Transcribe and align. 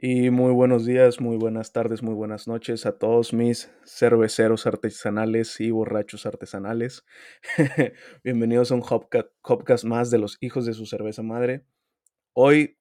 Y 0.00 0.30
muy 0.30 0.52
buenos 0.52 0.86
días, 0.86 1.20
muy 1.20 1.36
buenas 1.36 1.72
tardes, 1.72 2.04
muy 2.04 2.14
buenas 2.14 2.46
noches 2.46 2.86
a 2.86 2.98
todos 2.98 3.32
mis 3.32 3.68
cerveceros 3.84 4.64
artesanales 4.64 5.60
y 5.60 5.72
borrachos 5.72 6.24
artesanales. 6.24 7.04
Bienvenidos 8.22 8.70
a 8.70 8.76
un 8.76 8.84
Hopcast 9.42 9.84
más 9.84 10.12
de 10.12 10.18
los 10.18 10.38
hijos 10.40 10.66
de 10.66 10.74
su 10.74 10.86
cerveza 10.86 11.24
madre. 11.24 11.64
Hoy, 12.32 12.78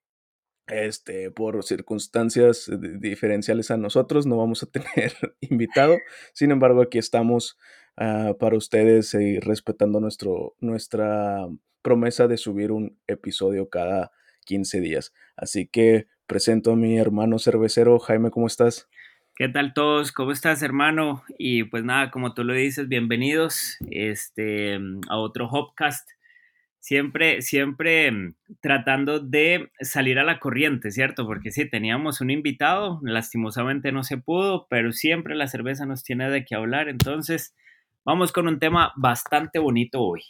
este, 0.67 1.31
por 1.31 1.63
circunstancias 1.63 2.69
diferenciales 2.99 3.71
a 3.71 3.77
nosotros, 3.77 4.27
no 4.27 4.37
vamos 4.37 4.61
a 4.61 4.67
tener 4.67 5.13
invitado. 5.41 5.97
Sin 6.33 6.51
embargo, 6.51 6.83
aquí 6.83 6.99
estamos 6.99 7.57
ah, 7.95 8.35
para 8.39 8.57
ustedes 8.57 9.15
y 9.15 9.39
respetando 9.39 9.99
nuestro, 9.99 10.55
nuestra 10.59 11.47
promesa 11.81 12.27
de 12.27 12.37
subir 12.37 12.71
un 12.71 12.99
episodio 13.07 13.69
cada 13.69 14.11
15 14.45 14.81
días. 14.81 15.13
Así 15.35 15.67
que 15.67 16.05
presento 16.27 16.73
a 16.73 16.75
mi 16.75 16.97
hermano 16.97 17.39
cervecero. 17.39 17.97
Jaime, 17.99 18.29
¿cómo 18.29 18.47
estás? 18.47 18.87
¿Qué 19.35 19.47
tal 19.49 19.73
todos? 19.73 20.11
¿Cómo 20.11 20.31
estás, 20.31 20.61
hermano? 20.61 21.23
Y 21.37 21.63
pues 21.63 21.83
nada, 21.83 22.11
como 22.11 22.33
tú 22.33 22.43
lo 22.43 22.53
dices, 22.53 22.87
bienvenidos 22.87 23.77
este, 23.89 24.79
a 25.09 25.17
otro 25.17 25.47
Hopcast. 25.47 26.09
Siempre, 26.79 27.41
siempre 27.41 28.11
mm, 28.11 28.35
tratando 28.61 29.19
de 29.19 29.71
salir 29.79 30.19
a 30.19 30.23
la 30.23 30.39
corriente, 30.39 30.91
¿cierto? 30.91 31.25
Porque 31.25 31.51
sí, 31.51 31.69
teníamos 31.69 32.19
un 32.19 32.31
invitado, 32.31 32.99
lastimosamente 33.03 33.91
no 33.91 34.03
se 34.03 34.17
pudo, 34.17 34.67
pero 34.69 34.91
siempre 34.91 35.35
la 35.35 35.47
cerveza 35.47 35.85
nos 35.85 36.03
tiene 36.03 36.29
de 36.29 36.43
qué 36.43 36.55
hablar. 36.55 36.89
Entonces, 36.89 37.55
vamos 38.03 38.31
con 38.31 38.47
un 38.47 38.59
tema 38.59 38.91
bastante 38.95 39.59
bonito 39.59 40.01
hoy. 40.01 40.21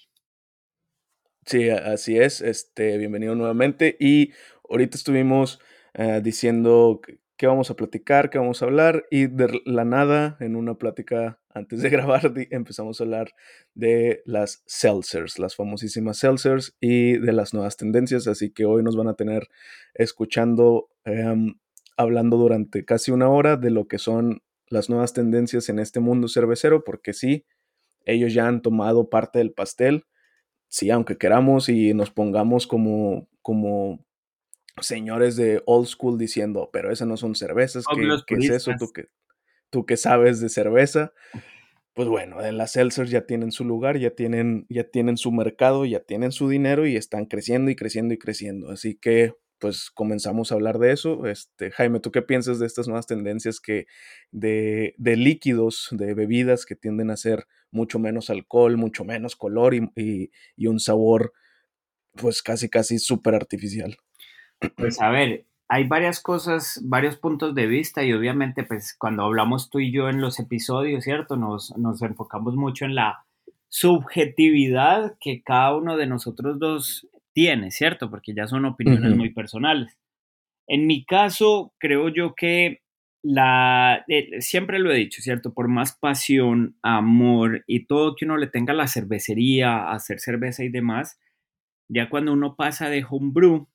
Sí, 1.46 1.70
así 1.70 2.18
es. 2.20 2.42
Este, 2.42 2.98
bienvenido 2.98 3.36
nuevamente. 3.36 3.96
Y 4.02 4.34
ahorita 4.70 4.98
estuvimos 4.98 5.62
eh, 5.94 6.22
diciendo 6.24 7.02
qué 7.38 7.48
vamos 7.48 7.70
a 7.70 7.76
platicar, 7.76 8.30
qué 8.30 8.40
vamos 8.40 8.62
a 8.62 8.66
hablar, 8.66 9.06
y 9.12 9.28
de 9.28 9.62
la 9.66 9.86
nada, 9.86 10.38
en 10.40 10.56
una 10.56 10.76
plática 10.76 11.40
antes 11.50 11.82
de 11.82 11.90
grabar, 11.90 12.34
empezamos 12.52 13.00
a 13.00 13.04
hablar 13.04 13.32
de 13.76 14.22
las 14.26 14.64
seltzers, 14.66 15.40
las 15.40 15.56
famosísimas 15.56 16.18
seltzers 16.18 16.76
y 16.82 17.18
de 17.18 17.34
las 17.34 17.54
nuevas 17.54 17.78
tendencias, 17.78 18.28
así 18.28 18.52
que 18.52 18.66
hoy 18.66 18.84
nos 18.84 18.96
van 18.96 19.08
a 19.08 19.14
tener 19.14 19.48
escuchando, 19.94 20.90
em, 21.06 21.56
hablando 21.96 22.38
durante 22.38 22.86
casi 22.86 23.12
una 23.12 23.30
hora 23.30 23.56
de 23.56 23.70
lo 23.70 23.88
que 23.88 24.00
son 24.00 24.42
las 24.70 24.90
nuevas 24.90 25.14
tendencias 25.14 25.70
en 25.70 25.80
este 25.80 26.00
mundo 26.00 26.28
cervecero, 26.28 26.84
porque 26.84 27.14
sí, 27.14 27.46
ellos 28.06 28.34
ya 28.34 28.48
han 28.48 28.62
tomado 28.62 29.10
parte 29.10 29.40
del 29.40 29.54
pastel, 29.54 30.06
sí, 30.68 30.90
aunque 30.90 31.18
queramos 31.18 31.70
y 31.70 31.94
nos 31.94 32.12
pongamos 32.12 32.68
como, 32.68 33.30
como 33.42 34.06
señores 34.82 35.36
de 35.36 35.62
old 35.66 35.88
school 35.88 36.18
diciendo, 36.18 36.70
pero 36.72 36.92
esas 36.92 37.08
no 37.08 37.18
son 37.18 37.36
cervezas, 37.36 37.86
¿qué, 38.26 38.36
es 38.36 38.50
eso? 38.50 38.72
¿Tú 38.78 38.92
que, 38.94 39.08
tú 39.70 39.86
que 39.86 39.98
sabes 39.98 40.40
de 40.40 40.50
cerveza. 40.50 41.14
Pues 41.94 42.08
bueno, 42.08 42.46
en 42.46 42.58
las 42.58 42.74
seltzers 42.74 43.10
ya 43.10 43.26
tienen 43.26 43.52
su 43.52 43.66
lugar, 43.66 43.98
ya 43.98 44.12
tienen, 44.12 44.68
ya 44.70 44.84
tienen 44.84 45.18
su 45.18 45.32
mercado, 45.32 45.84
ya 45.86 46.02
tienen 46.02 46.32
su 46.32 46.48
dinero 46.48 46.86
y 46.86 46.96
están 46.96 47.26
creciendo 47.26 47.72
y 47.72 47.76
creciendo 47.76 48.14
y 48.14 48.20
creciendo. 48.20 48.70
Así 48.70 48.96
que 48.96 49.34
pues 49.58 49.90
comenzamos 49.90 50.52
a 50.52 50.56
hablar 50.56 50.78
de 50.78 50.92
eso. 50.92 51.26
Este, 51.26 51.72
Jaime, 51.72 52.00
¿tú 52.00 52.12
qué 52.12 52.22
piensas 52.22 52.60
de 52.60 52.68
estas 52.68 52.88
nuevas 52.88 53.08
tendencias 53.08 53.60
que 53.60 53.88
de, 54.32 54.94
de 55.00 55.16
líquidos, 55.16 55.88
de 55.90 56.14
bebidas 56.14 56.68
que 56.68 56.76
tienden 56.76 57.10
a 57.10 57.18
ser 57.18 57.48
mucho 57.72 57.98
menos 57.98 58.30
alcohol, 58.30 58.78
mucho 58.78 59.04
menos 59.04 59.36
color 59.36 59.74
y, 59.74 59.90
y, 59.96 60.32
y 60.56 60.68
un 60.68 60.80
sabor 60.80 61.34
pues 62.14 62.44
casi 62.44 62.70
casi 62.70 63.00
súper 63.00 63.34
artificial? 63.34 63.98
Pues 64.76 65.02
a 65.02 65.10
ver, 65.10 65.46
hay 65.70 65.88
varias 65.88 66.22
cosas, 66.22 66.82
varios 66.84 67.18
puntos 67.18 67.54
de 67.54 67.68
vista 67.68 68.04
y 68.04 68.14
obviamente 68.14 68.64
pues 68.64 68.96
cuando 68.98 69.24
hablamos 69.24 69.70
tú 69.70 69.80
y 69.80 69.92
yo 69.92 70.10
en 70.10 70.22
los 70.22 70.40
episodios, 70.40 71.04
¿cierto? 71.04 71.36
Nos, 71.36 71.76
nos 71.78 72.02
enfocamos 72.02 72.56
mucho 72.56 72.86
en 72.86 72.96
la 72.96 73.26
subjetividad 73.70 75.18
que 75.20 75.44
cada 75.44 75.76
uno 75.76 75.98
de 75.98 76.08
nosotros 76.08 76.58
dos 76.60 77.08
tiene, 77.34 77.72
¿cierto? 77.72 78.10
Porque 78.10 78.34
ya 78.34 78.48
son 78.48 78.66
opiniones 78.66 79.16
muy 79.16 79.32
personales. 79.32 79.98
En 80.68 80.88
mi 80.88 81.06
caso, 81.06 81.74
creo 81.78 82.10
yo 82.10 82.34
que 82.36 82.82
la, 83.24 84.06
eh, 84.08 84.42
siempre 84.42 84.80
lo 84.80 84.92
he 84.92 84.96
dicho, 84.96 85.22
¿cierto? 85.22 85.54
Por 85.54 85.68
más 85.68 85.98
pasión, 85.98 86.78
amor 86.82 87.64
y 87.68 87.86
todo 87.86 88.16
que 88.16 88.26
uno 88.26 88.38
le 88.38 88.48
tenga 88.48 88.74
a 88.74 88.76
la 88.76 88.88
cervecería, 88.88 89.78
a 89.78 89.94
hacer 89.94 90.20
cerveza 90.20 90.64
y 90.64 90.70
demás, 90.70 91.20
ya 91.90 92.10
cuando 92.10 92.34
uno 92.34 92.56
pasa 92.56 92.90
de 92.90 93.06
homebrew 93.08 93.68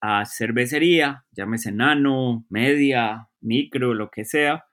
a 0.00 0.24
cervecería, 0.26 1.24
llámese 1.32 1.72
nano, 1.72 2.44
media, 2.48 3.28
micro, 3.40 3.94
lo 3.94 4.10
que 4.10 4.24
sea, 4.24 4.66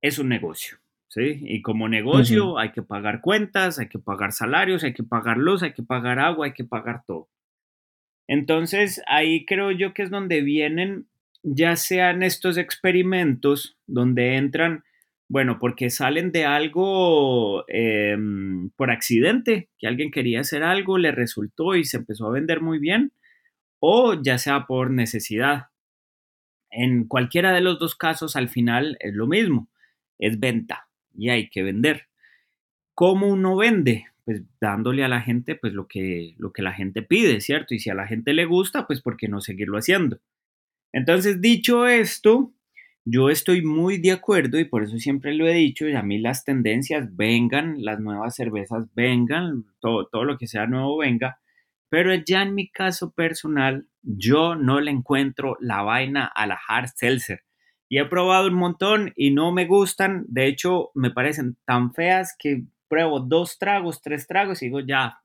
es 0.00 0.18
un 0.18 0.28
negocio. 0.28 0.78
¿sí? 1.08 1.40
Y 1.42 1.62
como 1.62 1.88
negocio 1.88 2.58
hay 2.58 2.72
que 2.72 2.82
pagar 2.82 3.20
cuentas, 3.20 3.78
hay 3.78 3.88
que 3.88 3.98
pagar 3.98 4.32
salarios, 4.32 4.84
hay 4.84 4.92
que 4.92 5.02
pagar 5.02 5.36
luz, 5.36 5.62
hay 5.62 5.72
que 5.72 5.82
pagar 5.82 6.18
agua, 6.18 6.46
hay 6.46 6.52
que 6.52 6.64
pagar 6.64 7.02
todo. 7.06 7.28
Entonces 8.28 9.02
ahí 9.06 9.46
creo 9.46 9.70
yo 9.70 9.94
que 9.94 10.02
es 10.02 10.10
donde 10.10 10.42
vienen 10.42 11.06
ya 11.42 11.76
sean 11.76 12.24
estos 12.24 12.58
experimentos 12.58 13.78
donde 13.86 14.34
entran, 14.34 14.82
bueno, 15.28 15.58
porque 15.60 15.90
salen 15.90 16.32
de 16.32 16.44
algo 16.44 17.64
em, 17.68 18.70
por 18.70 18.90
accidente, 18.90 19.68
que 19.78 19.86
alguien 19.86 20.10
quería 20.10 20.40
hacer 20.40 20.64
algo, 20.64 20.98
le 20.98 21.12
resultó 21.12 21.76
y 21.76 21.84
se 21.84 21.98
empezó 21.98 22.26
a 22.26 22.32
vender 22.32 22.60
muy 22.60 22.80
bien, 22.80 23.12
o 23.80 24.20
ya 24.20 24.38
sea 24.38 24.66
por 24.66 24.90
necesidad. 24.90 25.66
En 26.70 27.06
cualquiera 27.06 27.52
de 27.52 27.60
los 27.60 27.78
dos 27.78 27.94
casos, 27.94 28.36
al 28.36 28.48
final 28.48 28.96
es 29.00 29.14
lo 29.14 29.26
mismo, 29.26 29.68
es 30.18 30.38
venta 30.38 30.88
y 31.14 31.30
hay 31.30 31.48
que 31.48 31.62
vender. 31.62 32.08
¿Cómo 32.94 33.28
uno 33.28 33.56
vende? 33.56 34.06
Pues 34.24 34.42
dándole 34.60 35.04
a 35.04 35.08
la 35.08 35.20
gente 35.20 35.54
pues 35.54 35.72
lo 35.72 35.86
que, 35.86 36.34
lo 36.38 36.52
que 36.52 36.62
la 36.62 36.72
gente 36.72 37.02
pide, 37.02 37.40
¿cierto? 37.40 37.74
Y 37.74 37.78
si 37.78 37.90
a 37.90 37.94
la 37.94 38.06
gente 38.06 38.32
le 38.32 38.44
gusta, 38.44 38.86
pues 38.86 39.00
¿por 39.00 39.16
qué 39.16 39.28
no 39.28 39.40
seguirlo 39.40 39.78
haciendo? 39.78 40.18
Entonces, 40.92 41.40
dicho 41.40 41.86
esto, 41.86 42.52
yo 43.04 43.30
estoy 43.30 43.62
muy 43.62 43.98
de 43.98 44.12
acuerdo 44.12 44.58
y 44.58 44.64
por 44.64 44.82
eso 44.82 44.98
siempre 44.98 45.34
lo 45.34 45.46
he 45.46 45.54
dicho, 45.54 45.86
y 45.88 45.94
a 45.94 46.02
mí 46.02 46.18
las 46.18 46.44
tendencias 46.44 47.14
vengan, 47.14 47.84
las 47.84 48.00
nuevas 48.00 48.34
cervezas 48.34 48.86
vengan, 48.94 49.64
todo, 49.78 50.06
todo 50.06 50.24
lo 50.24 50.38
que 50.38 50.48
sea 50.48 50.66
nuevo 50.66 50.98
venga, 50.98 51.38
pero 51.88 52.14
ya 52.14 52.42
en 52.42 52.54
mi 52.54 52.68
caso 52.70 53.12
personal, 53.12 53.86
yo 54.02 54.54
no 54.54 54.80
le 54.80 54.90
encuentro 54.90 55.56
la 55.60 55.82
vaina 55.82 56.26
a 56.26 56.46
la 56.46 56.58
hard 56.68 56.88
seltzer. 56.94 57.42
Y 57.88 57.98
he 57.98 58.04
probado 58.04 58.48
un 58.48 58.54
montón 58.54 59.12
y 59.14 59.30
no 59.30 59.52
me 59.52 59.66
gustan. 59.66 60.24
De 60.28 60.46
hecho, 60.46 60.90
me 60.94 61.10
parecen 61.10 61.56
tan 61.64 61.92
feas 61.94 62.34
que 62.38 62.64
pruebo 62.88 63.20
dos 63.20 63.58
tragos, 63.58 64.02
tres 64.02 64.26
tragos 64.26 64.62
y 64.62 64.66
digo, 64.66 64.80
ya, 64.80 65.20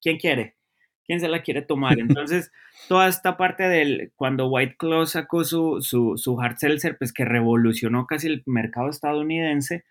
¿quién 0.00 0.18
quiere? 0.18 0.56
¿Quién 1.04 1.20
se 1.20 1.28
la 1.28 1.42
quiere 1.42 1.62
tomar? 1.62 1.98
Entonces, 1.98 2.50
toda 2.88 3.08
esta 3.08 3.36
parte 3.36 3.64
del, 3.64 4.12
cuando 4.16 4.48
White 4.48 4.76
Claw 4.78 5.06
sacó 5.06 5.44
su, 5.44 5.80
su, 5.82 6.16
su 6.16 6.40
hard 6.40 6.56
seltzer, 6.56 6.96
pues 6.96 7.12
que 7.12 7.24
revolucionó 7.24 8.06
casi 8.06 8.28
el 8.28 8.42
mercado 8.46 8.88
estadounidense, 8.88 9.84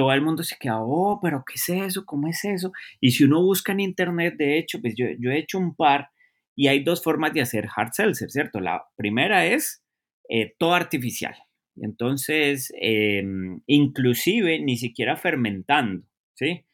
todo 0.00 0.14
el 0.14 0.22
mundo 0.22 0.42
se 0.42 0.56
queda, 0.58 0.78
oh, 0.80 1.20
pero 1.22 1.44
¿qué 1.46 1.56
es 1.56 1.68
eso? 1.68 2.06
¿Cómo 2.06 2.26
es 2.26 2.42
eso? 2.46 2.72
Y 3.02 3.10
si 3.10 3.24
uno 3.24 3.42
busca 3.42 3.72
en 3.72 3.80
internet, 3.80 4.34
de 4.38 4.56
hecho, 4.56 4.80
pues 4.80 4.94
yo, 4.96 5.04
he 5.04 5.38
hecho 5.38 5.58
un 5.58 5.74
par 5.74 6.08
y 6.56 6.68
hay 6.68 6.82
dos 6.82 7.02
formas 7.02 7.34
de 7.34 7.42
hacer 7.42 7.68
hard 7.76 7.92
seltzer, 7.92 8.30
¿cierto? 8.30 8.60
La 8.60 8.82
primera 8.96 9.44
es 9.44 9.84
eh, 10.30 10.54
todo 10.58 10.72
artificial. 10.72 11.34
Entonces, 11.76 12.72
em, 12.80 13.60
inclusive 13.66 14.58
ni 14.60 14.78
siquiera 14.78 15.18
fermentando, 15.18 16.06
¿sí? 16.32 16.64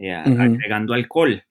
Eh, 0.00 0.14
agregando 0.14 0.94
alcohol, 0.94 1.42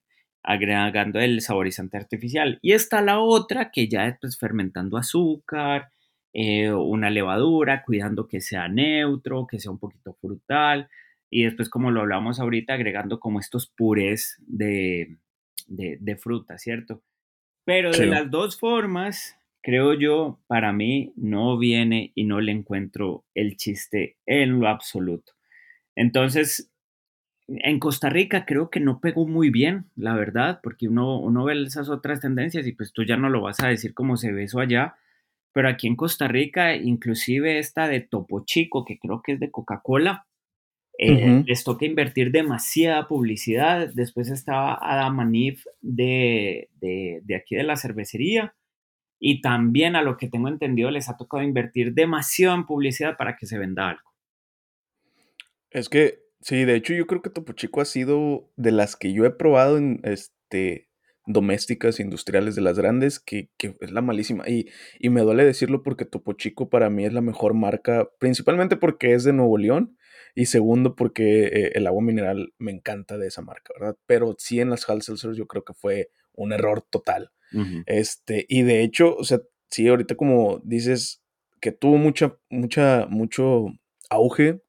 agregando 0.42 1.20
el 1.20 1.42
saborizante 1.42 1.98
artificial. 1.98 2.58
Y 2.62 2.72
está 2.72 3.02
la 3.02 3.18
otra 3.20 3.70
que 3.70 3.86
ya 3.86 4.06
es 4.06 4.16
pues, 4.18 4.38
fermentando 4.38 4.96
azúcar, 4.96 5.90
eh, 6.32 6.72
una 6.72 7.10
levadura, 7.10 7.82
cuidando 7.84 8.26
que 8.26 8.40
sea 8.40 8.66
neutro, 8.66 9.46
que 9.46 9.60
sea 9.60 9.72
un 9.72 9.78
poquito 9.78 10.14
frutal 10.14 10.88
y 11.30 11.44
después, 11.44 11.68
como 11.68 11.90
lo 11.90 12.00
hablamos 12.00 12.40
ahorita, 12.40 12.74
agregando 12.74 13.20
como 13.20 13.40
estos 13.40 13.68
purés 13.68 14.36
de, 14.46 15.18
de, 15.66 16.16
fruta, 16.16 16.58
¿cierto? 16.58 17.02
Pero 17.64 17.90
de 17.92 18.06
las 18.06 18.30
dos 18.30 18.58
formas, 18.58 19.38
creo 19.62 19.94
yo, 19.94 20.40
para 20.46 20.72
mí 20.72 21.12
no 21.16 21.58
viene 21.58 22.12
y 22.14 22.24
no 22.24 22.40
le 22.40 22.52
encuentro 22.52 23.24
el 23.34 23.56
chiste 23.56 24.16
en 24.24 24.58
lo 24.58 24.68
absoluto. 24.68 25.32
Entonces, 25.94 26.70
en 27.48 27.78
Costa 27.78 28.08
Rica 28.08 28.46
creo 28.46 28.70
que 28.70 28.80
no 28.80 29.00
pegó 29.00 29.26
muy 29.26 29.50
bien, 29.50 29.86
la 29.96 30.14
verdad, 30.14 30.60
porque 30.62 30.88
uno, 30.88 31.18
uno 31.18 31.44
ve 31.44 31.62
esas 31.62 31.88
otras 31.88 32.20
tendencias 32.20 32.66
y 32.66 32.72
pues 32.72 32.92
tú 32.92 33.04
ya 33.04 33.16
no 33.16 33.28
lo 33.28 33.42
vas 33.42 33.60
a 33.60 33.68
decir 33.68 33.94
como 33.94 34.16
se 34.16 34.32
ve 34.32 34.44
eso 34.44 34.60
allá, 34.60 34.96
pero 35.52 35.68
aquí 35.68 35.86
en 35.88 35.96
Costa 35.96 36.28
Rica, 36.28 36.76
inclusive 36.76 37.58
esta 37.58 37.88
de 37.88 38.00
Topo 38.00 38.44
Chico, 38.44 38.84
que 38.84 38.98
creo 38.98 39.22
que 39.22 39.32
es 39.32 39.40
de 39.40 39.50
Coca-Cola, 39.50 40.27
eh, 41.00 41.44
les 41.46 41.62
toca 41.62 41.86
invertir 41.86 42.32
demasiada 42.32 43.06
publicidad. 43.06 43.88
Después 43.94 44.30
estaba 44.30 44.76
Adam 44.82 45.20
Anif 45.20 45.64
de, 45.80 46.70
de, 46.80 47.36
aquí 47.36 47.54
de 47.54 47.62
la 47.62 47.76
cervecería. 47.76 48.54
y 49.20 49.40
también 49.40 49.96
a 49.96 50.02
lo 50.02 50.16
que 50.16 50.28
tengo 50.28 50.48
entendido 50.48 50.90
les 50.90 51.08
ha 51.08 51.16
tocado 51.16 51.42
invertir 51.42 51.92
demasiado 51.92 52.54
en 52.54 52.66
publicidad 52.66 53.16
para 53.16 53.36
que 53.36 53.46
se 53.46 53.58
venda 53.58 53.90
algo. 53.90 54.10
Es 55.70 55.88
que, 55.88 56.20
sí, 56.40 56.64
de 56.64 56.76
hecho 56.76 56.94
yo 56.94 57.06
creo 57.06 57.22
que 57.22 57.30
Topo 57.30 57.52
Chico 57.52 57.80
ha 57.80 57.84
sido 57.84 58.50
de 58.56 58.72
las 58.72 58.96
que 58.96 59.12
yo 59.12 59.24
he 59.24 59.30
probado 59.30 59.76
en, 59.76 60.00
este, 60.04 60.88
domésticas, 61.26 62.00
industriales, 62.00 62.54
de 62.54 62.62
las 62.62 62.78
grandes, 62.78 63.20
que, 63.20 63.50
que 63.56 63.76
es 63.80 63.90
la 63.90 64.02
malísima. 64.02 64.48
Y, 64.48 64.66
y, 64.98 65.10
me 65.10 65.20
duele 65.20 65.44
decirlo 65.44 65.82
porque 65.82 66.04
Topo 66.04 66.32
Chico 66.32 66.70
para 66.70 66.90
mí 66.90 67.04
es 67.04 67.12
la 67.12 67.20
mejor 67.20 67.54
marca, 67.54 68.08
principalmente 68.18 68.76
porque 68.76 69.14
es 69.14 69.24
de 69.24 69.32
Nuevo 69.32 69.58
León 69.58 69.98
y 70.38 70.46
segundo 70.46 70.94
porque 70.94 71.46
eh, 71.46 71.72
el 71.74 71.88
agua 71.88 72.00
mineral 72.00 72.54
me 72.58 72.70
encanta 72.70 73.18
de 73.18 73.26
esa 73.26 73.42
marca, 73.42 73.72
¿verdad? 73.76 73.96
Pero 74.06 74.36
sí 74.38 74.60
en 74.60 74.70
las 74.70 74.88
Hal 74.88 75.02
yo 75.02 75.48
creo 75.48 75.64
que 75.64 75.74
fue 75.74 76.12
un 76.32 76.52
error 76.52 76.80
total. 76.80 77.32
Este, 77.86 78.46
y 78.48 78.62
de 78.62 78.82
hecho, 78.84 79.16
o 79.16 79.24
sea, 79.24 79.40
sí, 79.68 79.88
ahorita 79.88 80.14
como 80.14 80.60
dices 80.62 81.24
que 81.60 81.72
tuvo 81.72 81.96
mucha, 81.96 82.38
mucha, 82.50 83.06
mucho 83.10 83.66
auge 84.10 84.62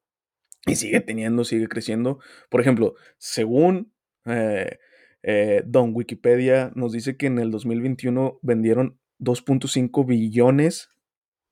y 0.66 0.74
sigue 0.74 1.00
teniendo, 1.02 1.44
sigue 1.44 1.68
creciendo. 1.68 2.18
Por 2.48 2.60
ejemplo, 2.60 2.96
según 3.18 3.92
eh, 4.24 4.76
eh, 5.22 5.62
Don 5.66 5.94
Wikipedia 5.94 6.72
nos 6.74 6.90
dice 6.90 7.16
que 7.16 7.26
en 7.26 7.38
el 7.38 7.52
2021 7.52 8.40
vendieron 8.42 8.98
2.5 9.20 10.04
billones 10.04 10.88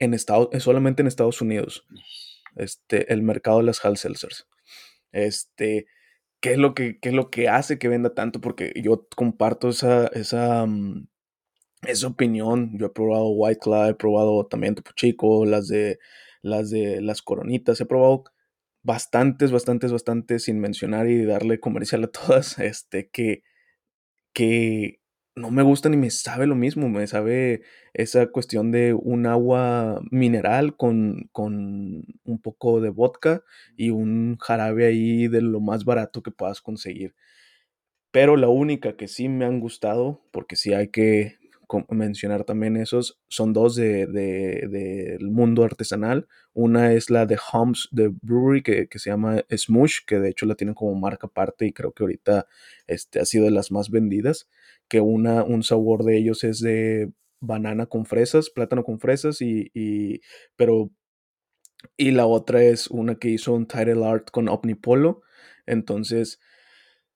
en 0.00 0.12
Estados, 0.12 0.48
solamente 0.60 1.02
en 1.02 1.06
Estados 1.06 1.40
Unidos. 1.40 1.86
Este, 2.58 3.12
el 3.12 3.22
mercado 3.22 3.58
de 3.58 3.64
las 3.64 3.84
Hal 3.84 3.96
Este, 5.12 5.87
¿qué 6.40 6.52
es 6.52 6.58
lo 6.58 6.75
que, 6.75 6.99
qué 7.00 7.10
es 7.10 7.14
lo 7.14 7.31
que 7.31 7.49
hace 7.49 7.78
que 7.78 7.88
venda 7.88 8.14
tanto? 8.14 8.40
Porque 8.40 8.72
yo 8.82 9.06
comparto 9.16 9.69
esa, 9.70 10.08
esa, 10.08 10.66
mm, 10.66 11.08
esa 11.87 12.06
opinión. 12.08 12.78
Yo 12.78 12.87
he 12.87 12.90
probado 12.90 13.28
White 13.31 13.60
Claw, 13.60 13.88
he 13.90 13.94
probado 13.94 14.46
también 14.46 14.75
Topo 14.75 15.46
las 15.46 15.69
de 15.69 15.99
las 16.43 16.70
de 16.70 17.00
las 17.00 17.22
coronitas, 17.22 17.81
he 17.81 17.87
probado 17.87 18.25
bastantes, 18.82 19.50
bastantes, 19.52 19.93
bastantes, 19.93 20.44
sin 20.44 20.61
mencionar 20.61 21.08
y 21.08 21.25
darle 21.25 21.61
comercial 21.61 22.04
a 22.04 22.08
todas, 22.08 22.58
este, 22.61 23.08
que, 23.11 23.43
que 24.32 25.00
no 25.38 25.50
me 25.50 25.62
gusta 25.62 25.88
ni 25.88 25.96
me 25.96 26.11
sabe 26.11 26.46
lo 26.46 26.55
mismo, 26.55 26.88
me 26.88 27.06
sabe 27.06 27.62
esa 27.94 28.26
cuestión 28.29 28.70
de 28.73 28.94
un 28.94 29.26
agua 29.26 30.00
mineral 30.11 30.76
con, 30.76 31.29
con 31.32 32.05
un 32.25 32.40
poco 32.43 32.81
de 32.81 32.90
vodka 32.90 33.43
y 33.76 33.90
un 33.90 34.37
jarabe 34.38 34.87
ahí 34.87 35.29
de 35.29 35.40
lo 35.43 35.61
más 35.61 35.85
barato 35.85 36.23
que 36.23 36.31
puedas 36.31 36.61
conseguir. 36.61 37.14
Pero 38.11 38.37
la 38.37 38.49
única 38.49 38.96
que 38.96 39.08
sí 39.08 39.29
me 39.29 39.44
han 39.44 39.61
gustado, 39.61 40.23
porque 40.32 40.56
sí 40.56 40.73
hay 40.73 40.88
que 40.88 41.38
mencionar 41.90 42.44
también 42.44 42.76
esos, 42.76 43.20
son 43.29 43.52
dos 43.52 43.76
del 43.76 44.12
de, 44.12 45.19
mundo 45.20 45.64
artesanal. 45.64 46.26
Una 46.55 46.93
es 46.94 47.11
la 47.11 47.26
de 47.26 47.38
Homs 47.52 47.88
de 47.93 48.08
Brewery, 48.23 48.62
que, 48.62 48.99
se 48.99 49.11
llama 49.11 49.44
Smush, 49.50 50.00
que 50.06 50.19
de 50.19 50.31
hecho 50.31 50.46
la 50.46 50.55
tienen 50.55 50.75
como 50.75 50.94
marca 50.94 51.26
aparte 51.26 51.67
y 51.67 51.73
creo 51.73 51.93
que 51.93 52.02
ahorita 52.02 52.46
este, 52.87 53.20
ha 53.20 53.25
sido 53.26 53.44
de 53.44 53.50
las 53.50 53.70
más 53.70 53.90
vendidas. 53.90 54.49
Que 54.88 55.00
una, 55.00 55.44
un 55.44 55.62
sabor 55.62 56.05
de 56.05 56.19
ellos 56.19 56.44
es 56.44 56.61
de 56.61 57.12
banana 57.40 57.87
con 57.87 58.06
fresas, 58.06 58.50
plátano 58.50 58.85
con 58.85 59.00
fresas, 59.00 59.40
y, 59.43 59.70
y 59.75 60.20
pero 60.56 60.90
y 61.96 62.11
la 62.12 62.26
otra 62.26 62.62
es 62.62 62.88
una 62.88 63.17
que 63.17 63.29
hizo 63.31 63.55
un 63.55 63.67
title 63.67 64.05
art 64.06 64.31
con 64.31 64.49
Omnipolo. 64.49 65.23
Entonces, 65.67 66.40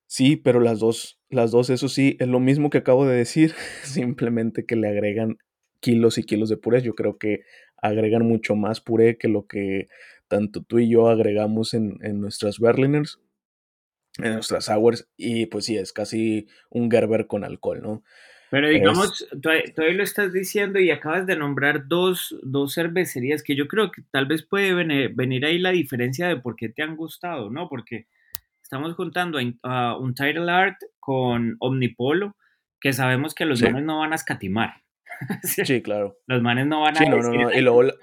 Sí, 0.07 0.35
pero 0.37 0.59
las 0.59 0.79
dos, 0.79 1.19
las 1.29 1.51
dos, 1.51 1.71
eso 1.71 1.89
sí, 1.89 2.17
es 2.19 2.27
lo 2.27 2.39
mismo 2.39 2.69
que 2.69 2.79
acabo 2.79 3.05
de 3.05 3.15
decir, 3.17 3.55
simplemente 3.83 4.65
que 4.65 4.75
le 4.75 4.87
agregan 4.89 5.37
kilos 5.79 6.19
y 6.19 6.23
kilos 6.23 6.49
de 6.49 6.57
puré. 6.57 6.83
Yo 6.83 6.95
creo 6.95 7.17
que 7.17 7.41
agregan 7.77 8.23
mucho 8.27 8.55
más 8.55 8.79
puré 8.81 9.17
que 9.17 9.27
lo 9.27 9.47
que 9.47 9.87
tanto 10.27 10.63
tú 10.63 10.79
y 10.79 10.89
yo 10.89 11.09
agregamos 11.09 11.73
en, 11.73 11.97
en 12.03 12.21
nuestras 12.21 12.59
Berliners, 12.59 13.21
en 14.17 14.33
nuestras 14.33 14.65
Sours, 14.65 15.09
y 15.17 15.47
pues 15.47 15.65
sí, 15.65 15.77
es 15.77 15.93
casi 15.93 16.47
un 16.69 16.89
Gerber 16.89 17.27
con 17.27 17.43
alcohol, 17.43 17.81
¿no? 17.81 18.03
Pero 18.53 18.69
digamos, 18.69 19.27
todavía, 19.41 19.93
lo 19.93 20.03
estás 20.03 20.31
diciendo 20.31 20.79
y 20.79 20.91
acabas 20.91 21.25
de 21.25 21.35
nombrar 21.35 21.87
dos, 21.87 22.37
dos 22.43 22.75
cervecerías 22.75 23.41
que 23.41 23.55
yo 23.55 23.67
creo 23.67 23.91
que 23.91 24.03
tal 24.11 24.27
vez 24.27 24.43
puede 24.43 24.75
venir, 24.75 25.11
venir 25.15 25.43
ahí 25.43 25.57
la 25.57 25.71
diferencia 25.71 26.27
de 26.27 26.37
por 26.37 26.55
qué 26.55 26.69
te 26.69 26.83
han 26.83 26.95
gustado, 26.95 27.49
¿no? 27.49 27.67
Porque 27.67 28.05
estamos 28.61 28.93
juntando 28.93 29.39
a, 29.63 29.97
un 29.97 30.13
title 30.13 30.51
art 30.51 30.77
con 30.99 31.55
Omnipolo, 31.57 32.35
que 32.79 32.93
sabemos 32.93 33.33
que 33.33 33.45
los 33.45 33.59
manes 33.63 33.83
no 33.83 33.99
van 33.99 34.11
a 34.11 34.17
escatimar. 34.17 34.83
sí, 35.41 35.81
claro. 35.81 36.17
Los 36.27 36.43
manes 36.43 36.67
no 36.67 36.81
van 36.81 36.95
a 36.97 37.01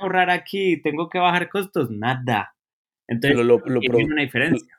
ahorrar 0.01 0.31
aquí, 0.31 0.83
tengo 0.83 1.09
que 1.09 1.21
bajar 1.21 1.49
costos, 1.49 1.93
nada. 1.93 2.57
Entonces, 3.07 3.39
lo, 3.39 3.63
una 3.65 4.23
diferencia. 4.23 4.77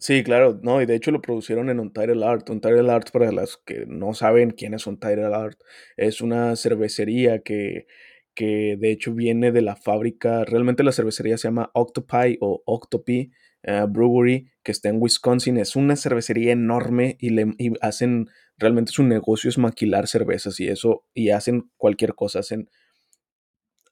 Sí, 0.00 0.24
claro, 0.24 0.58
no, 0.62 0.80
y 0.80 0.86
de 0.86 0.94
hecho 0.94 1.10
lo 1.10 1.20
producieron 1.20 1.68
en 1.68 1.78
Untitled 1.78 2.22
Art. 2.22 2.48
Untitled 2.48 2.88
Art, 2.88 3.10
para 3.10 3.30
las 3.32 3.58
que 3.66 3.84
no 3.86 4.14
saben 4.14 4.50
quién 4.50 4.72
es 4.72 4.86
Untitled 4.86 5.34
Art, 5.34 5.60
es 5.98 6.22
una 6.22 6.56
cervecería 6.56 7.40
que, 7.42 7.86
que 8.34 8.78
de 8.78 8.92
hecho 8.92 9.12
viene 9.12 9.52
de 9.52 9.60
la 9.60 9.76
fábrica, 9.76 10.46
realmente 10.46 10.84
la 10.84 10.92
cervecería 10.92 11.36
se 11.36 11.48
llama 11.48 11.70
Octopi 11.74 12.38
o 12.40 12.62
Octopi, 12.64 13.30
eh, 13.62 13.84
brewery 13.86 14.50
que 14.62 14.72
está 14.72 14.88
en 14.88 15.02
Wisconsin. 15.02 15.58
Es 15.58 15.76
una 15.76 15.96
cervecería 15.96 16.52
enorme 16.52 17.16
y, 17.20 17.30
le, 17.30 17.54
hacen, 17.82 18.28
realmente 18.56 18.92
su 18.92 19.02
negocio 19.02 19.50
es 19.50 19.58
maquilar 19.58 20.08
cervezas 20.08 20.58
y 20.60 20.68
eso, 20.68 21.04
y 21.12 21.28
hacen 21.28 21.70
cualquier 21.76 22.14
cosa. 22.14 22.38
Hacen 22.38 22.70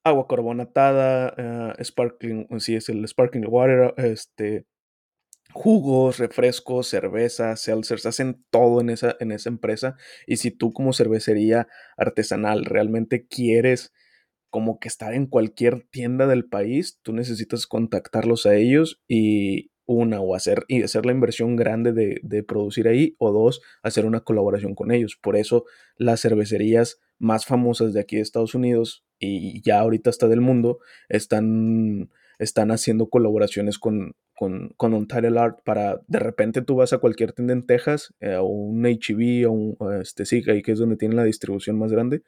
agua 0.05 0.27
carbonatada, 0.27 1.75
uh, 1.79 1.85
sparkling, 1.85 2.49
sí, 2.61 2.77
es 2.77 2.89
el 2.89 3.07
sparkling 3.07 3.47
water, 3.47 3.93
este, 3.99 4.65
jugos, 5.53 6.19
refrescos, 6.19 6.89
cerveza, 6.89 7.57
seltzers, 7.57 8.07
hacen 8.07 8.45
todo 8.51 8.81
en 8.81 8.91
esa, 8.91 9.17
en 9.21 9.33
esa 9.33 9.49
empresa. 9.49 9.97
Y 10.27 10.37
si 10.37 10.51
tú 10.51 10.73
como 10.73 10.93
cervecería 10.93 11.69
artesanal 11.97 12.65
realmente 12.65 13.27
quieres 13.27 13.93
como 14.51 14.79
que 14.79 14.89
estar 14.89 15.15
en 15.15 15.27
cualquier 15.27 15.83
tienda 15.91 16.27
del 16.27 16.47
país, 16.47 16.99
tú 17.03 17.13
necesitas 17.13 17.67
contactarlos 17.67 18.47
a 18.47 18.55
ellos 18.55 19.01
y 19.07 19.71
una, 19.85 20.21
o 20.21 20.35
hacer, 20.35 20.65
y 20.69 20.83
hacer 20.83 21.07
la 21.07 21.13
inversión 21.13 21.57
grande 21.57 21.93
de, 21.93 22.21
de, 22.23 22.43
producir 22.43 22.89
ahí, 22.89 23.15
o 23.19 23.33
dos, 23.33 23.63
hacer 23.83 24.05
una 24.05 24.21
colaboración 24.21 24.75
con 24.75 24.91
ellos. 24.91 25.19
Por 25.21 25.37
eso 25.37 25.65
las 25.97 26.21
cervecerías 26.21 27.01
más 27.19 27.47
famosas 27.47 27.95
de 27.95 28.01
aquí 28.01 28.17
de 28.17 28.23
Estados 28.23 28.55
Unidos 28.55 29.05
y 29.19 29.63
ya 29.63 29.81
ahorita 29.81 30.11
hasta 30.11 30.29
del 30.29 30.43
mundo 30.43 30.79
están, 31.09 32.11
están 32.39 32.71
haciendo 32.71 33.09
colaboraciones 33.09 33.79
con, 33.79 34.15
con, 34.39 34.69
con 34.77 34.95
un 34.95 35.09
title 35.09 35.39
art 35.39 35.61
para 35.65 36.01
de 36.07 36.19
repente 36.19 36.63
tú 36.63 36.77
vas 36.77 36.93
a 36.93 36.99
cualquier 36.99 37.33
tienda 37.33 37.53
en 37.53 37.67
Texas 37.67 38.15
eh, 38.21 38.37
o 38.37 38.45
un 38.45 38.85
HB 38.85 39.21
e 39.21 39.47
o 39.47 39.53
un 39.53 39.77
este 40.01 40.25
sí 40.27 40.43
ahí 40.49 40.63
que 40.63 40.73
es 40.73 40.79
donde 40.79 40.97
tienen 40.97 41.17
la 41.17 41.25
distribución 41.25 41.79
más 41.79 41.91
grande 41.91 42.23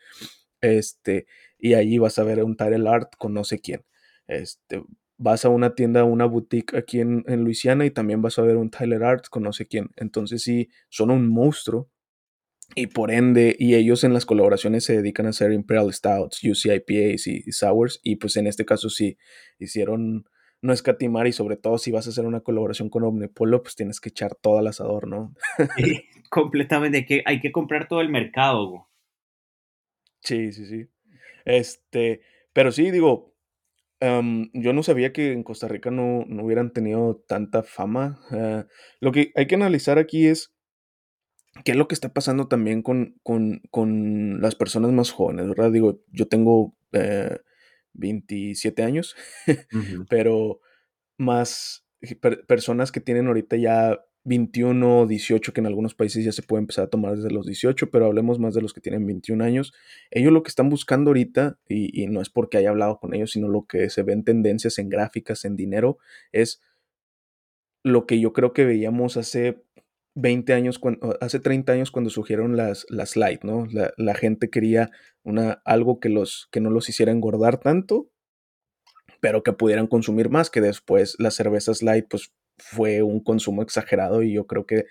este 0.60 1.26
y 1.58 1.74
allí 1.74 1.98
vas 1.98 2.18
a 2.18 2.24
ver 2.24 2.42
un 2.42 2.56
title 2.56 2.88
art 2.88 3.12
con 3.16 3.34
no 3.34 3.44
sé 3.44 3.60
quién. 3.60 3.84
Este, 4.26 4.82
vas 5.18 5.44
a 5.44 5.50
una 5.50 5.74
tienda, 5.74 6.04
una 6.04 6.24
boutique 6.24 6.76
aquí 6.76 7.00
en, 7.00 7.24
en 7.26 7.44
Luisiana 7.44 7.84
y 7.84 7.90
también 7.90 8.22
vas 8.22 8.38
a 8.38 8.42
ver 8.42 8.56
un 8.56 8.70
Tyler 8.70 9.04
Art 9.04 9.26
con 9.28 9.42
no 9.42 9.52
sé 9.52 9.66
quién. 9.66 9.90
Entonces 9.96 10.42
sí, 10.42 10.70
son 10.88 11.10
un 11.10 11.28
monstruo 11.28 11.90
y 12.74 12.86
por 12.86 13.10
ende, 13.10 13.56
y 13.58 13.74
ellos 13.74 14.04
en 14.04 14.14
las 14.14 14.24
colaboraciones 14.24 14.84
se 14.84 14.96
dedican 14.96 15.26
a 15.26 15.30
hacer 15.30 15.52
Imperial 15.52 15.92
Stouts, 15.92 16.40
UCIPAs 16.44 17.26
y, 17.26 17.42
y 17.44 17.52
Sours 17.52 18.00
y 18.02 18.16
pues 18.16 18.36
en 18.36 18.46
este 18.46 18.64
caso 18.64 18.88
sí 18.88 19.18
hicieron 19.58 20.24
no 20.62 20.72
escatimar 20.72 21.26
y 21.26 21.32
sobre 21.32 21.56
todo 21.56 21.78
si 21.78 21.90
vas 21.90 22.06
a 22.06 22.10
hacer 22.10 22.26
una 22.26 22.40
colaboración 22.40 22.90
con 22.90 23.04
Omnipolo, 23.04 23.62
pues 23.62 23.76
tienes 23.76 24.00
que 24.00 24.10
echar 24.10 24.34
todo 24.34 24.58
al 24.58 24.66
asador, 24.66 25.06
¿no? 25.06 25.34
Sí, 25.76 26.04
completamente, 26.28 27.06
que 27.06 27.22
hay 27.24 27.40
que 27.40 27.52
comprar 27.52 27.88
todo 27.88 28.00
el 28.00 28.10
mercado. 28.10 28.88
Sí, 30.20 30.52
sí, 30.52 30.66
sí. 30.66 30.88
Este, 31.44 32.20
pero 32.52 32.72
sí, 32.72 32.90
digo, 32.90 33.34
yo 34.00 34.72
no 34.72 34.82
sabía 34.82 35.12
que 35.12 35.32
en 35.32 35.42
Costa 35.42 35.68
Rica 35.68 35.90
no, 35.90 36.24
no 36.26 36.44
hubieran 36.44 36.72
tenido 36.72 37.16
tanta 37.26 37.62
fama. 37.62 38.20
Ah, 38.30 38.66
lo 39.00 39.12
que 39.12 39.32
hay 39.34 39.46
que 39.46 39.54
analizar 39.54 39.98
aquí 39.98 40.26
es 40.26 40.54
qué 41.64 41.72
es 41.72 41.76
lo 41.76 41.88
que 41.88 41.94
está 41.94 42.12
pasando 42.12 42.48
también 42.48 42.82
con, 42.82 43.18
con, 43.22 43.62
con 43.70 44.40
las 44.40 44.54
personas 44.54 44.92
más 44.92 45.10
jóvenes, 45.10 45.48
¿verdad? 45.48 45.70
Digo, 45.70 46.00
yo 46.12 46.28
tengo 46.28 46.74
27 47.94 48.80
eh, 48.80 48.84
años, 48.84 49.16
pero 50.08 50.60
más 51.18 51.86
personas 52.46 52.92
que 52.92 53.00
tienen 53.00 53.26
ahorita 53.26 53.56
ya 53.56 54.00
21 54.24 55.00
o 55.00 55.06
18, 55.06 55.52
que 55.52 55.60
en 55.60 55.66
algunos 55.66 55.94
países 55.94 56.24
ya 56.24 56.32
se 56.32 56.42
puede 56.42 56.60
empezar 56.60 56.84
a 56.84 56.90
tomar 56.90 57.16
desde 57.16 57.30
los 57.30 57.46
18, 57.46 57.90
pero 57.90 58.06
hablemos 58.06 58.38
más 58.38 58.54
de 58.54 58.62
los 58.62 58.72
que 58.72 58.80
tienen 58.80 59.06
21 59.06 59.42
años. 59.42 59.72
Ellos 60.10 60.32
lo 60.32 60.42
que 60.42 60.48
están 60.48 60.68
buscando 60.68 61.10
ahorita, 61.10 61.58
y, 61.68 62.06
no 62.08 62.20
es 62.20 62.28
porque 62.28 62.58
haya 62.58 62.70
hablado 62.70 62.98
con 62.98 63.14
ellos, 63.14 63.32
sino 63.32 63.48
lo 63.48 63.66
que 63.66 63.88
se 63.88 64.02
ven 64.02 64.24
tendencias 64.24 64.78
en 64.78 64.88
gráficas, 64.88 65.44
en 65.44 65.56
dinero, 65.56 65.98
es 66.32 66.60
lo 67.82 68.06
que 68.06 68.20
yo 68.20 68.32
creo 68.34 68.52
que 68.52 68.66
veíamos 68.66 69.16
hace 69.16 69.62
20 70.14 70.52
años, 70.52 70.80
hace 71.20 71.40
30 71.40 71.72
años 71.72 71.90
cuando 71.90 72.10
surgieron 72.10 72.56
las, 72.56 72.86
las 72.88 73.16
light, 73.16 73.44
¿no? 73.44 73.66
La, 73.70 73.92
la, 73.96 74.14
gente 74.14 74.50
quería 74.50 74.90
una, 75.22 75.62
algo 75.64 76.00
que, 76.00 76.08
los, 76.08 76.48
que 76.50 76.60
no 76.60 76.70
los 76.70 76.88
hiciera 76.88 77.12
engordar 77.12 77.58
tanto, 77.58 78.10
pero 79.20 79.42
que 79.42 79.52
pudieran 79.52 79.86
consumir 79.86 80.30
más, 80.30 80.50
que 80.50 80.60
después 80.60 81.16
las 81.18 81.34
cervezas 81.34 81.82
light, 81.82 82.06
pues 82.08 82.32
fue 82.58 83.02
un 83.02 83.20
consumo 83.20 83.62
exagerado 83.62 84.22
y 84.22 84.32
yo 84.32 84.46
creo 84.46 84.66
que 84.66 84.86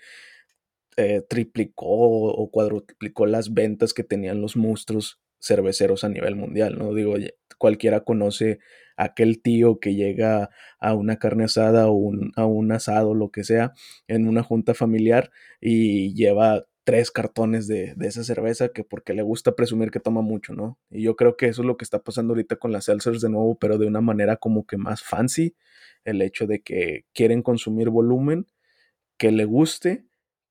eh, 0.96 1.22
triplicó 1.28 1.86
o 1.86 2.50
cuadruplicó 2.50 3.26
las 3.26 3.54
ventas 3.54 3.94
que 3.94 4.04
tenían 4.04 4.40
los 4.40 4.56
monstruos 4.56 5.20
cerveceros 5.40 6.04
a 6.04 6.08
nivel 6.08 6.36
mundial, 6.36 6.78
¿no? 6.78 6.94
Digo, 6.94 7.14
cualquiera 7.58 8.00
conoce 8.00 8.58
a 8.96 9.04
aquel 9.04 9.42
tío 9.42 9.80
que 9.80 9.94
llega 9.94 10.50
a 10.78 10.94
una 10.94 11.18
carne 11.18 11.44
asada 11.44 11.88
o 11.88 11.92
un, 11.92 12.32
a 12.36 12.46
un 12.46 12.72
asado, 12.72 13.14
lo 13.14 13.30
que 13.30 13.44
sea, 13.44 13.72
en 14.08 14.28
una 14.28 14.42
junta 14.42 14.74
familiar 14.74 15.30
y 15.60 16.14
lleva 16.14 16.66
tres 16.84 17.10
cartones 17.10 17.66
de, 17.66 17.94
esa 18.00 18.24
cerveza 18.24 18.70
que 18.70 18.84
porque 18.84 19.14
le 19.14 19.22
gusta 19.22 19.54
presumir 19.54 19.90
que 19.90 20.00
toma 20.00 20.22
mucho, 20.22 20.54
¿no? 20.54 20.78
Y 20.90 21.02
yo 21.02 21.16
creo 21.16 21.36
que 21.36 21.46
eso 21.46 21.62
es 21.62 21.66
lo 21.66 21.76
que 21.76 21.84
está 21.84 22.02
pasando 22.02 22.32
ahorita 22.32 22.56
con 22.56 22.72
las 22.72 22.86
seltzers 22.86 23.20
de 23.20 23.30
nuevo, 23.30 23.58
pero 23.58 23.78
de 23.78 23.86
una 23.86 24.00
manera 24.00 24.36
como 24.36 24.66
que 24.66 24.76
más 24.76 25.02
fancy, 25.02 25.54
el 26.04 26.22
hecho 26.22 26.46
de 26.46 26.62
que 26.62 27.04
quieren 27.14 27.42
consumir 27.42 27.90
volumen, 27.90 28.46
que 29.18 29.30
le 29.32 29.44
guste, 29.44 30.06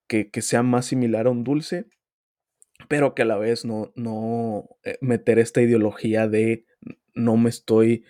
que 0.08 0.30
sea 0.42 0.64
más 0.64 0.88
similar 0.88 1.28
a 1.28 1.32
un 1.32 1.44
dulce, 1.44 1.86
pero 2.88 3.14
que 3.14 3.24
a 3.24 3.26
la 3.26 3.38
vez 3.38 3.66
no, 3.66 3.92
no 3.96 4.70
eh, 4.84 4.98
meter 5.02 5.40
esta 5.40 5.62
ideología 5.62 6.28
de 6.28 6.66
no 7.14 7.38
me 7.38 7.50
estoy, 7.50 8.06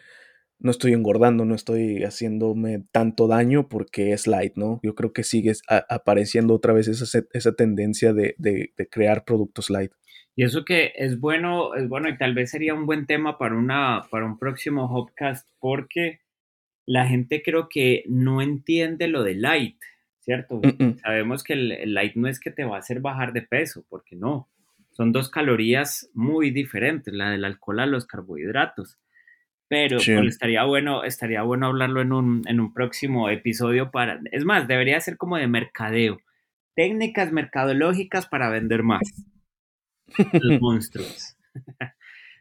no 0.59 0.71
estoy 0.71 0.93
engordando, 0.93 1.45
no 1.45 1.55
estoy 1.55 2.03
haciéndome 2.03 2.85
tanto 2.91 3.27
daño 3.27 3.67
porque 3.67 4.11
es 4.11 4.27
light, 4.27 4.53
¿no? 4.55 4.79
Yo 4.83 4.95
creo 4.95 5.13
que 5.13 5.23
sigue 5.23 5.53
apareciendo 5.67 6.53
otra 6.53 6.73
vez 6.73 6.87
esa, 6.87 7.25
esa 7.33 7.55
tendencia 7.55 8.13
de, 8.13 8.35
de, 8.37 8.73
de, 8.77 8.87
crear 8.87 9.25
productos 9.25 9.69
light. 9.69 9.91
Y 10.35 10.43
eso 10.43 10.63
que 10.63 10.93
es 10.95 11.19
bueno, 11.19 11.75
es 11.75 11.89
bueno 11.89 12.07
y 12.07 12.17
tal 12.17 12.33
vez 12.33 12.51
sería 12.51 12.73
un 12.73 12.85
buen 12.85 13.05
tema 13.05 13.37
para, 13.37 13.55
una, 13.55 14.03
para 14.09 14.25
un 14.25 14.37
próximo 14.37 14.87
podcast 14.87 15.49
porque 15.59 16.21
la 16.85 17.07
gente 17.07 17.41
creo 17.43 17.67
que 17.67 18.03
no 18.07 18.41
entiende 18.41 19.07
lo 19.07 19.23
de 19.23 19.35
light, 19.35 19.77
¿cierto? 20.19 20.55
Mm 20.57 20.61
-mm. 20.61 20.99
Sabemos 21.01 21.43
que 21.43 21.53
el, 21.53 21.71
el 21.71 21.93
light 21.93 22.15
no 22.15 22.27
es 22.27 22.39
que 22.39 22.51
te 22.51 22.63
va 22.63 22.77
a 22.77 22.79
hacer 22.79 23.01
bajar 23.01 23.33
de 23.33 23.41
peso, 23.41 23.85
porque 23.89 24.15
no 24.15 24.49
son 24.99 25.13
dos 25.13 25.29
calorías 25.29 26.11
muy 26.13 26.51
diferentes, 26.51 27.13
la 27.13 27.29
del 27.29 27.45
alcohol 27.45 27.79
a 27.79 27.85
los 27.85 28.05
carbohidratos. 28.05 28.99
Pero 29.69 29.97
sí. 29.97 30.13
pues, 30.13 30.27
estaría 30.27 30.65
bueno, 30.65 31.05
estaría 31.05 31.41
bueno 31.41 31.67
hablarlo 31.67 32.01
en 32.01 32.11
un, 32.11 32.41
en 32.49 32.59
un 32.59 32.73
próximo 32.73 33.29
episodio 33.29 33.91
para. 33.91 34.19
Es 34.33 34.43
más, 34.43 34.67
debería 34.67 34.99
ser 34.99 35.15
como 35.15 35.37
de 35.37 35.47
mercadeo. 35.47 36.19
Técnicas 36.75 37.31
mercadológicas 37.31 38.27
para 38.27 38.49
vender 38.49 38.83
más. 38.83 39.25
Los 40.33 40.59
monstruos. 40.61 41.37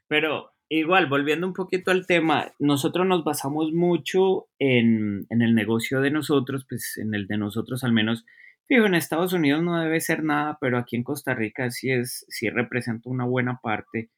Pero 0.09 0.51
igual, 0.69 1.07
volviendo 1.07 1.47
un 1.47 1.53
poquito 1.53 1.93
al 1.93 2.09
tema, 2.09 2.55
nosotros 2.59 3.07
nos 3.07 3.23
basamos 3.23 3.71
mucho 3.73 4.49
en, 4.59 5.29
en 5.31 5.43
el 5.43 5.55
negocio 5.55 6.01
de 6.01 6.11
nosotros, 6.11 6.67
pues 6.69 6.99
en 6.99 7.15
el 7.15 7.29
de 7.29 7.39
nosotros 7.39 7.85
al 7.85 7.93
menos 7.93 8.25
Fijo, 8.69 8.85
en 8.85 8.95
Estados 8.95 9.33
Unidos 9.33 9.63
no 9.63 9.81
debe 9.81 9.99
ser 10.01 10.23
nada, 10.23 10.59
pero 10.61 10.77
aquí 10.77 10.95
en 10.97 11.03
Costa 11.03 11.35
Rica 11.35 11.71
sí 11.71 11.91
es, 11.91 12.27
sí 12.29 12.51
representa 12.51 13.09
una 13.09 13.25
buena 13.25 13.61
parte. 13.63 14.11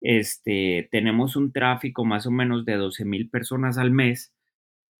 Este, 0.00 0.88
tenemos 0.92 1.34
un 1.34 1.52
tráfico 1.52 2.04
más 2.04 2.24
o 2.24 2.30
menos 2.30 2.64
de 2.64 2.76
12 2.76 3.04
mil 3.04 3.28
personas 3.28 3.76
al 3.76 3.90
mes. 3.90 4.32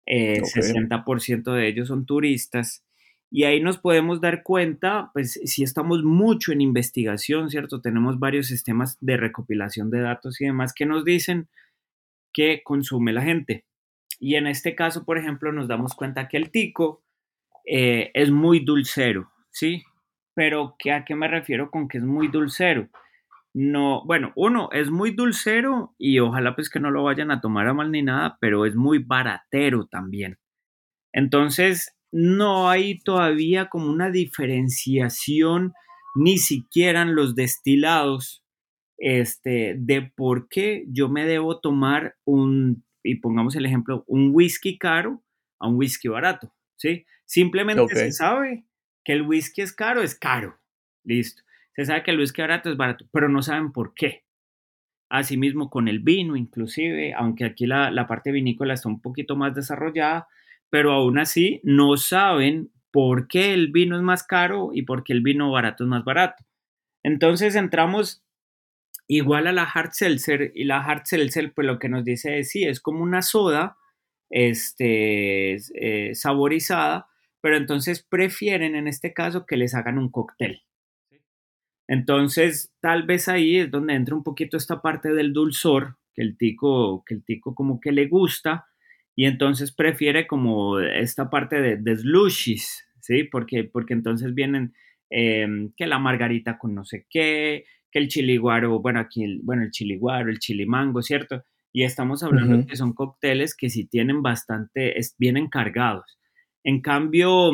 Eh, 0.04 0.40
okay. 0.40 0.62
60% 0.62 1.52
de 1.52 1.68
ellos 1.68 1.88
son 1.88 2.06
turistas. 2.06 2.84
Y 3.30 3.44
ahí 3.44 3.60
nos 3.60 3.78
podemos 3.78 4.20
dar 4.20 4.42
cuenta, 4.42 5.10
pues 5.12 5.38
si 5.44 5.62
estamos 5.62 6.02
mucho 6.02 6.50
en 6.50 6.60
investigación, 6.60 7.50
¿cierto? 7.50 7.80
Tenemos 7.80 8.18
varios 8.18 8.48
sistemas 8.48 8.96
de 9.00 9.16
recopilación 9.16 9.90
de 9.90 10.00
datos 10.00 10.40
y 10.40 10.46
demás 10.46 10.72
que 10.74 10.86
nos 10.86 11.04
dicen 11.04 11.48
qué 12.32 12.62
consume 12.64 13.12
la 13.12 13.22
gente. 13.22 13.64
Y 14.18 14.34
en 14.34 14.48
este 14.48 14.74
caso, 14.74 15.04
por 15.04 15.18
ejemplo, 15.18 15.52
nos 15.52 15.68
damos 15.68 15.94
cuenta 15.94 16.26
que 16.26 16.38
el 16.38 16.50
tico 16.50 17.04
eh, 17.70 18.10
es 18.14 18.30
muy 18.30 18.60
dulcero, 18.60 19.30
¿sí? 19.50 19.82
Pero 20.34 20.76
¿qué, 20.78 20.92
¿a 20.92 21.04
qué 21.04 21.14
me 21.14 21.28
refiero 21.28 21.70
con 21.70 21.88
que 21.88 21.98
es 21.98 22.04
muy 22.04 22.28
dulcero? 22.28 22.88
No, 23.54 24.04
bueno, 24.06 24.32
uno, 24.36 24.68
es 24.72 24.90
muy 24.90 25.10
dulcero 25.10 25.94
y 25.98 26.18
ojalá 26.20 26.54
pues 26.54 26.70
que 26.70 26.80
no 26.80 26.90
lo 26.90 27.02
vayan 27.02 27.30
a 27.30 27.40
tomar 27.40 27.66
a 27.66 27.74
mal 27.74 27.90
ni 27.90 28.02
nada, 28.02 28.38
pero 28.40 28.64
es 28.66 28.76
muy 28.76 28.98
baratero 28.98 29.86
también. 29.86 30.38
Entonces, 31.12 31.94
no 32.12 32.70
hay 32.70 33.00
todavía 33.00 33.68
como 33.68 33.90
una 33.90 34.10
diferenciación, 34.10 35.72
ni 36.14 36.38
siquiera 36.38 37.02
en 37.02 37.14
los 37.14 37.34
destilados, 37.34 38.44
este, 38.96 39.74
de 39.78 40.12
por 40.16 40.48
qué 40.48 40.84
yo 40.88 41.08
me 41.08 41.26
debo 41.26 41.60
tomar 41.60 42.16
un, 42.24 42.84
y 43.02 43.16
pongamos 43.16 43.56
el 43.56 43.66
ejemplo, 43.66 44.04
un 44.06 44.30
whisky 44.32 44.78
caro 44.78 45.22
a 45.60 45.68
un 45.68 45.76
whisky 45.76 46.08
barato, 46.08 46.54
¿sí? 46.76 47.04
Simplemente 47.28 47.82
okay. 47.82 47.96
se 47.96 48.12
sabe 48.12 48.64
que 49.04 49.12
el 49.12 49.22
whisky 49.22 49.60
es 49.60 49.74
caro, 49.74 50.00
es 50.02 50.14
caro. 50.14 50.58
Listo. 51.04 51.42
Se 51.76 51.84
sabe 51.84 52.02
que 52.02 52.10
el 52.10 52.18
whisky 52.18 52.40
barato 52.40 52.70
es 52.70 52.76
barato, 52.78 53.06
pero 53.12 53.28
no 53.28 53.42
saben 53.42 53.70
por 53.70 53.92
qué. 53.92 54.24
Asimismo 55.10 55.68
con 55.68 55.88
el 55.88 56.00
vino, 56.00 56.36
inclusive, 56.36 57.12
aunque 57.12 57.44
aquí 57.44 57.66
la, 57.66 57.90
la 57.90 58.06
parte 58.06 58.32
vinícola 58.32 58.72
está 58.72 58.88
un 58.88 59.02
poquito 59.02 59.36
más 59.36 59.54
desarrollada, 59.54 60.26
pero 60.70 60.92
aún 60.92 61.18
así 61.18 61.60
no 61.64 61.98
saben 61.98 62.70
por 62.90 63.28
qué 63.28 63.52
el 63.52 63.70
vino 63.72 63.96
es 63.96 64.02
más 64.02 64.22
caro 64.22 64.70
y 64.72 64.82
por 64.82 65.04
qué 65.04 65.12
el 65.12 65.20
vino 65.20 65.50
barato 65.50 65.84
es 65.84 65.88
más 65.88 66.04
barato. 66.04 66.44
Entonces 67.02 67.56
entramos 67.56 68.24
igual 69.06 69.46
a 69.46 69.52
la 69.52 69.64
hard 69.64 69.92
seltzer 69.92 70.50
y 70.54 70.64
la 70.64 70.80
hard 70.80 71.04
seltzer 71.04 71.52
pues 71.52 71.66
lo 71.66 71.78
que 71.78 71.90
nos 71.90 72.04
dice 72.04 72.38
es 72.38 72.48
sí, 72.50 72.64
es 72.64 72.80
como 72.80 73.02
una 73.02 73.20
soda 73.20 73.76
este, 74.30 75.56
eh, 75.74 76.14
saborizada, 76.14 77.08
pero 77.40 77.56
entonces 77.56 78.04
prefieren 78.08 78.74
en 78.74 78.88
este 78.88 79.12
caso 79.12 79.46
que 79.46 79.56
les 79.56 79.74
hagan 79.74 79.98
un 79.98 80.10
cóctel. 80.10 80.62
Entonces, 81.88 82.70
tal 82.80 83.04
vez 83.04 83.28
ahí 83.28 83.58
es 83.58 83.70
donde 83.70 83.94
entra 83.94 84.14
un 84.14 84.22
poquito 84.22 84.56
esta 84.56 84.82
parte 84.82 85.12
del 85.14 85.32
dulzor, 85.32 85.96
que 86.14 86.22
el 86.22 86.36
tico, 86.36 87.02
que 87.06 87.14
el 87.14 87.24
tico 87.24 87.54
como 87.54 87.80
que 87.80 87.92
le 87.92 88.08
gusta, 88.08 88.66
y 89.16 89.24
entonces 89.24 89.72
prefiere 89.72 90.26
como 90.26 90.78
esta 90.80 91.30
parte 91.30 91.60
de, 91.60 91.76
de 91.76 91.96
slushies, 91.96 92.86
¿sí? 93.00 93.24
Porque, 93.24 93.64
porque 93.64 93.94
entonces 93.94 94.34
vienen 94.34 94.74
eh, 95.10 95.70
que 95.76 95.86
la 95.86 95.98
margarita 95.98 96.58
con 96.58 96.74
no 96.74 96.84
sé 96.84 97.06
qué, 97.08 97.64
que 97.90 97.98
el 97.98 98.08
chiliguaro, 98.08 98.80
bueno, 98.80 99.00
aquí, 99.00 99.24
el, 99.24 99.40
bueno, 99.42 99.62
el 99.62 99.70
chiliguaro, 99.70 100.30
el 100.30 100.38
chilimango, 100.38 101.02
¿cierto? 101.02 101.42
Y 101.72 101.84
estamos 101.84 102.22
hablando 102.22 102.56
uh 102.56 102.58
-huh. 102.60 102.66
que 102.66 102.76
son 102.76 102.92
cócteles 102.92 103.56
que 103.56 103.70
sí 103.70 103.86
tienen 103.86 104.22
bastante, 104.22 104.98
es, 104.98 105.14
vienen 105.18 105.48
cargados. 105.48 106.17
En 106.64 106.80
cambio, 106.80 107.52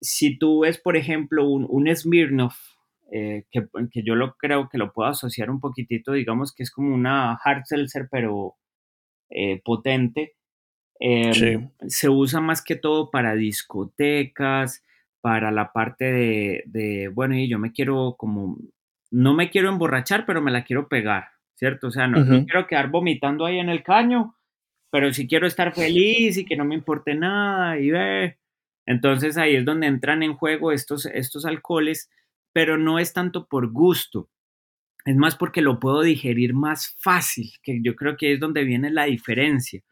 si 0.00 0.38
tú 0.38 0.60
ves, 0.60 0.78
por 0.78 0.96
ejemplo, 0.96 1.48
un, 1.48 1.66
un 1.68 1.94
Smirnoff, 1.94 2.56
eh, 3.10 3.44
que, 3.50 3.66
que, 3.90 4.02
yo 4.02 4.14
lo 4.14 4.34
creo 4.34 4.68
que 4.68 4.78
lo 4.78 4.92
puedo 4.92 5.08
asociar 5.08 5.50
un 5.50 5.60
poquitito, 5.60 6.12
digamos 6.12 6.54
que 6.54 6.62
es 6.62 6.70
como 6.70 6.94
una 6.94 7.38
hard 7.42 7.62
seltzer, 7.64 8.08
pero 8.10 8.56
eh, 9.30 9.60
potente, 9.64 10.34
eh, 11.00 11.32
sí. 11.32 11.88
se 11.88 12.08
usa 12.08 12.40
más 12.40 12.62
que 12.62 12.76
todo 12.76 13.10
para 13.10 13.34
discotecas, 13.34 14.84
para 15.20 15.50
la 15.50 15.72
parte 15.72 16.12
de, 16.12 16.62
de, 16.66 17.08
bueno, 17.08 17.36
y 17.36 17.48
yo 17.48 17.58
me 17.58 17.72
quiero 17.72 18.16
como, 18.18 18.58
no 19.10 19.34
me 19.34 19.50
quiero 19.50 19.68
emborrachar, 19.68 20.26
pero 20.26 20.42
me 20.42 20.50
la 20.50 20.64
quiero 20.64 20.88
pegar, 20.88 21.28
¿cierto? 21.54 21.88
O 21.88 21.90
sea, 21.90 22.06
no, 22.08 22.18
uh 22.18 22.22
-huh. 22.22 22.40
no 22.40 22.44
quiero 22.44 22.66
quedar 22.66 22.90
vomitando 22.90 23.46
ahí 23.46 23.58
en 23.58 23.68
el 23.68 23.82
caño, 23.82 24.36
pero 24.90 25.12
si 25.12 25.26
quiero 25.26 25.46
estar 25.46 25.74
feliz 25.74 26.36
y 26.36 26.44
que 26.44 26.56
no 26.56 26.64
me 26.64 26.74
importe 26.74 27.14
nada 27.14 27.78
y 27.78 27.90
ve, 27.90 28.38
entonces 28.86 29.36
ahí 29.36 29.56
es 29.56 29.64
donde 29.64 29.86
entran 29.86 30.22
en 30.22 30.34
juego 30.34 30.72
estos, 30.72 31.06
estos 31.06 31.44
alcoholes, 31.44 32.10
pero 32.52 32.78
no 32.78 32.98
es 32.98 33.12
tanto 33.12 33.46
por 33.46 33.70
gusto, 33.70 34.30
es 35.04 35.16
más 35.16 35.36
porque 35.36 35.62
lo 35.62 35.80
puedo 35.80 36.02
digerir 36.02 36.54
más 36.54 36.94
fácil, 37.00 37.52
que 37.62 37.80
yo 37.82 37.96
creo 37.96 38.16
que 38.16 38.32
es 38.34 38.40
donde 38.40 38.64
viene 38.64 38.90
la 38.90 39.04
diferencia. 39.04 39.82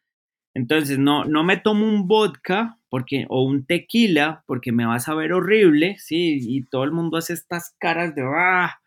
Entonces 0.54 0.98
no, 0.98 1.24
no 1.24 1.44
me 1.44 1.58
tomo 1.58 1.86
un 1.86 2.08
vodka 2.08 2.78
porque, 2.88 3.26
o 3.28 3.42
un 3.42 3.66
tequila 3.66 4.42
porque 4.46 4.72
me 4.72 4.86
va 4.86 4.96
a 4.96 5.00
saber 5.00 5.32
horrible, 5.32 5.96
¿sí? 5.98 6.38
Y 6.40 6.64
todo 6.64 6.84
el 6.84 6.92
mundo 6.92 7.18
hace 7.18 7.34
estas 7.34 7.74
caras 7.78 8.14
de 8.14 8.22
¡ah! 8.24 8.80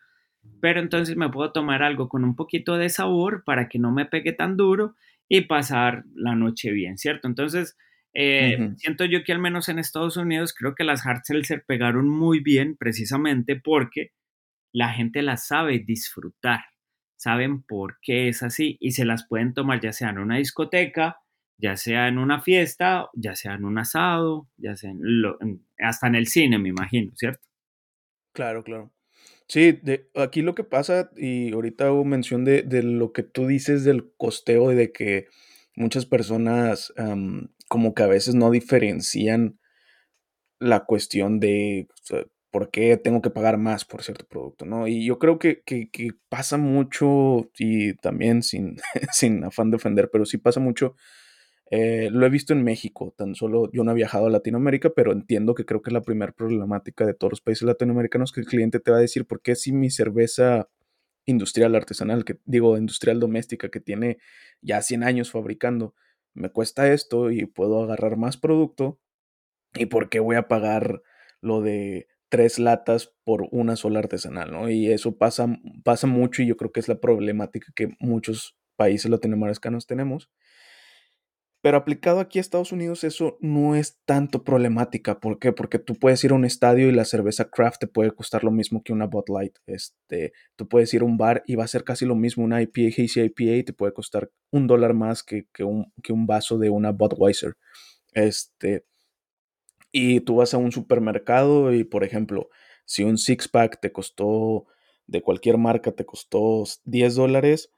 Pero 0.60 0.80
entonces 0.80 1.16
me 1.16 1.28
puedo 1.28 1.52
tomar 1.52 1.82
algo 1.82 2.08
con 2.08 2.24
un 2.24 2.34
poquito 2.34 2.76
de 2.76 2.88
sabor 2.88 3.44
para 3.44 3.68
que 3.68 3.78
no 3.78 3.92
me 3.92 4.06
pegue 4.06 4.32
tan 4.32 4.56
duro 4.56 4.94
y 5.30 5.42
pasar 5.42 6.04
la 6.14 6.34
noche 6.34 6.72
bien, 6.72 6.98
¿cierto? 6.98 7.28
Entonces, 7.28 7.76
eh, 8.12 8.56
uh 8.58 8.62
-huh. 8.62 8.76
Siento 8.76 9.04
yo 9.04 9.22
que 9.22 9.32
al 9.32 9.38
menos 9.38 9.68
en 9.68 9.78
Estados 9.78 10.16
Unidos 10.16 10.52
creo 10.52 10.74
que 10.74 10.82
las 10.84 11.06
hard 11.06 11.20
seltzer 11.22 11.64
pegaron 11.64 12.08
muy 12.08 12.40
bien 12.40 12.76
precisamente 12.76 13.54
porque 13.54 14.10
la 14.72 14.92
gente 14.92 15.22
las 15.22 15.46
sabe 15.46 15.78
disfrutar, 15.78 16.60
saben 17.16 17.62
por 17.62 17.98
qué 18.02 18.28
es 18.28 18.42
así 18.42 18.76
y 18.80 18.92
se 18.92 19.04
las 19.04 19.26
pueden 19.28 19.54
tomar 19.54 19.80
ya 19.80 19.92
sea 19.92 20.10
en 20.10 20.18
una 20.18 20.38
discoteca, 20.38 21.18
ya 21.56 21.76
sea 21.76 22.08
en 22.08 22.18
una 22.18 22.40
fiesta, 22.40 23.08
ya 23.14 23.36
sea 23.36 23.54
en 23.54 23.64
un 23.64 23.78
asado, 23.78 24.48
ya 24.56 24.74
sea 24.74 24.90
en 24.90 24.98
lo, 25.22 25.40
en, 25.40 25.64
hasta 25.78 26.08
en 26.08 26.16
el 26.16 26.26
cine, 26.26 26.58
me 26.58 26.70
imagino, 26.70 27.12
¿cierto? 27.14 27.46
Claro, 28.32 28.64
claro. 28.64 28.92
Sí, 29.50 29.72
de 29.82 30.08
aquí 30.14 30.42
lo 30.42 30.54
que 30.54 30.62
pasa, 30.62 31.10
y 31.16 31.52
ahorita 31.52 31.86
hago 31.86 32.04
mención 32.04 32.44
de 32.44 32.62
de 32.62 32.84
lo 32.84 33.12
que 33.12 33.24
tú 33.24 33.48
dices 33.48 33.82
del 33.82 34.12
costeo, 34.16 34.70
y 34.70 34.76
de 34.76 34.92
que 34.92 35.26
muchas 35.74 36.06
personas, 36.06 36.92
como 37.68 37.92
que 37.94 38.04
a 38.04 38.06
veces 38.06 38.36
no 38.36 38.52
diferencian 38.52 39.58
la 40.60 40.84
cuestión 40.84 41.40
de, 41.40 41.88
por 42.50 42.70
qué 42.70 42.98
tengo 42.98 43.22
que 43.22 43.30
pagar 43.30 43.56
más 43.56 43.86
por 43.86 44.02
cierto 44.02 44.26
producto, 44.28 44.66
¿no? 44.66 44.86
Y 44.88 45.06
yo 45.06 45.18
creo 45.18 45.38
que 45.38 45.62
que 45.64 45.88
que 45.90 46.10
pasa 46.28 46.58
mucho, 46.58 47.50
y 47.58 47.94
también 47.96 48.42
sin 48.42 48.76
sin 49.12 49.42
afán 49.44 49.70
de 49.70 49.76
ofender, 49.76 50.10
pero 50.12 50.26
sí 50.26 50.36
pasa 50.36 50.60
mucho, 50.60 50.96
eh, 51.70 52.10
lo 52.12 52.26
he 52.26 52.30
visto 52.30 52.52
en 52.52 52.64
México, 52.64 53.14
tan 53.16 53.34
solo 53.36 53.70
yo 53.72 53.84
no 53.84 53.92
he 53.92 53.94
viajado 53.94 54.26
a 54.26 54.30
Latinoamérica, 54.30 54.90
pero 54.90 55.12
entiendo 55.12 55.54
que 55.54 55.64
creo 55.66 55.82
que 55.82 55.90
es 55.90 55.94
la 55.94 56.02
primer 56.02 56.34
problemática 56.34 57.06
de 57.06 57.14
todos 57.14 57.32
los 57.32 57.40
países 57.42 57.62
latinoamericanos, 57.64 58.32
que 58.32 58.40
el 58.40 58.46
cliente 58.46 58.80
te 58.80 58.90
va 58.92 58.98
a 58.98 59.00
decir: 59.00 59.26
"¿Por 59.26 59.42
qué 59.42 59.56
si 59.56 59.72
mi 59.72 59.90
cerveza 59.90 60.68
industrial 61.26 61.74
artesanal?", 61.76 62.24
que 62.26 62.38
digo, 62.46 62.78
industrial 62.78 63.20
doméstica, 63.20 63.70
que 63.70 63.80
tiene 63.80 64.18
ya 64.62 64.82
100 64.82 65.04
años 65.04 65.30
fabricando, 65.32 65.94
me 66.34 66.50
cuesta 66.50 66.92
esto 66.92 67.30
y 67.32 67.46
puedo 67.46 67.82
agarrar 67.84 68.16
más 68.18 68.36
producto, 68.38 69.00
y 69.74 69.86
por 69.86 70.08
qué 70.10 70.20
voy 70.20 70.36
a 70.36 70.48
pagar 70.48 71.02
lo 71.42 71.62
de 71.62 72.08
3 72.30 72.58
latas 72.60 73.14
por 73.24 73.48
una 73.52 73.76
sola 73.76 74.00
artesanal, 74.00 74.52
¿no? 74.52 74.70
Y 74.70 74.90
eso 74.92 75.16
pasa 75.18 75.48
pasa 75.84 76.06
mucho, 76.08 76.42
y 76.42 76.46
yo 76.48 76.56
creo 76.56 76.72
que 76.72 76.80
es 76.80 76.88
la 76.88 77.00
problemática 77.00 77.72
que 77.76 77.90
muchos 78.00 78.56
países 78.76 79.10
latinoamericanos 79.10 79.86
tenemos. 79.86 80.28
Pero 81.62 81.76
aplicado 81.76 82.20
aquí 82.20 82.38
a 82.38 82.40
Estados 82.40 82.72
Unidos, 82.72 83.04
eso 83.04 83.36
no 83.40 83.74
es 83.74 83.98
tanto 84.06 84.44
problemática, 84.44 85.20
¿por 85.20 85.38
qué? 85.38 85.52
Porque 85.52 85.78
tú 85.78 85.94
puedes 85.94 86.24
ir 86.24 86.30
a 86.30 86.34
un 86.34 86.46
estadio 86.46 86.88
y 86.88 86.92
la 86.92 87.04
cerveza 87.04 87.50
craft 87.50 87.80
te 87.80 87.86
puede 87.86 88.12
costar 88.12 88.44
lo 88.44 88.50
mismo 88.50 88.82
que 88.82 88.94
una 88.94 89.06
Bud 89.06 89.24
Light, 89.28 89.58
este, 89.66 90.32
tú 90.56 90.68
puedes 90.68 90.92
ir 90.94 91.02
a 91.02 91.04
un 91.04 91.18
bar 91.18 91.42
y 91.46 91.56
va 91.56 91.64
a 91.64 91.68
ser 91.68 91.84
casi 91.84 92.06
lo 92.06 92.14
mismo, 92.14 92.44
una 92.44 92.62
IPA, 92.62 92.88
Hazy 93.02 93.20
IPA, 93.20 93.56
y 93.56 93.64
te 93.64 93.72
puede 93.74 93.92
costar 93.92 94.30
un 94.50 94.66
dólar 94.66 94.94
más 94.94 95.22
que 95.22 95.46
que 95.52 95.64
un 95.64 95.92
que 96.02 96.12
un 96.14 96.26
vaso 96.26 96.56
de 96.58 96.70
una 96.70 96.92
Budweiser, 96.92 97.56
este 98.14 98.84
y 99.92 100.20
tú 100.20 100.36
vas 100.36 100.54
a 100.54 100.58
un 100.58 100.72
supermercado 100.72 101.72
y, 101.72 101.84
por 101.84 102.04
ejemplo, 102.04 102.48
si 102.84 103.02
un 103.04 103.18
six 103.18 103.48
pack 103.48 103.80
te 103.80 103.92
costó, 103.92 104.66
de 105.06 105.22
cualquier 105.22 105.58
marca, 105.58 105.92
te 105.92 106.06
costó 106.06 106.64
$10 106.84 107.16
dólares, 107.16 107.72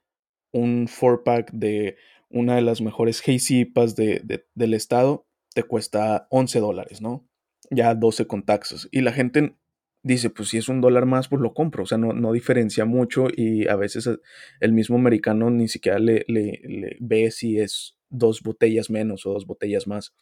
un 0.51 0.87
four 0.87 1.23
pack 1.23 1.51
de 1.51 1.97
una 2.33 2.55
de 2.57 2.61
las 2.63 2.81
mejores 2.81 3.21
Hazy 3.27 3.61
IPAs 3.61 3.95
de 3.95 4.21
de 4.25 4.45
del 4.55 4.73
estado 4.75 5.27
te 5.55 5.63
cuesta 5.63 6.27
$11 6.31 6.59
dólares, 6.59 7.01
¿no? 7.01 7.27
Ya 7.71 7.95
12 7.95 8.27
con 8.27 8.43
taxes. 8.45 8.89
Y 8.91 9.01
la 9.01 9.13
gente 9.13 9.55
dice: 10.03 10.29
"Pues 10.31 10.49
si 10.49 10.57
es 10.59 10.69
un 10.69 10.81
dólar 10.81 11.05
más, 11.07 11.29
pues 11.29 11.41
lo 11.41 11.53
compro", 11.55 11.83
o 11.83 11.87
sea, 11.87 11.97
no 11.99 12.13
no 12.13 12.33
diferencia 12.33 12.85
mucho, 12.85 13.27
y 13.35 13.67
a 13.69 13.75
veces 13.77 14.09
el 14.61 14.73
mismo 14.73 14.97
americano 14.97 15.49
ni 15.51 15.67
siquiera 15.69 15.99
le 15.99 16.25
le 16.27 16.61
le 16.65 16.97
ve 17.01 17.31
si 17.31 17.59
es 17.59 17.97
2 18.09 18.41
botellas 18.43 18.89
menos 18.91 19.25
o 19.27 19.33
2 19.33 19.45
botellas 19.47 19.87
más. 19.87 20.13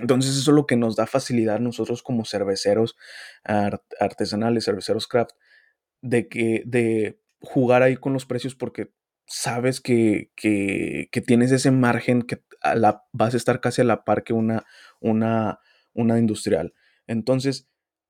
Entonces, 0.00 0.32
eso 0.38 0.50
es 0.52 0.56
lo 0.56 0.66
que 0.66 0.76
nos 0.76 0.96
da 0.96 1.06
facilidad 1.06 1.60
nosotros 1.60 2.02
como 2.02 2.24
cerveceros 2.26 2.96
art 3.44 3.82
artesanales, 4.00 4.64
cerveceros 4.66 5.08
craft, 5.08 5.32
de 6.02 6.28
que 6.28 6.62
de 6.66 7.20
jugar 7.42 7.82
ahí 7.84 7.96
con 7.96 8.12
los 8.14 8.26
precios, 8.26 8.54
porque 8.56 8.90
sabes 9.26 9.80
que 9.80 10.30
que 10.36 11.08
que 11.12 11.20
tienes 11.20 11.52
ese 11.52 11.70
margen 11.72 12.22
que 12.22 12.42
a 12.62 12.74
la 12.76 13.04
vas 13.12 13.34
a 13.34 13.36
estar 13.38 13.60
casi 13.60 13.82
a 13.82 13.84
la 13.84 14.04
par 14.04 14.24
que 14.24 14.32
una 14.34 14.64
una 15.00 15.60
una 15.94 16.18
industrial. 16.18 16.74
Entonces, 17.06 17.68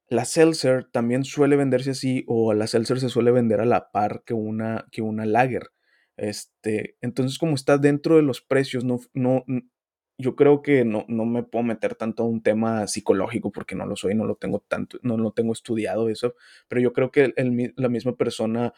la 0.08 0.24
seltzer 0.24 0.84
también 0.92 1.24
suele 1.24 1.56
venderse 1.56 1.90
así, 1.92 2.24
o 2.28 2.54
la 2.54 2.66
seltzer 2.68 3.00
se 3.00 3.08
suele 3.10 3.30
vender 3.32 3.60
a 3.60 3.64
la 3.66 3.90
par 3.92 4.22
que 4.26 4.34
una 4.34 4.86
que 4.92 5.02
una 5.02 5.26
lager, 5.26 5.70
este, 6.16 6.96
entonces, 7.02 7.38
como 7.38 7.54
está 7.56 7.78
dentro 7.78 8.16
de 8.16 8.22
los 8.22 8.40
precios, 8.42 8.84
no 8.84 9.00
no 9.14 9.44
yo 10.18 10.34
creo 10.36 10.62
que 10.62 10.84
no 10.84 11.04
no 11.08 11.26
me 11.26 11.42
puedo 11.44 11.62
meter 11.64 11.94
tanto 11.96 12.22
a 12.24 12.26
un 12.26 12.42
tema 12.42 12.86
psicológico, 12.86 13.52
porque 13.52 13.74
no 13.76 13.86
lo 13.86 13.96
soy, 13.96 14.14
no 14.14 14.24
lo 14.26 14.36
tengo 14.36 14.60
tanto 14.68 14.98
no 15.02 15.16
lo 15.18 15.32
tengo 15.32 15.52
estudiado 15.52 16.08
eso, 16.08 16.34
pero 16.68 16.80
yo 16.80 16.92
creo 16.92 17.10
que 17.10 17.32
el 17.36 17.74
la 17.76 17.88
misma 17.90 18.16
persona, 18.16 18.72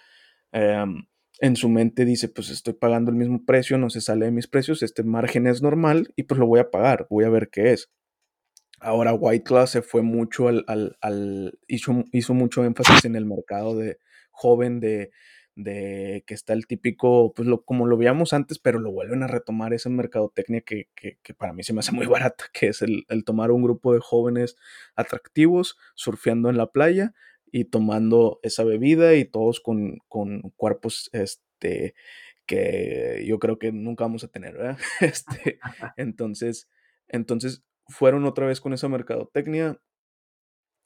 em, 0.53 1.07
en 1.41 1.57
su 1.57 1.69
mente 1.69 2.05
dice: 2.05 2.29
"Pues 2.29 2.51
estoy 2.51 2.75
pagando 2.75 3.11
el 3.11 3.17
mismo 3.17 3.45
precio, 3.47 3.79
no 3.79 3.91
se 3.91 4.01
sale 4.01 4.27
de 4.27 4.33
mis 4.33 4.47
precios, 4.49 4.83
este 4.83 5.03
margen 5.05 5.47
es 5.47 5.63
normal 5.63 6.13
y, 6.17 6.25
pues, 6.25 6.39
lo 6.41 6.47
voy 6.47 6.61
a 6.61 6.71
pagar, 6.71 7.07
voy 7.11 7.25
a 7.25 7.31
ver 7.31 7.51
qué 7.51 7.73
es". 7.73 7.91
Ahora, 8.81 9.13
White 9.15 9.45
Claw 9.45 9.67
se 9.67 9.83
fue 9.83 10.03
mucho 10.03 10.49
al 10.49 10.65
al 11.01 11.59
hizo 11.69 12.05
hizo 12.13 12.35
mucho 12.35 12.65
énfasis 12.65 13.05
en 13.05 13.17
el 13.17 13.27
mercado 13.27 13.77
de 13.77 13.99
joven, 14.31 14.81
de 14.81 15.11
de 15.57 16.23
que 16.27 16.35
está 16.35 16.53
el 16.53 16.69
típico, 16.69 17.33
pues, 17.35 17.49
lo 17.49 17.65
como 17.65 17.87
lo 17.87 17.97
veíamos 17.97 18.33
antes, 18.33 18.61
pero 18.61 18.79
lo 18.79 18.93
vuelven 18.93 19.25
a 19.25 19.27
retomar 19.27 19.73
esa 19.75 19.91
mercadotecnia 19.91 20.61
que 20.63 20.89
que 20.95 21.19
que 21.23 21.35
para 21.35 21.53
mí 21.53 21.65
se 21.65 21.73
me 21.73 21.81
hace 21.81 21.93
muy 21.93 22.07
barata, 22.33 22.45
que 22.53 22.69
es 22.69 22.83
el 22.83 23.05
el 23.09 23.25
tomar 23.25 23.51
un 23.51 23.63
grupo 23.63 23.93
de 23.95 24.01
jóvenes 24.01 24.57
atractivos, 24.95 25.77
surfeando 25.97 26.49
en 26.51 26.57
la 26.57 26.69
playa 26.71 27.15
y 27.53 27.65
tomando 27.67 28.41
esa 28.43 28.65
bebida, 28.65 29.15
y 29.17 29.25
todos 29.25 29.61
con 29.61 29.99
con 30.09 30.43
cuerpos, 30.57 31.11
este, 31.13 31.95
que 32.47 33.25
yo 33.27 33.39
creo 33.39 33.59
que 33.59 33.73
nunca 33.73 34.05
vamos 34.05 34.25
a 34.25 34.29
tener, 34.29 34.55
¿verdad? 34.55 34.79
Este, 35.01 35.59
entonces 35.97 36.69
entonces, 37.09 37.63
fueron 37.89 38.25
otra 38.25 38.47
vez 38.47 38.61
con 38.61 38.73
esa 38.73 38.89
mercadotecnia. 38.89 39.81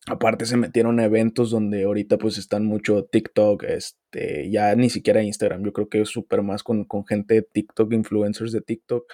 Aparte, 0.06 0.46
se 0.46 0.56
metieron 0.56 0.98
a 0.98 1.04
eventos 1.04 1.50
donde 1.50 1.84
ahorita, 1.84 2.18
pues, 2.18 2.36
están 2.38 2.64
mucho 2.64 3.04
TikTok, 3.04 3.62
este, 3.64 4.50
ya 4.50 4.74
ni 4.74 4.90
siquiera 4.90 5.22
Instagram, 5.22 5.64
yo 5.64 5.72
creo 5.72 5.88
que 5.88 6.00
es 6.00 6.08
súper 6.08 6.42
más 6.42 6.64
con 6.64 6.84
con 6.84 7.06
gente 7.06 7.34
de 7.34 7.42
TikTok, 7.42 7.92
influencers 7.92 8.50
de 8.50 8.62
TikTok, 8.62 9.04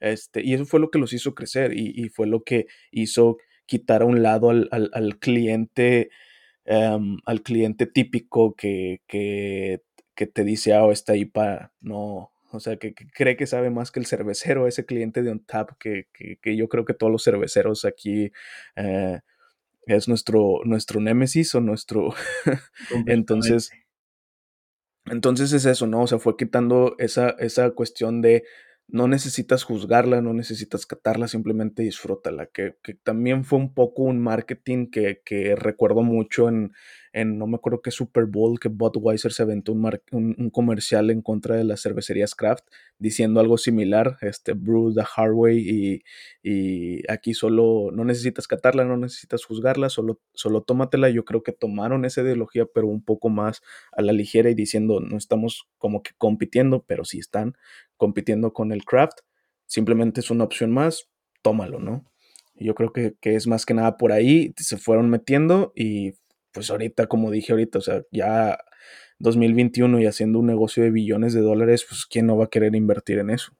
este, 0.00 0.42
y 0.42 0.54
eso 0.54 0.64
fue 0.66 0.80
lo 0.80 0.90
que 0.90 0.98
los 0.98 1.12
hizo 1.12 1.34
crecer, 1.34 1.76
y 1.76 1.92
y 1.94 2.08
fue 2.08 2.26
lo 2.26 2.42
que 2.42 2.66
hizo 2.90 3.36
quitar 3.66 4.02
a 4.02 4.06
un 4.06 4.22
lado 4.22 4.50
al 4.50 4.68
al 4.72 4.90
al 4.94 5.18
cliente, 5.20 6.10
em, 6.64 7.18
al 7.26 7.42
cliente 7.42 7.86
típico 7.86 8.54
que 8.54 9.02
que 9.06 9.82
que 10.14 10.26
te 10.26 10.44
dice: 10.44 10.74
"Ah, 10.74 10.86
esta 10.92 11.16
IPA 11.16 11.72
no", 11.80 12.32
o 12.52 12.60
sea, 12.60 12.76
que 12.76 12.94
que 12.94 13.06
cree 13.08 13.36
que 13.36 13.46
sabe 13.46 13.70
más 13.70 13.90
que 13.90 14.00
el 14.00 14.06
cervecero, 14.06 14.66
ese 14.68 14.84
cliente 14.86 15.22
de 15.22 15.32
Untappd 15.32 15.76
que 15.78 16.08
que 16.12 16.38
que 16.42 16.56
yo 16.56 16.68
creo 16.68 16.84
que 16.84 16.94
todos 16.94 17.12
los 17.12 17.24
cerveceros 17.24 17.84
aquí, 17.84 18.32
eh, 18.76 19.20
es 19.86 20.08
nuestro 20.08 20.60
nuestro 20.64 21.00
némesis 21.00 21.54
o 21.54 21.60
nuestro 21.60 22.14
entonces 23.06 23.70
entonces 25.06 25.52
es 25.52 25.64
eso, 25.66 25.86
¿no? 25.86 26.02
O 26.02 26.06
sea, 26.06 26.18
fue 26.18 26.36
quitando 26.36 26.94
esa 26.98 27.30
esa 27.40 27.70
cuestión 27.72 28.20
de 28.22 28.44
no 28.88 29.08
necesitas 29.08 29.64
juzgarla, 29.64 30.20
no 30.20 30.34
necesitas 30.34 30.86
catarla, 30.86 31.28
simplemente 31.28 31.82
disfrútala, 31.82 32.46
que 32.46 32.76
que 32.82 32.94
también 32.94 33.44
fue 33.44 33.58
un 33.58 33.72
poco 33.74 34.02
un 34.02 34.20
marketing 34.20 34.88
que 34.90 35.22
que 35.24 35.56
recuerdo 35.56 36.02
mucho 36.02 36.48
en 36.48 36.72
en 37.14 37.36
no 37.38 37.46
me 37.46 37.56
acuerdo 37.56 37.82
qué 37.82 37.90
Super 37.90 38.24
Bowl, 38.26 38.58
que 38.58 38.68
Budweiser 38.68 39.32
se 39.32 39.42
aventó 39.42 39.72
un 39.72 39.80
mar 39.82 40.02
un 40.12 40.34
un 40.38 40.50
comercial 40.50 41.10
en 41.10 41.22
contra 41.22 41.56
de 41.56 41.64
las 41.64 41.82
cervecerías 41.82 42.34
craft, 42.34 42.64
diciendo 42.98 43.40
algo 43.40 43.58
similar, 43.58 44.16
este, 44.22 44.52
brew 44.54 44.94
the 44.94 45.02
hard 45.16 45.32
way, 45.34 45.58
y 45.58 46.02
y 46.42 47.02
aquí 47.10 47.34
solo 47.34 47.90
no 47.92 48.04
necesitas 48.04 48.46
catarla, 48.48 48.84
no 48.84 48.96
necesitas 48.96 49.44
juzgarla, 49.44 49.88
solo 49.90 50.20
solo 50.34 50.62
tómatela. 50.62 51.08
Yo 51.10 51.24
creo 51.24 51.42
que 51.42 51.52
tomaron 51.52 52.04
esa 52.04 52.22
ideología, 52.22 52.66
pero 52.66 52.88
un 52.88 53.02
poco 53.04 53.28
más 53.30 53.62
a 53.92 54.02
la 54.02 54.12
ligera 54.12 54.50
y 54.50 54.54
diciendo: 54.54 55.00
"No 55.00 55.16
estamos 55.16 55.68
como 55.78 56.02
que 56.02 56.12
compitiendo", 56.18 56.84
pero 56.86 57.04
sí 57.04 57.18
están 57.18 57.56
compitiendo 58.02 58.52
con 58.52 58.72
el 58.72 58.84
craft, 58.84 59.20
simplemente 59.64 60.18
es 60.18 60.32
una 60.32 60.42
opción 60.42 60.72
más, 60.72 61.08
tómalo, 61.40 61.78
¿no? 61.78 62.04
Yo 62.56 62.74
creo 62.74 62.92
que 62.92 63.14
que 63.20 63.36
es 63.36 63.46
más 63.46 63.64
que 63.64 63.74
nada 63.74 63.96
por 63.96 64.10
ahí, 64.10 64.52
se 64.56 64.76
fueron 64.76 65.08
metiendo 65.08 65.72
y, 65.76 66.14
pues, 66.50 66.68
ahorita, 66.68 67.06
como 67.06 67.30
dije 67.30 67.52
ahorita, 67.52 67.78
o 67.78 67.80
sea, 67.80 68.02
ya 68.10 68.58
2021 69.20 70.00
y 70.00 70.06
haciendo 70.06 70.40
un 70.40 70.46
negocio 70.46 70.82
de 70.82 70.90
billones 70.90 71.32
de 71.32 71.42
dólares, 71.42 71.86
pues, 71.88 72.04
¿quién 72.04 72.26
no 72.26 72.36
va 72.36 72.46
a 72.46 72.50
querer 72.50 72.74
invertir 72.74 73.20
en 73.20 73.30
eso? 73.30 73.52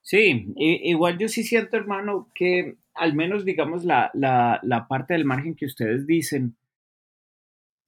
Sí, 0.00 0.46
igual 0.56 1.18
yo 1.18 1.28
sí 1.28 1.44
siento, 1.44 1.76
hermano, 1.76 2.30
que 2.34 2.76
al 2.94 3.14
menos, 3.14 3.44
digamos, 3.44 3.84
la 3.84 4.10
la 4.14 4.58
la 4.62 4.88
parte 4.88 5.12
del 5.12 5.26
margen 5.26 5.54
que 5.54 5.66
ustedes 5.66 6.06
dicen 6.06 6.56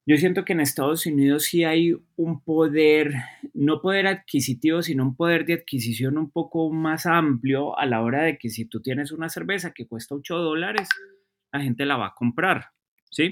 yo 0.07 0.17
siento 0.17 0.45
que 0.45 0.53
en 0.53 0.61
Estados 0.61 1.07
Unidos 1.07 1.45
sí 1.45 1.65
hay 1.65 1.95
un 2.17 2.43
poder, 2.43 3.15
no 3.55 3.81
poder 3.81 4.07
adquisitivo, 4.07 4.83
sino 4.83 5.03
un 5.03 5.17
poder 5.17 5.47
de 5.47 5.55
adquisición 5.55 6.19
un 6.19 6.31
poco 6.31 6.71
más 6.71 7.07
amplio 7.07 7.79
a 7.79 7.87
la 7.87 8.03
hora 8.03 8.23
de 8.23 8.39
que 8.39 8.51
si 8.51 8.67
tú 8.67 8.83
tienes 8.83 9.13
una 9.13 9.29
cerveza 9.29 9.73
que 9.73 9.87
cuesta 9.87 10.15
8 10.15 10.37
dólares, 10.37 10.89
la 11.53 11.61
gente 11.61 11.87
la 11.87 11.97
va 11.97 12.09
a 12.09 12.15
comprar, 12.15 12.67
¿sí? 13.11 13.31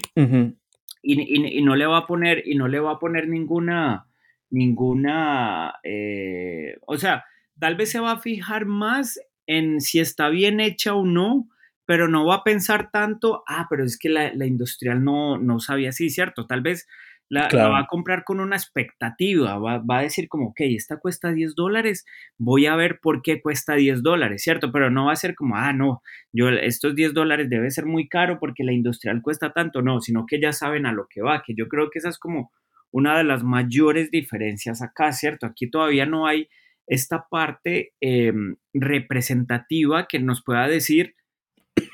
Y 1.05 1.59
y 1.59 1.61
no 1.61 1.75
le 1.75 1.85
va 1.85 1.97
a 1.99 2.07
poner 2.07 2.43
y 2.47 2.55
no 2.55 2.67
le 2.67 2.79
va 2.79 2.93
a 2.93 2.99
poner 2.99 3.27
ninguna 3.27 4.07
ninguna, 4.53 5.73
eh, 5.83 6.77
o 6.85 6.97
sea, 6.97 7.25
tal 7.59 7.75
vez 7.75 7.89
se 7.89 7.99
va 7.99 8.13
a 8.13 8.19
fijar 8.19 8.65
más 8.65 9.19
en 9.47 9.81
si 9.81 9.99
está 9.99 10.29
bien 10.29 10.59
hecha 10.59 10.93
o 10.93 11.05
no, 11.05 11.49
pero 11.93 12.07
no 12.07 12.25
va 12.25 12.37
a 12.37 12.43
pensar 12.43 12.89
tanto, 12.89 13.43
ah, 13.47 13.67
pero 13.69 13.83
es 13.83 13.99
que 13.99 14.09
la, 14.09 14.33
la 14.33 14.47
industrial 14.47 15.03
no, 15.03 15.37
no 15.37 15.59
sabía 15.59 15.89
así, 15.89 16.09
¿cierto? 16.09 16.47
Tal 16.47 16.61
vez 16.61 16.87
la, 17.29 17.47
va 17.53 17.81
a 17.81 17.85
comprar 17.85 18.23
con 18.23 18.39
una 18.39 18.55
expectativa, 18.55 19.59
va, 19.59 19.77
va, 19.77 19.99
a 19.99 20.01
decir 20.01 20.27
como, 20.27 20.47
ok, 20.47 20.61
esta 20.61 20.97
cuesta 20.97 21.31
10 21.31 21.53
dólares, 21.53 22.03
voy 22.39 22.65
a 22.65 22.75
ver 22.75 22.99
por 22.99 23.21
qué 23.21 23.43
cuesta 23.43 23.75
10 23.75 24.01
dólares, 24.01 24.41
¿cierto? 24.41 24.71
Pero 24.71 24.89
no 24.89 25.05
va 25.05 25.11
a 25.11 25.17
ser 25.17 25.35
como, 25.35 25.55
ah, 25.55 25.71
no, 25.71 26.01
yo 26.31 26.49
estos 26.49 26.95
10 26.95 27.13
dólares 27.13 27.47
debe 27.47 27.69
ser 27.69 27.85
muy 27.85 28.07
caro 28.07 28.39
porque 28.39 28.63
la 28.63 28.73
industrial 28.73 29.21
cuesta 29.21 29.53
tanto, 29.53 29.83
no, 29.83 30.01
sino 30.01 30.25
que 30.25 30.41
ya 30.41 30.51
saben 30.51 30.87
a 30.87 30.93
lo 30.93 31.05
que 31.07 31.21
va, 31.21 31.43
que 31.45 31.53
yo 31.55 31.67
creo 31.67 31.91
que 31.91 31.99
esa 31.99 32.09
es 32.09 32.17
como 32.17 32.51
una 32.89 33.15
de 33.19 33.23
las 33.23 33.43
mayores 33.43 34.09
diferencias 34.09 34.81
acá, 34.81 35.11
¿cierto? 35.11 35.45
Aquí 35.45 35.69
todavía 35.69 36.07
no 36.07 36.25
hay 36.25 36.49
esta 36.87 37.27
parte 37.29 37.93
eh, 38.01 38.33
representativa 38.73 40.07
que 40.07 40.17
nos 40.17 40.43
pueda 40.43 40.67
decir, 40.67 41.13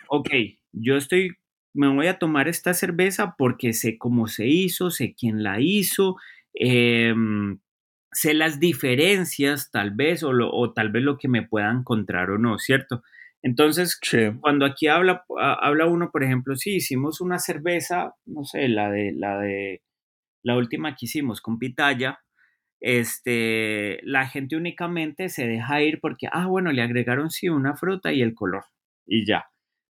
ok, 0.09 0.29
yo 0.73 0.97
estoy 0.97 1.31
me 1.73 1.87
voy 1.93 2.07
a 2.07 2.19
tomar 2.19 2.47
esta 2.47 2.73
cerveza 2.73 3.35
porque 3.37 3.73
sé 3.73 3.97
cómo 3.97 4.27
se 4.27 4.47
hizo, 4.47 4.91
sé 4.91 5.15
quién 5.17 5.43
la 5.43 5.59
hizo, 5.61 6.15
em, 6.53 7.59
sé 8.11 8.33
las 8.33 8.59
diferencias 8.59 9.71
tal 9.71 9.91
vez 9.91 10.23
o, 10.23 10.73
tal 10.73 10.91
vez 10.91 11.03
lo 11.03 11.17
que 11.17 11.27
me 11.27 11.43
pueda 11.47 11.71
encontrar 11.71 12.31
o 12.31 12.37
no, 12.39 12.57
¿cierto? 12.59 13.03
Entonces, 13.43 13.99
cuando 14.41 14.65
aquí 14.65 14.87
habla, 14.87 15.23
habla 15.39 15.85
uno, 15.87 16.09
por 16.11 16.23
ejemplo, 16.23 16.55
sí, 16.55 16.75
hicimos 16.77 17.21
una 17.21 17.39
cerveza, 17.39 18.13
no 18.25 18.43
sé, 18.45 18.67
la 18.67 18.89
de 18.91 19.13
la 19.13 19.39
de 19.39 19.81
la 20.43 20.57
última 20.57 20.95
que 20.95 21.05
hicimos 21.05 21.41
con 21.41 21.59
pitaya, 21.59 22.19
este, 22.81 23.99
la 24.03 24.27
gente 24.27 24.55
únicamente 24.57 25.29
se 25.29 25.47
deja 25.47 25.81
ir 25.83 25.99
porque, 26.01 26.27
ah, 26.31 26.47
bueno, 26.47 26.71
le 26.73 26.81
agregaron 26.83 27.29
sí 27.31 27.49
una 27.49 27.75
fruta 27.77 28.13
y 28.13 28.21
el 28.21 28.35
color 28.35 28.65
y 29.07 29.25
ya 29.25 29.45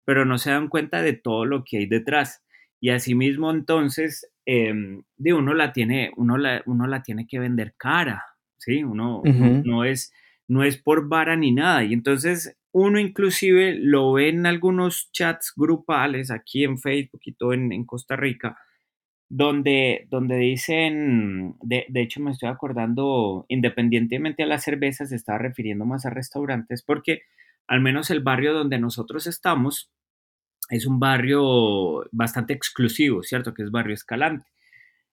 pero 0.08 0.24
no 0.24 0.38
se 0.38 0.52
dan 0.52 0.70
cuenta 0.70 1.02
de 1.02 1.12
todo 1.12 1.44
lo 1.44 1.66
que 1.66 1.80
hay 1.80 1.86
detrás. 1.86 2.42
Y 2.80 2.92
asimismo, 2.92 3.52
entonces, 3.52 4.32
em, 4.46 5.04
de 5.18 5.34
uno 5.34 5.54
la 5.54 5.74
tiene, 5.74 6.12
uno 6.16 6.38
la, 6.38 6.64
uno 6.66 6.88
la 6.88 7.04
tiene 7.04 7.28
que 7.28 7.40
vender 7.40 7.74
cara, 7.76 8.24
¿sí? 8.58 8.86
Uno, 8.86 9.22
no, 9.26 9.84
es, 9.84 10.14
no 10.48 10.64
es 10.64 10.78
por 10.78 11.10
vara 11.10 11.36
ni 11.36 11.52
nada. 11.52 11.84
Y 11.84 11.92
entonces 11.92 12.58
uno 12.72 13.00
inclusive 13.00 13.76
lo 13.78 14.14
ve 14.14 14.30
en 14.30 14.46
algunos 14.46 15.12
chats 15.12 15.52
grupales 15.54 16.32
aquí 16.32 16.64
en 16.64 16.78
Facebook 16.78 17.22
y 17.26 17.34
todo 17.34 17.52
en, 17.52 17.84
Costa 17.84 18.16
Rica, 18.16 18.58
donde, 19.28 20.08
donde 20.10 20.38
dicen, 20.38 21.56
de, 21.62 21.86
de, 21.90 22.02
hecho 22.02 22.22
me 22.22 22.32
estoy 22.32 22.48
acordando, 22.48 23.46
independientemente 23.50 24.44
a 24.44 24.48
las 24.48 24.64
cervezas, 24.64 25.10
se 25.10 25.18
está 25.18 25.38
refiriendo 25.38 25.84
más 25.84 26.06
a 26.06 26.12
restaurantes, 26.12 26.82
porque 26.82 27.24
al 27.68 27.82
menos 27.82 28.10
el 28.10 28.22
barrio 28.22 28.54
donde 28.54 28.80
nosotros 28.80 29.28
estamos, 29.28 29.92
es 30.70 30.86
un 30.86 31.00
barrio 31.00 32.06
bastante 32.12 32.54
exclusivo, 32.54 33.24
¿cierto? 33.24 33.54
Que 33.54 33.64
es 33.64 33.72
barrio 33.72 33.94
Escalante. 33.94 34.46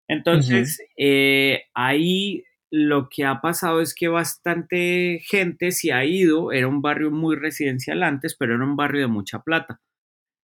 Entonces, 0.09 0.81
eh, 0.99 1.65
ahí 1.75 2.45
lo 2.71 3.09
que 3.09 3.25
ha 3.25 3.41
pasado 3.41 3.81
es 3.81 3.95
que 3.95 4.09
bastante 4.09 5.21
gente 5.25 5.71
se 5.71 5.93
ha 5.93 6.05
ido, 6.05 6.53
era 6.53 6.69
un 6.69 6.83
barrio 6.83 7.11
muy 7.11 7.37
residencial 7.37 8.03
antes, 8.03 8.35
pero 8.37 8.55
era 8.55 8.65
un 8.65 8.77
barrio 8.77 9.03
de 9.03 9.07
mucha 9.07 9.41
plata. 9.41 9.81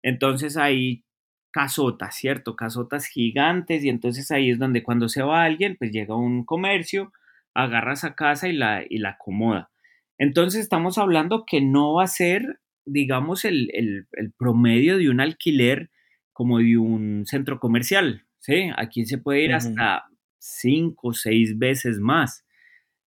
Entonces 0.03 0.57
hay 0.57 1.05
casotas, 1.51 2.15
¿cierto? 2.15 2.55
Casotas 2.55 3.07
gigantes 3.07 3.83
y 3.83 3.89
entonces 3.89 4.29
ahí 4.29 4.51
es 4.51 4.59
donde 4.59 4.83
cuando 4.83 5.09
se 5.09 5.23
va 5.23 5.43
alguien, 5.43 5.75
pues 5.77 5.91
llega 5.91 6.15
un 6.15 6.43
comercio, 6.43 7.11
agarra 7.53 7.93
esa 7.93 8.13
casa 8.13 8.47
y 8.47 8.53
la, 8.53 8.83
y 8.87 8.99
la 8.99 9.11
acomoda. 9.11 9.71
Entonces 10.17 10.61
estamos 10.61 10.97
hablando 10.97 11.45
que 11.45 11.61
no 11.61 11.93
va 11.93 12.03
a 12.03 12.07
ser 12.07 12.59
digamos, 12.87 13.45
el, 13.45 14.07
promedio 14.37 14.97
de 14.97 15.09
un 15.09 15.19
alquiler 15.19 15.91
como 16.33 16.59
de 16.59 16.77
un 16.77 17.25
centro 17.25 17.59
comercial, 17.59 18.25
¿sí? 18.39 18.71
Aquí 18.77 19.05
se 19.05 19.17
puede 19.17 19.43
ir 19.43 19.53
hasta 19.53 20.05
cinco 20.39 21.09
o 21.09 21.13
seis 21.13 21.57
veces 21.57 21.99
más. 21.99 22.45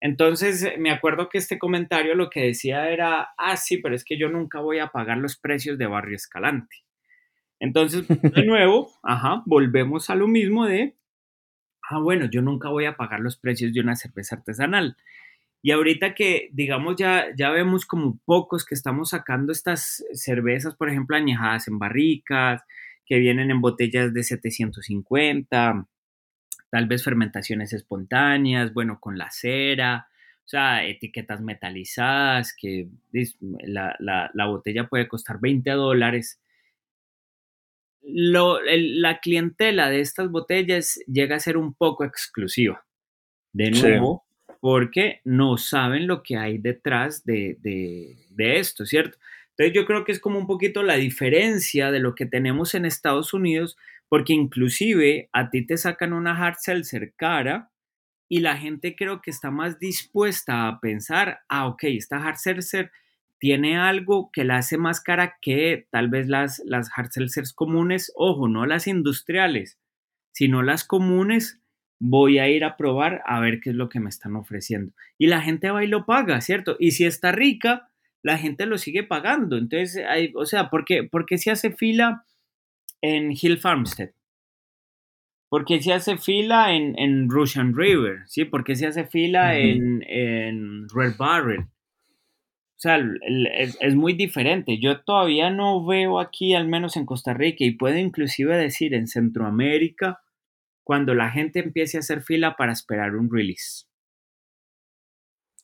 Entonces, 0.02 0.74
me 0.80 0.90
acuerdo 0.90 1.30
que 1.30 1.38
este 1.38 1.60
comentario 1.60 2.16
lo 2.16 2.30
que 2.30 2.42
decía 2.42 2.90
era, 2.90 3.30
ah, 3.38 3.56
sí, 3.56 3.78
pero 3.78 3.96
es 3.96 4.04
que 4.04 4.18
yo 4.18 4.30
nunca 4.30 4.60
voy 4.60 4.80
a 4.80 4.88
pagar 4.88 5.18
los 5.18 5.38
precios 5.38 5.78
de 5.78 5.86
Barrio 5.86 6.16
Escalante. 6.16 6.78
Entonces, 7.60 8.08
de 8.08 8.44
nuevo, 8.44 8.92
ajá, 9.04 9.44
volvemos 9.46 10.10
a 10.10 10.16
lo 10.16 10.28
mismo 10.28 10.66
de, 10.66 10.98
ah, 11.88 12.00
bueno, 12.00 12.26
yo 12.26 12.42
nunca 12.42 12.70
voy 12.70 12.86
a 12.86 12.98
pagar 12.98 13.20
los 13.20 13.38
precios 13.38 13.72
de 13.74 13.80
una 13.80 13.96
cerveza 13.96 14.38
artesanal. 14.38 14.98
Y 15.64 15.72
ahorita 15.72 16.16
que, 16.16 16.50
digamos, 16.54 16.96
ya, 16.98 17.28
ya 17.38 17.52
vemos 17.52 17.86
como 17.86 18.20
pocos 18.26 18.66
que 18.66 18.74
estamos 18.74 19.10
sacando 19.10 19.52
estas 19.52 20.04
cervezas, 20.14 20.76
por 20.76 20.90
ejemplo, 20.90 21.16
añejadas 21.16 21.68
en 21.68 21.78
barricas, 21.78 22.64
que 23.06 23.20
vienen 23.20 23.52
en 23.52 23.62
botellas 23.62 24.14
de 24.14 24.24
750, 24.24 25.88
tal 26.72 26.88
vez 26.88 27.04
fermentaciones 27.04 27.74
espontáneas, 27.74 28.74
bueno, 28.74 29.00
con 29.00 29.18
la 29.18 29.30
cera, 29.30 30.08
o 30.46 30.48
sea, 30.48 30.86
etiquetas 30.86 31.42
metalizadas, 31.42 32.56
que 32.58 32.88
la, 33.64 33.96
la, 34.00 34.46
botella 34.48 34.88
puede 34.88 35.08
costar 35.08 35.40
20 35.40 35.70
dólares. 35.72 36.42
Lo, 38.02 38.60
la 38.64 39.20
clientela 39.20 39.90
de 39.90 40.00
estas 40.00 40.32
botellas 40.32 41.00
llega 41.06 41.36
a 41.36 41.40
ser 41.40 41.58
un 41.58 41.74
poco 41.74 42.04
exclusiva. 42.04 42.84
De 43.54 43.70
nuevo, 43.70 44.26
porque 44.62 45.22
no 45.26 45.58
saben 45.58 46.08
lo 46.08 46.22
que 46.22 46.38
hay 46.38 46.60
detrás 46.60 47.26
de, 47.26 47.58
esto, 48.38 48.86
¿cierto? 48.86 49.18
Entonces 49.50 49.74
yo 49.76 49.86
creo 49.86 50.06
que 50.06 50.12
es 50.12 50.20
como 50.20 50.40
un 50.40 50.48
poquito 50.48 50.84
la 50.84 50.96
diferencia 50.96 51.92
de 51.92 52.00
lo 52.00 52.16
que 52.16 52.28
tenemos 52.28 52.76
en 52.76 52.86
Estados 52.86 53.34
Unidos, 53.34 53.76
porque 54.08 54.34
inclusive 54.34 55.30
a 55.34 55.50
ti 55.50 55.66
te 55.66 55.78
sacan 55.78 56.14
una 56.14 56.38
hard 56.38 56.58
seltzer 56.60 57.14
cara 57.16 57.72
y 58.30 58.40
la 58.40 58.56
gente 58.56 58.96
creo 58.96 59.22
que 59.22 59.32
está 59.32 59.50
más 59.50 59.80
dispuesta 59.80 60.68
a 60.68 60.80
pensar, 60.80 61.42
ah, 61.50 61.68
ok, 61.68 61.84
esta 61.86 62.18
hard 62.18 62.38
seltzer 62.38 62.92
tiene 63.40 63.78
algo 63.80 64.30
que 64.32 64.44
la 64.44 64.58
hace 64.58 64.78
más 64.78 65.02
cara 65.02 65.38
que 65.42 65.88
tal 65.90 66.10
vez 66.10 66.28
las, 66.28 66.62
las 66.66 66.92
hard 66.96 67.10
seltzers 67.10 67.52
comunes, 67.52 68.12
ojo, 68.16 68.48
no 68.48 68.68
las 68.68 68.86
industriales, 68.86 69.80
sino 70.32 70.62
las 70.62 70.84
comunes 70.84 71.61
voy 72.04 72.40
a 72.40 72.50
ir 72.50 72.64
a 72.64 72.78
probar 72.78 73.22
a 73.26 73.40
ver 73.40 73.60
qué 73.62 73.70
es 73.70 73.76
lo 73.76 73.88
que 73.88 74.00
me 74.00 74.10
están 74.10 74.36
ofreciendo. 74.36 74.92
Y 75.20 75.28
la 75.28 75.40
gente 75.40 75.70
va 75.70 75.84
y 75.84 75.88
lo 75.88 76.08
paga, 76.08 76.42
¿cierto? 76.42 76.76
Y 76.80 76.92
si 76.92 77.06
está 77.06 77.32
rica, 77.32 77.90
la 78.24 78.40
gente 78.40 78.66
lo 78.66 78.80
sigue 78.80 79.04
pagando. 79.04 79.56
Entonces, 79.56 80.04
hay, 80.10 80.34
o 80.36 80.46
sea, 80.46 80.72
¿por 80.72 80.84
qué, 80.84 81.10
se 81.38 81.52
hace 81.52 81.72
fila 81.72 82.26
en 83.02 83.32
Hill 83.40 83.60
Farmstead? 83.60 84.10
¿Por 85.48 85.64
qué 85.64 85.80
se 85.80 85.94
hace 85.94 86.18
fila 86.18 86.74
en, 86.74 86.98
en 86.98 87.30
Russian 87.30 87.76
River? 87.76 88.22
¿Sí? 88.26 88.46
¿Por 88.46 88.64
qué 88.64 88.76
se 88.76 88.88
hace 88.88 89.06
fila 89.06 89.60
en, 89.60 90.02
en, 90.08 90.90
Red 90.90 91.18
Barrel? 91.18 91.60
O 91.60 92.80
sea, 92.82 92.98
es, 93.60 93.78
es, 93.80 93.96
muy 93.96 94.14
diferente. 94.14 94.80
Yo 94.80 95.02
todavía 95.02 95.52
no 95.52 95.86
veo 95.86 96.20
aquí, 96.20 96.56
al 96.56 96.68
menos 96.68 96.98
en 96.98 97.06
Costa 97.06 97.36
Rica, 97.36 97.64
y 97.64 97.72
puedo 97.72 97.98
inclusive 97.98 98.58
decir 98.58 98.96
en 98.96 99.06
Centroamérica, 99.06 100.22
cuando 100.84 101.14
la 101.14 101.30
gente 101.30 101.60
empiece 101.60 101.98
a 101.98 102.02
hacer 102.02 102.22
fila 102.22 102.56
para 102.58 102.74
esperar 102.74 103.16
un 103.16 103.30
release. 103.32 103.86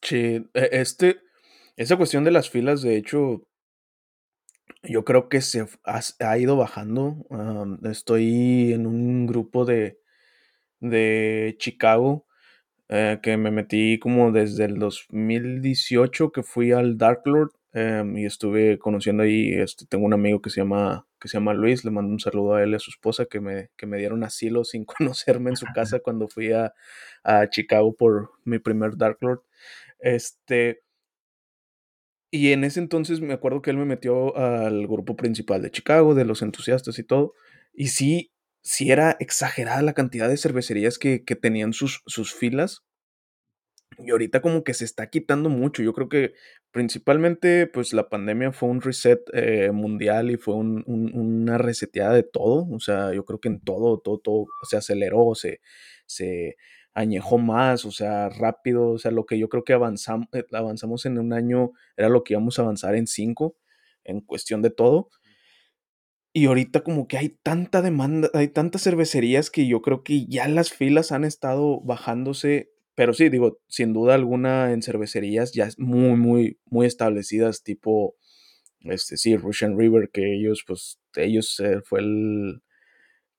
Sí, 0.01 0.45
e, 0.53 0.69
este, 0.71 1.19
esa 1.75 1.97
cuestión 1.97 2.23
de 2.23 2.31
las 2.31 2.49
filas, 2.49 2.81
de 2.81 2.97
hecho, 2.97 3.47
yo 4.83 5.03
creo 5.05 5.29
que 5.29 5.41
se 5.41 5.65
ha, 5.83 6.37
ido 6.37 6.57
bajando. 6.57 7.25
estoy 7.83 8.73
en 8.73 8.87
un 8.87 9.25
grupo 9.27 9.65
de, 9.65 9.99
de 10.79 11.55
Chicago 11.59 12.27
eh, 12.89 13.19
que 13.21 13.37
me 13.37 13.51
metí 13.51 13.99
como 13.99 14.31
desde 14.31 14.65
el 14.65 14.79
2018 14.79 16.31
que 16.31 16.43
fui 16.43 16.71
al 16.71 16.97
Dark 16.97 17.21
Lord 17.25 17.51
em, 17.73 18.17
y 18.17 18.25
estuve 18.25 18.79
conociendo 18.79 19.23
ahí, 19.23 19.51
este, 19.53 19.85
tengo 19.87 20.05
un 20.05 20.13
amigo 20.13 20.41
que 20.41 20.49
se 20.49 20.61
llama 20.61 21.06
que 21.19 21.27
se 21.27 21.37
llama 21.37 21.53
Luis, 21.53 21.83
le 21.85 21.91
mando 21.91 22.11
un 22.11 22.19
saludo 22.19 22.55
a 22.55 22.63
él 22.63 22.71
y 22.71 22.75
a 22.75 22.79
su 22.79 22.91
esposa 22.91 23.25
que 23.25 23.39
me, 23.39 23.69
que 23.77 23.85
me 23.85 23.97
dieron 23.97 24.23
asilo 24.23 24.63
sin 24.63 24.85
conocerme 24.85 25.51
en 25.51 25.57
su 25.57 25.65
casa 25.73 25.99
cuando 25.99 26.27
fui 26.27 26.51
a, 26.53 26.73
a 27.23 27.49
Chicago 27.49 27.95
por 27.95 28.31
mi 28.45 28.59
primer 28.59 28.97
Dark 28.97 29.17
Lord. 29.21 29.43
Este, 29.99 30.81
y 32.31 32.51
en 32.51 32.63
ese 32.63 32.79
entonces 32.79 33.21
me 33.21 33.33
acuerdo 33.33 33.61
que 33.61 33.69
él 33.69 33.77
me 33.77 33.85
metió 33.85 34.35
al 34.37 34.87
grupo 34.87 35.15
principal 35.15 35.61
de 35.61 35.71
Chicago, 35.71 36.13
de 36.13 36.25
los 36.25 36.41
entusiastas 36.41 36.99
y 36.99 37.03
todo. 37.03 37.33
Y 37.73 37.87
sí, 37.87 38.31
sí 38.61 38.91
era 38.91 39.15
exagerada 39.19 39.81
la 39.81 39.93
cantidad 39.93 40.27
de 40.27 40.37
cervecerías 40.37 40.97
que, 40.99 41.23
que 41.23 41.35
tenían 41.35 41.73
sus, 41.73 42.01
sus 42.05 42.33
filas. 42.33 42.83
Y 43.99 44.11
ahorita 44.11 44.41
como 44.41 44.63
que 44.63 44.73
se 44.73 44.85
está 44.85 45.09
quitando 45.09 45.49
mucho. 45.49 45.81
Yo 45.81 45.93
creo 45.93 46.09
que 46.09 46.33
principalmente 46.71 47.67
pues 47.67 47.93
la 47.93 48.09
pandemia 48.09 48.51
fue 48.51 48.69
un 48.69 48.81
reset 48.81 49.21
eh, 49.33 49.71
mundial 49.71 50.29
y 50.31 50.37
fue 50.37 50.55
una 50.55 51.57
reseteada 51.57 52.13
de 52.13 52.23
todo. 52.23 52.67
O 52.71 52.79
sea, 52.79 53.13
yo 53.13 53.25
creo 53.25 53.39
que 53.39 53.49
en 53.49 53.59
todo, 53.61 53.99
todo, 53.99 54.19
todo 54.19 54.45
se 54.69 54.77
aceleró, 54.77 55.33
se, 55.35 55.61
se 56.05 56.57
añejó 56.93 57.37
más, 57.37 57.85
o 57.85 57.91
sea, 57.91 58.29
rápido. 58.29 58.89
O 58.91 58.97
sea, 58.99 59.11
lo 59.11 59.25
que 59.25 59.39
yo 59.39 59.49
creo 59.49 59.63
que 59.63 59.73
avanzamos, 59.73 60.27
avanzamos 60.51 61.05
en 61.05 61.17
un 61.19 61.33
año 61.33 61.71
era 61.95 62.09
lo 62.09 62.23
que 62.23 62.33
íbamos 62.33 62.59
a 62.59 62.63
avanzar 62.63 62.95
en 62.95 63.07
cinco 63.07 63.55
en 64.03 64.21
cuestión 64.21 64.61
de 64.61 64.69
todo. 64.71 65.09
y 66.33 66.45
ahorita 66.45 66.81
como 66.83 67.07
que 67.07 67.17
hay 67.17 67.29
tanta 67.29 67.81
demanda, 67.81 68.29
hay 68.33 68.49
tantas 68.49 68.83
cervecerías 68.83 69.49
que 69.49 69.67
yo 69.67 69.81
creo 69.81 70.03
que 70.03 70.27
ya 70.27 70.47
las 70.47 70.71
filas 70.71 71.11
han 71.11 71.23
estado 71.23 71.81
bajándose, 71.81 72.71
pero 72.97 73.13
sí, 73.13 73.29
digo, 73.29 73.59
sin 73.67 73.93
duda 73.93 74.15
alguna 74.15 74.73
en 74.73 74.81
cervecerías 74.81 75.51
ya 75.53 75.69
muy, 75.77 76.17
muy, 76.17 76.59
muy 76.65 76.87
establecidas, 76.87 77.61
tipo, 77.61 78.15
este, 78.79 79.17
sí, 79.17 79.37
Russian 79.37 79.77
River, 79.77 80.09
que 80.11 80.33
ellos, 80.33 80.63
pues, 80.65 80.99
ellos 81.15 81.59
eh, 81.59 81.81
fue 81.85 81.99
el, 81.99 82.63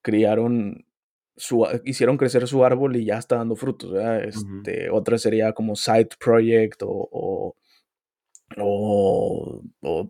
criaron, 0.01 0.85
su, 1.35 1.67
hicieron 1.83 2.15
crecer 2.15 2.47
su 2.47 2.63
árbol 2.63 2.95
y 2.95 3.03
ya 3.03 3.17
está 3.17 3.35
dando 3.35 3.57
frutos, 3.57 3.91
¿verdad? 3.91 4.23
Este, 4.23 4.89
Otra 4.91 5.17
sería 5.17 5.51
como 5.51 5.75
Side 5.75 6.09
Project 6.17 6.83
o 6.85 7.55
o, 8.57 9.61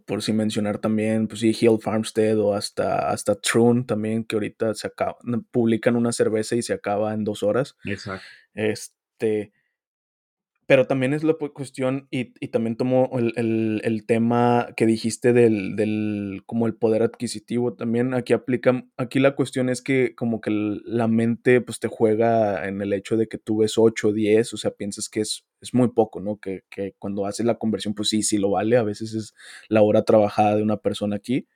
por 0.06 0.22
si 0.22 0.34
mencionar 0.34 0.80
también, 0.80 1.28
pues 1.28 1.42
sí, 1.42 1.56
Hill 1.60 1.80
Farmstead 1.82 2.40
o 2.40 2.54
hasta, 2.54 3.10
hasta 3.10 3.36
Trun 3.36 3.86
también, 3.86 4.24
que 4.24 4.36
ahorita 4.36 4.74
se 4.74 4.88
acaba, 4.88 5.18
publican 5.52 5.96
una 5.96 6.12
cerveza 6.12 6.56
y 6.56 6.62
se 6.62 6.74
acaba 6.74 7.14
en 7.14 7.24
dos 7.24 7.44
horas. 7.44 7.76
Exacto. 7.84 8.26
Este, 8.54 8.96
pero 10.70 10.86
también 10.86 11.16
es 11.16 11.24
la 11.24 11.34
cuestión, 11.34 12.08
y, 12.12 12.26
también 12.50 12.76
tomo 12.76 13.10
el, 13.18 14.04
tema 14.06 14.68
que 14.78 14.86
dijiste 14.86 15.34
del, 15.34 15.76
del, 15.76 16.44
como 16.46 16.68
el 16.68 16.76
poder 16.76 17.02
adquisitivo, 17.02 17.74
también 17.74 18.14
aquí 18.14 18.34
aplica, 18.34 18.86
aquí 18.96 19.18
la 19.20 19.34
cuestión 19.34 19.70
es 19.70 19.82
que 19.82 20.14
como 20.14 20.42
que 20.42 20.52
la 20.52 21.08
mente 21.08 21.60
pues 21.62 21.80
te 21.80 21.88
juega 21.88 22.68
en 22.68 22.84
el 22.84 22.94
hecho 22.94 23.18
de 23.18 23.28
que 23.28 23.40
tú 23.40 23.58
ves 23.58 23.80
8 23.80 24.10
o 24.10 24.14
10, 24.14 24.54
o 24.54 24.58
sea, 24.58 24.70
piensas 24.70 25.10
que 25.10 25.22
es, 25.22 25.44
es 25.60 25.74
muy 25.74 25.88
poco, 25.88 26.20
¿no? 26.20 26.38
Que, 26.38 26.62
que, 26.70 26.94
cuando 27.00 27.26
haces 27.26 27.48
la 27.48 27.58
conversión 27.58 27.96
pues 27.96 28.10
sí, 28.10 28.22
sí 28.22 28.38
lo 28.38 28.52
vale, 28.52 28.78
a 28.78 28.84
veces 28.84 29.16
es 29.16 29.34
la 29.70 29.82
hora 29.82 30.04
trabajada 30.04 30.56
de 30.56 30.62
una 30.62 30.78
persona 30.78 31.16
aquí, 31.16 31.48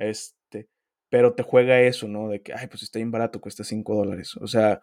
este, 0.00 0.68
pero 1.08 1.34
te 1.34 1.44
juega 1.44 1.82
eso, 1.82 2.08
¿no? 2.08 2.28
De 2.28 2.42
que, 2.42 2.52
ay, 2.52 2.66
pues 2.66 2.82
está 2.82 2.98
bien 2.98 3.12
barato, 3.12 3.40
cuesta 3.40 3.62
5 3.62 3.94
dólares, 3.94 4.36
o 4.38 4.48
sea, 4.48 4.82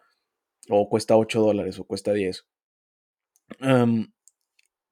o 0.69 0.89
cuesta 0.89 1.17
8 1.17 1.41
dólares 1.41 1.79
o 1.79 1.83
cuesta 1.85 2.13
10 2.13 2.45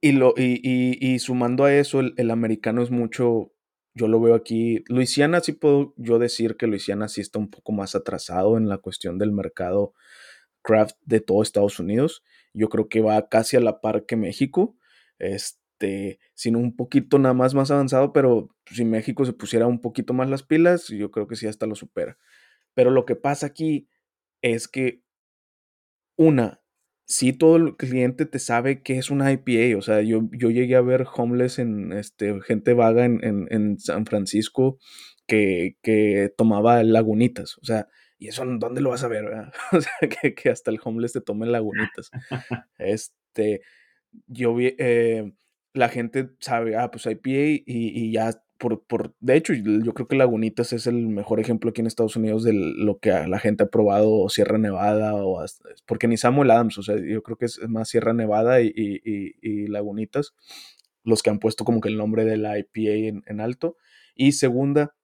y, 0.01 0.11
lo, 0.11 0.33
y, 0.37 1.19
sumando 1.19 1.65
a 1.65 1.73
eso, 1.73 1.99
el, 1.99 2.31
americano 2.31 2.83
es 2.83 2.91
mucho, 2.91 3.51
yo 3.93 4.07
lo 4.07 4.19
veo 4.19 4.35
aquí, 4.35 4.83
Luisiana 4.87 5.39
sí 5.39 5.53
puedo 5.53 5.93
yo 5.97 6.19
decir 6.19 6.57
que 6.57 6.67
Luisiana 6.67 7.07
sí 7.07 7.21
está 7.21 7.39
un 7.39 7.49
poco 7.49 7.71
más 7.71 7.95
atrasado 7.95 8.57
en 8.57 8.69
la 8.69 8.77
cuestión 8.77 9.17
del 9.17 9.31
mercado 9.31 9.93
craft 10.61 10.97
de 11.05 11.21
todo 11.21 11.43
Estados 11.43 11.79
Unidos. 11.79 12.23
Yo 12.53 12.69
creo 12.69 12.89
que 12.89 13.01
va 13.01 13.29
casi 13.29 13.57
a 13.57 13.61
la 13.61 13.81
par 13.81 14.05
que 14.05 14.15
México, 14.15 14.75
este, 15.19 16.19
sino 16.33 16.59
un 16.59 16.75
poquito 16.75 17.19
nada 17.19 17.33
más 17.33 17.53
más 17.53 17.71
avanzado, 17.71 18.13
pero 18.13 18.49
si 18.65 18.85
México 18.85 19.25
se 19.25 19.33
pusiera 19.33 19.67
un 19.67 19.81
poquito 19.81 20.13
más 20.13 20.29
las 20.29 20.43
pilas, 20.43 20.87
yo 20.87 21.11
creo 21.11 21.27
que 21.27 21.35
sí 21.35 21.47
hasta 21.47 21.67
lo 21.67 21.75
supera. 21.75 22.17
Pero 22.73 22.91
lo 22.91 23.05
que 23.05 23.15
pasa 23.15 23.47
aquí 23.47 23.87
es 24.41 24.67
que, 24.67 25.01
una, 26.17 26.61
sí 27.05 27.33
todo 27.33 27.55
el 27.57 27.75
cliente 27.77 28.25
te 28.25 28.39
sabe 28.39 28.81
que 28.81 28.97
es 28.97 29.09
una 29.09 29.31
IPA. 29.31 29.77
O 29.77 29.81
sea, 29.81 30.01
yo, 30.01 30.21
yo 30.31 30.49
llegué 30.49 30.75
a 30.75 30.81
ver 30.81 31.05
homeless 31.15 31.59
en 31.59 31.93
este, 31.93 32.39
gente 32.41 32.73
vaga 32.73 33.05
en, 33.05 33.79
San 33.79 34.05
Francisco 34.05 34.79
que, 35.27 35.77
que, 35.81 36.33
tomaba 36.37 36.83
lagunitas. 36.83 37.57
O 37.61 37.65
sea, 37.65 37.87
¿y 38.17 38.27
eso 38.27 38.43
dónde 38.45 38.81
lo 38.81 38.91
vas 38.91 39.03
a 39.03 39.07
ver? 39.07 39.25
O 39.71 39.81
sea, 39.81 39.93
que, 40.09 40.49
hasta 40.49 40.71
el 40.71 40.79
homeless 40.83 41.13
te 41.13 41.21
tome 41.21 41.45
lagunitas. 41.45 42.09
este, 42.77 43.61
yo 44.27 44.55
vi, 44.55 44.75
eh, 44.77 45.31
la 45.73 45.89
gente 45.89 46.29
sabe, 46.39 46.77
ah, 46.77 46.89
pues 46.91 47.05
IPA 47.05 47.29
y, 47.29 47.63
y 47.65 48.11
ya 48.11 48.31
por, 48.57 48.83
por, 48.85 49.13
de 49.19 49.35
hecho, 49.35 49.53
yo 49.53 49.93
creo 49.93 50.07
que 50.07 50.15
Lagunitas 50.15 50.73
es 50.73 50.87
el 50.87 51.07
mejor 51.07 51.39
ejemplo 51.39 51.69
aquí 51.69 51.81
en 51.81 51.87
Estados 51.87 52.15
Unidos 52.15 52.43
de 52.43 52.53
lo 52.53 52.99
que 52.99 53.11
la 53.11 53.39
gente 53.39 53.63
ha 53.63 53.67
probado, 53.67 54.11
o 54.11 54.29
Sierra 54.29 54.57
Nevada, 54.57 55.13
o 55.15 55.43
porque 55.85 56.07
ni 56.07 56.17
Samuel 56.17 56.51
Adams, 56.51 56.77
o 56.77 56.83
sea, 56.83 56.95
yo 56.97 57.21
creo 57.23 57.37
que 57.37 57.45
es 57.45 57.59
más 57.67 57.89
Sierra 57.89 58.13
Nevada 58.13 58.61
y, 58.61 58.71
y, 58.75 59.67
Lagunitas, 59.67 60.33
los 61.03 61.21
que 61.21 61.29
han 61.29 61.39
puesto 61.39 61.65
como 61.65 61.81
que 61.81 61.89
el 61.89 61.97
nombre 61.97 62.23
de 62.23 62.37
la 62.37 62.57
IPA 62.57 63.21
en, 63.25 63.41
alto. 63.41 63.77
Y 64.15 64.33
segunda, 64.33 64.95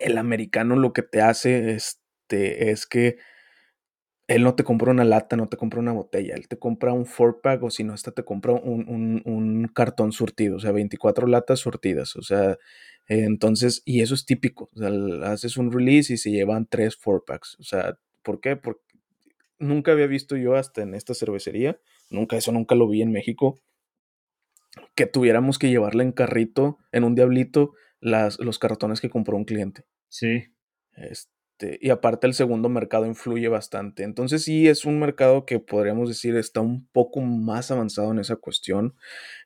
el 0.00 0.18
americano 0.18 0.76
lo 0.76 0.92
que 0.92 1.02
te 1.02 1.22
hace 1.22 1.72
este, 1.72 2.70
es 2.70 2.86
que 2.86 3.16
él 4.26 4.42
no 4.42 4.54
te 4.54 4.64
compra 4.64 4.90
una 4.90 5.04
lata, 5.04 5.36
no 5.36 5.48
te 5.48 5.56
compra 5.56 5.80
una 5.80 5.92
botella, 5.92 6.34
él 6.34 6.48
te 6.48 6.58
compra 6.58 6.92
un 6.92 7.06
four 7.06 7.40
pack 7.42 7.62
o 7.62 7.70
si 7.70 7.84
no, 7.84 7.92
hasta 7.92 8.12
te 8.12 8.24
compra 8.24 8.52
un, 8.54 9.70
cartón 9.74 10.12
surtido, 10.12 10.56
o 10.56 10.60
sea, 10.60 10.72
24 10.72 11.26
latas 11.26 11.60
surtidas, 11.60 12.16
o 12.16 12.22
sea, 12.22 12.58
entonces, 13.06 13.82
y 13.84 14.00
eso 14.00 14.14
es 14.14 14.24
típico, 14.24 14.70
o 14.74 14.78
sea, 14.78 14.90
haces 15.30 15.56
un 15.56 15.70
release 15.70 16.14
y 16.14 16.16
se 16.16 16.30
llevan 16.30 16.66
tres 16.66 16.96
four 16.96 17.24
packs, 17.26 17.56
o 17.60 17.64
sea, 17.64 17.98
¿por 18.22 18.40
qué? 18.40 18.56
Porque 18.56 18.82
nunca 19.58 19.92
había 19.92 20.06
visto 20.06 20.36
yo 20.36 20.54
hasta 20.54 20.82
en 20.82 20.94
esta 20.94 21.12
cervecería, 21.12 21.78
nunca, 22.08 22.36
eso 22.36 22.52
nunca 22.52 22.74
lo 22.74 22.88
vi 22.88 23.02
en 23.02 23.12
México, 23.12 23.60
que 24.94 25.06
tuviéramos 25.06 25.58
que 25.58 25.68
llevarle 25.68 26.02
en 26.02 26.12
carrito, 26.12 26.78
en 26.92 27.04
un 27.04 27.14
diablito, 27.14 27.72
las, 28.00 28.38
los 28.38 28.58
cartones 28.58 29.00
que 29.00 29.10
compró 29.10 29.36
un 29.36 29.44
cliente. 29.44 29.84
Sí. 30.08 30.44
Este, 30.96 31.33
este, 31.54 31.78
y 31.80 31.90
aparte 31.90 32.26
el 32.26 32.34
segundo 32.34 32.68
mercado 32.68 33.06
influye 33.06 33.48
bastante. 33.48 34.02
Entonces 34.02 34.42
sí 34.44 34.68
es 34.68 34.84
un 34.84 34.98
mercado 34.98 35.46
que 35.46 35.60
podríamos 35.60 36.08
decir 36.08 36.36
está 36.36 36.60
un 36.60 36.86
poco 36.88 37.20
más 37.20 37.70
avanzado 37.70 38.12
en 38.12 38.18
esa 38.18 38.36
cuestión. 38.36 38.94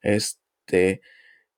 Este, 0.02 1.02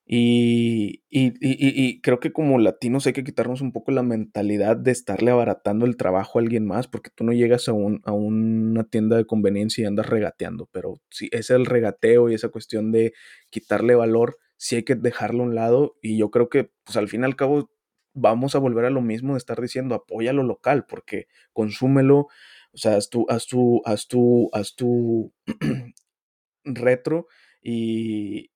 y, 0.05 1.03
y, 1.09 2.01
creo 2.01 2.19
que 2.19 2.33
como 2.33 2.59
latinos 2.59 3.07
hay 3.07 3.13
que 3.13 3.23
quitarnos 3.23 3.61
un 3.61 3.71
poco 3.71 3.91
la 3.91 4.03
mentalidad 4.03 4.75
de 4.75 4.91
estarle 4.91 5.31
abaratando 5.31 5.85
el 5.85 5.95
trabajo 5.95 6.37
a 6.37 6.41
alguien 6.41 6.65
más, 6.65 6.87
porque 6.87 7.11
tú 7.15 7.23
no 7.23 7.31
llegas 7.31 7.69
a, 7.69 7.73
un, 7.73 8.01
a 8.03 8.11
una 8.11 8.83
tienda 8.83 9.15
de 9.15 9.25
conveniencia 9.25 9.83
y 9.83 9.85
andas 9.85 10.07
regateando, 10.07 10.67
pero 10.73 10.99
si 11.09 11.29
es 11.31 11.49
el 11.49 11.65
regateo 11.65 12.29
y 12.29 12.33
esa 12.33 12.49
cuestión 12.49 12.91
de 12.91 13.13
quitarle 13.49 13.95
valor, 13.95 14.37
sí 14.57 14.75
hay 14.77 14.83
que 14.83 14.95
dejarlo 14.95 15.43
a 15.43 15.45
un 15.47 15.55
lado 15.55 15.95
y 16.01 16.17
yo 16.17 16.29
creo 16.29 16.49
que 16.49 16.71
pues 16.83 16.97
al 16.97 17.07
fin 17.07 17.21
y 17.21 17.25
al 17.25 17.37
cabo 17.37 17.69
vamos 18.13 18.55
a 18.55 18.59
volver 18.59 18.85
a 18.85 18.89
lo 18.89 19.01
mismo 19.01 19.33
de 19.33 19.39
estar 19.39 19.59
diciendo 19.61 19.95
apoya 19.95 20.33
lo 20.33 20.43
local, 20.43 20.85
porque 20.87 21.27
consúmelo, 21.53 22.27
o 22.73 22.77
sea, 22.77 22.95
haz 22.97 23.09
tu, 23.09 23.25
haz 23.29 23.47
tu, 23.47 23.81
haz 23.85 24.07
tu, 24.07 24.49
haz 24.53 24.75
tu 24.75 25.33
retro 26.65 27.27
y, 27.61 28.51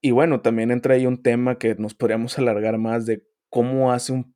y 0.00 0.10
bueno, 0.10 0.40
también 0.42 0.70
entra 0.70 0.94
ahí 0.94 1.06
un 1.06 1.22
tema 1.22 1.58
que 1.58 1.74
nos 1.76 1.94
podríamos 1.94 2.38
alargar 2.38 2.78
más 2.78 3.06
de 3.06 3.24
cómo 3.48 3.92
hace 3.92 4.12
un, 4.12 4.34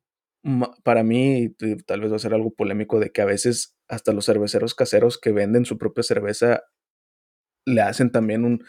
para 0.83 1.03
mí, 1.03 1.49
tal 1.85 2.01
vez 2.01 2.11
va 2.11 2.15
a 2.17 2.19
ser 2.19 2.33
algo 2.33 2.51
polémico, 2.51 2.99
de 2.99 3.11
que 3.11 3.21
a 3.21 3.25
veces 3.25 3.75
hasta 3.87 4.13
los 4.13 4.25
cerveceros 4.25 4.75
caseros 4.75 5.17
que 5.19 5.31
venden 5.31 5.65
su 5.65 5.77
propia 5.77 6.03
cerveza 6.03 6.63
le 7.65 7.81
hacen 7.81 8.11
también 8.11 8.45
un, 8.45 8.63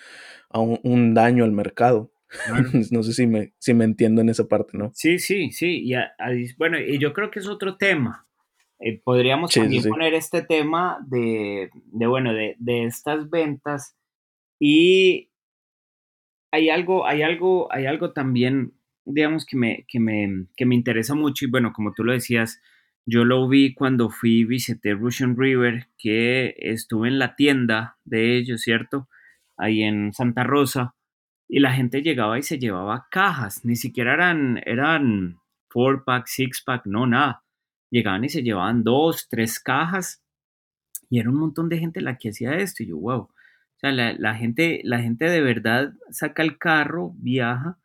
un 0.82 1.14
daño 1.14 1.44
al 1.44 1.52
mercado. 1.52 2.12
no 2.90 3.02
sé 3.02 3.12
si 3.12 3.26
me, 3.26 3.52
si 3.58 3.74
me 3.74 3.84
entiendo 3.84 4.20
en 4.20 4.28
esa 4.28 4.48
parte, 4.48 4.76
¿no? 4.76 4.90
Sí, 4.94 5.18
sí, 5.18 5.50
sí. 5.50 5.82
Y 5.84 5.94
bueno, 6.56 6.78
y 6.78 6.98
yo 6.98 7.12
creo 7.12 7.30
que 7.30 7.38
es 7.38 7.48
otro 7.48 7.76
tema. 7.76 8.26
Eh, 8.80 9.00
podríamos 9.02 9.52
también 9.52 9.82
poner 9.84 10.14
este 10.14 10.42
tema 10.42 10.98
de, 11.08 11.70
de 11.86 12.06
bueno, 12.06 12.32
de, 12.32 12.54
de, 12.58 12.84
estas 12.84 13.28
ventas. 13.30 13.96
Y 14.60 15.30
hay 16.52 16.70
algo, 16.70 17.06
hay 17.06 17.22
algo, 17.22 17.72
hay 17.72 17.86
algo 17.86 18.12
también, 18.12 18.74
digamos, 19.04 19.46
que 19.46 19.56
me, 19.56 19.84
que 19.88 19.98
me, 19.98 20.46
que 20.56 20.66
me 20.66 20.74
interesa 20.74 21.14
mucho. 21.14 21.44
Y 21.44 21.50
bueno, 21.50 21.72
como 21.72 21.92
tú 21.92 22.04
lo 22.04 22.12
decías, 22.12 22.60
yo 23.04 23.24
lo 23.24 23.48
vi 23.48 23.74
cuando 23.74 24.10
fui, 24.10 24.44
visité 24.44 24.92
Russian 24.92 25.36
River, 25.36 25.88
que 25.96 26.54
estuve 26.58 27.08
en 27.08 27.18
la 27.18 27.34
tienda 27.34 27.96
de 28.04 28.36
ellos, 28.36 28.60
¿cierto? 28.60 29.08
Ahí 29.56 29.82
en 29.82 30.12
Santa 30.12 30.44
Rosa 30.44 30.94
y 31.48 31.60
la 31.60 31.72
gente 31.72 32.02
llegaba 32.02 32.38
y 32.38 32.42
se 32.42 32.58
llevaba 32.58 33.08
cajas, 33.10 33.64
ni 33.64 33.74
siquiera 33.74 34.14
eran, 34.14 34.60
eran 34.66 35.38
four 35.70 36.04
pack, 36.04 36.26
six 36.26 36.62
pack, 36.62 36.86
no, 36.86 37.06
nada. 37.06 37.42
Llegaban 37.90 38.24
y 38.24 38.28
se 38.28 38.42
llevaban 38.42 38.84
dos, 38.84 39.28
tres 39.28 39.58
cajas 39.58 40.22
y 41.08 41.20
era 41.20 41.30
un 41.30 41.36
montón 41.36 41.68
de 41.68 41.78
gente 41.78 42.02
la 42.02 42.18
que 42.18 42.30
hacía 42.30 42.56
esto 42.56 42.82
y 42.82 42.86
yo, 42.86 42.98
wow. 42.98 43.20
O 43.20 43.80
sea, 43.80 43.92
la, 43.92 44.34
gente, 44.34 44.80
la 44.82 45.00
gente 45.00 45.26
de 45.26 45.40
verdad 45.40 45.92
saca 46.10 46.42
el 46.42 46.58
carro, 46.58 47.14
viaja 47.16 47.78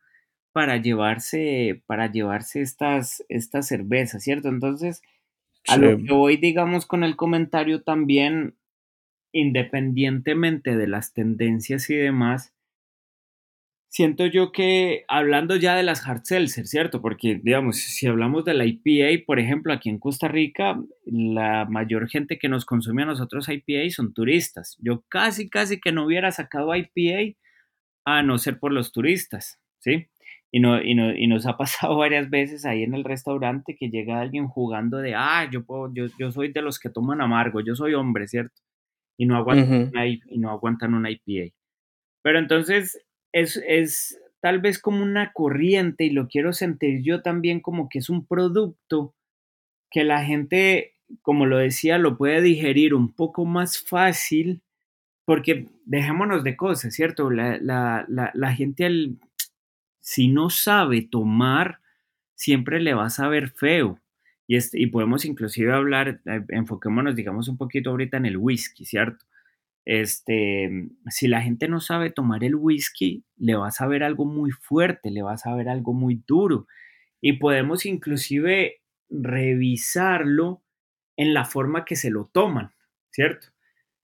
para 0.52 0.78
llevarse, 0.78 1.84
para 1.86 2.12
llevarse 2.12 2.62
estas, 2.62 3.24
estas 3.30 3.68
cervezas, 3.68 4.24
¿cierto? 4.24 4.50
Entonces, 4.50 5.02
a 5.68 5.78
lo 5.78 5.98
que 5.98 6.12
voy, 6.12 6.38
digamos, 6.38 6.86
con 6.86 7.04
el 7.04 7.16
comentario 7.16 7.84
también, 7.84 8.56
independientemente 9.32 10.76
de 10.76 10.88
las 10.88 11.14
tendencias 11.14 11.90
y 11.90 11.96
demás, 11.96 12.53
siento 13.94 14.26
yo 14.26 14.52
que 14.52 15.06
hablando 15.08 15.56
ya 15.56 15.76
de 15.76 15.84
las 15.84 16.08
hard 16.08 16.24
seltzer, 16.24 16.66
¿cierto? 16.66 17.00
Porque, 17.00 17.40
digamos, 17.44 17.78
si 17.78 18.08
hablamos 18.08 18.44
de 18.44 18.56
la 18.56 18.66
IPA, 18.66 19.24
por 19.28 19.40
ejemplo, 19.40 19.72
aquí 19.72 19.90
en 19.90 20.00
Costa 20.00 20.28
Rica, 20.28 20.82
la 21.06 21.66
mayor 21.66 22.10
gente 22.10 22.40
que 22.40 22.50
nos 22.50 22.66
consume 22.66 23.04
a 23.04 23.06
nosotros 23.06 23.48
IPA 23.48 23.92
son 23.92 24.12
turistas. 24.12 24.78
Yo 24.80 25.04
casi, 25.10 25.48
casi 25.48 25.80
que 25.80 25.92
no 25.92 26.08
hubiera 26.08 26.32
sacado 26.32 26.74
IPA 26.76 27.38
a 28.04 28.24
no 28.24 28.40
ser 28.40 28.58
por 28.58 28.74
los 28.74 28.92
turistas, 28.92 29.60
¿sí? 29.78 30.08
Y, 30.52 30.60
no, 30.60 30.82
y, 30.82 30.96
no, 30.96 31.16
y, 31.16 31.28
nos 31.28 31.46
ha 31.46 31.56
pasado 31.58 31.96
varias 31.96 32.32
veces 32.32 32.66
ahí 32.66 32.82
en 32.82 32.96
el 32.96 33.04
restaurante 33.04 33.76
que 33.78 33.92
llega 33.92 34.22
alguien 34.22 34.48
jugando 34.48 34.98
de, 34.98 35.14
ah, 35.14 35.48
yo, 35.52 35.66
puedo, 35.66 35.94
yo, 35.94 36.06
yo 36.18 36.32
soy 36.32 36.52
de 36.52 36.64
los 36.64 36.80
que 36.80 36.90
toman 36.90 37.22
amargo, 37.22 37.62
yo 37.62 37.76
soy 37.76 37.94
hombre, 37.94 38.28
¿cierto? 38.28 38.60
Y 39.20 39.28
no 39.28 39.38
aguantan, 39.38 39.92
una, 39.92 40.08
y 40.08 40.20
no 40.40 40.50
aguantan 40.50 40.96
una 40.96 41.12
IPA. 41.12 41.54
Pero 42.24 42.40
entonces 42.40 43.00
es, 43.34 43.62
es 43.68 44.20
tal 44.40 44.60
vez 44.60 44.80
como 44.80 45.04
una 45.04 45.34
corriente 45.34 46.06
y 46.06 46.12
lo 46.12 46.28
quiero 46.28 46.54
sentir 46.54 47.02
yo 47.02 47.22
también 47.22 47.60
como 47.60 47.90
que 47.90 48.00
es 48.00 48.10
un 48.10 48.26
producto 48.26 49.14
que 49.92 50.04
la 50.04 50.24
gente, 50.24 50.96
como 51.22 51.46
lo 51.46 51.58
decía, 51.58 51.98
lo 51.98 52.18
puede 52.18 52.42
digerir 52.42 52.94
un 52.94 53.14
poco 53.14 53.46
más 53.46 53.80
fácil 53.80 54.62
porque 55.26 55.68
dejémonos 55.86 56.44
de 56.44 56.58
cosas, 56.58 56.94
¿cierto? 56.94 57.30
La, 57.30 57.58
la, 57.60 58.06
la, 58.08 58.54
gente 58.54 59.16
si 60.02 60.28
no 60.28 60.50
sabe 60.50 61.02
tomar, 61.02 61.80
siempre 62.36 62.82
le 62.82 62.94
va 62.94 63.06
a 63.06 63.10
saber 63.10 63.50
feo. 63.50 64.00
Y, 64.48 64.58
este, 64.58 64.82
y 64.82 64.88
podemos 64.88 65.24
inclusive 65.24 65.72
hablar, 65.72 66.20
eh, 66.26 66.44
enfoquémonos, 66.50 67.16
digamos, 67.16 67.48
un 67.48 67.58
poquito 67.58 67.92
ahorita 67.92 68.18
en 68.18 68.26
el 68.26 68.38
whisky, 68.38 68.84
¿cierto? 68.84 69.24
Este, 69.86 70.90
si 71.08 71.28
la 71.28 71.42
gente 71.42 71.68
no 71.68 71.82
sabe 71.82 72.10
tomar 72.10 72.44
el 72.44 72.56
whisky, 72.56 73.26
le 73.38 73.56
va 73.56 73.68
a 73.68 73.72
saber 73.72 74.04
algo 74.04 74.26
muy 74.26 74.52
fuerte, 74.52 75.12
le 75.12 75.22
va 75.22 75.34
a 75.34 75.38
saber 75.38 75.68
algo 75.70 75.94
muy 75.94 76.24
duro. 76.26 76.68
Y 77.22 77.34
podemos 77.34 77.86
inclusive 77.86 78.82
revisarlo 79.10 80.64
en 81.18 81.34
la 81.34 81.46
forma 81.46 81.86
que 81.86 81.96
se 81.96 82.10
lo 82.10 82.26
toman, 82.26 82.72
¿cierto? 83.12 83.48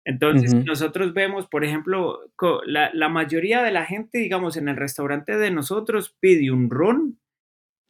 Entonces, 0.05 0.55
nosotros 0.65 1.13
vemos, 1.13 1.47
por 1.49 1.65
ejemplo, 1.67 2.21
la, 2.65 2.91
la, 2.95 3.11
mayoría 3.11 3.63
de 3.63 3.71
la 3.71 3.85
gente, 3.85 4.19
digamos, 4.19 4.57
en 4.57 4.69
el 4.69 4.77
restaurante 4.77 5.37
de 5.37 5.51
nosotros 5.51 6.17
pide 6.19 6.51
un 6.51 6.71
ron 6.71 7.19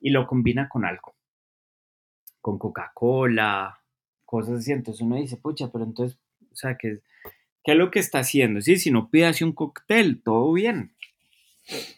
y 0.00 0.10
lo 0.10 0.26
combina 0.26 0.68
con 0.68 0.84
algo, 0.84 1.14
con 2.40 2.58
Coca-Cola, 2.58 3.80
cosas 4.24 4.58
así. 4.58 4.72
Entonces 4.72 5.00
uno 5.00 5.14
dice, 5.14 5.36
pucha, 5.36 5.70
pero 5.70 5.84
entonces, 5.84 6.18
o 6.50 6.56
sea, 6.56 6.76
¿qué, 6.76 7.02
qué 7.68 7.72
es 7.72 7.78
lo 7.78 7.90
que 7.90 7.98
está 7.98 8.20
haciendo? 8.20 8.62
Sí, 8.62 8.78
si 8.78 8.90
no 8.90 9.10
pide 9.10 9.26
así 9.26 9.44
un 9.44 9.52
cóctel, 9.52 10.22
todo 10.22 10.52
bien. 10.54 10.92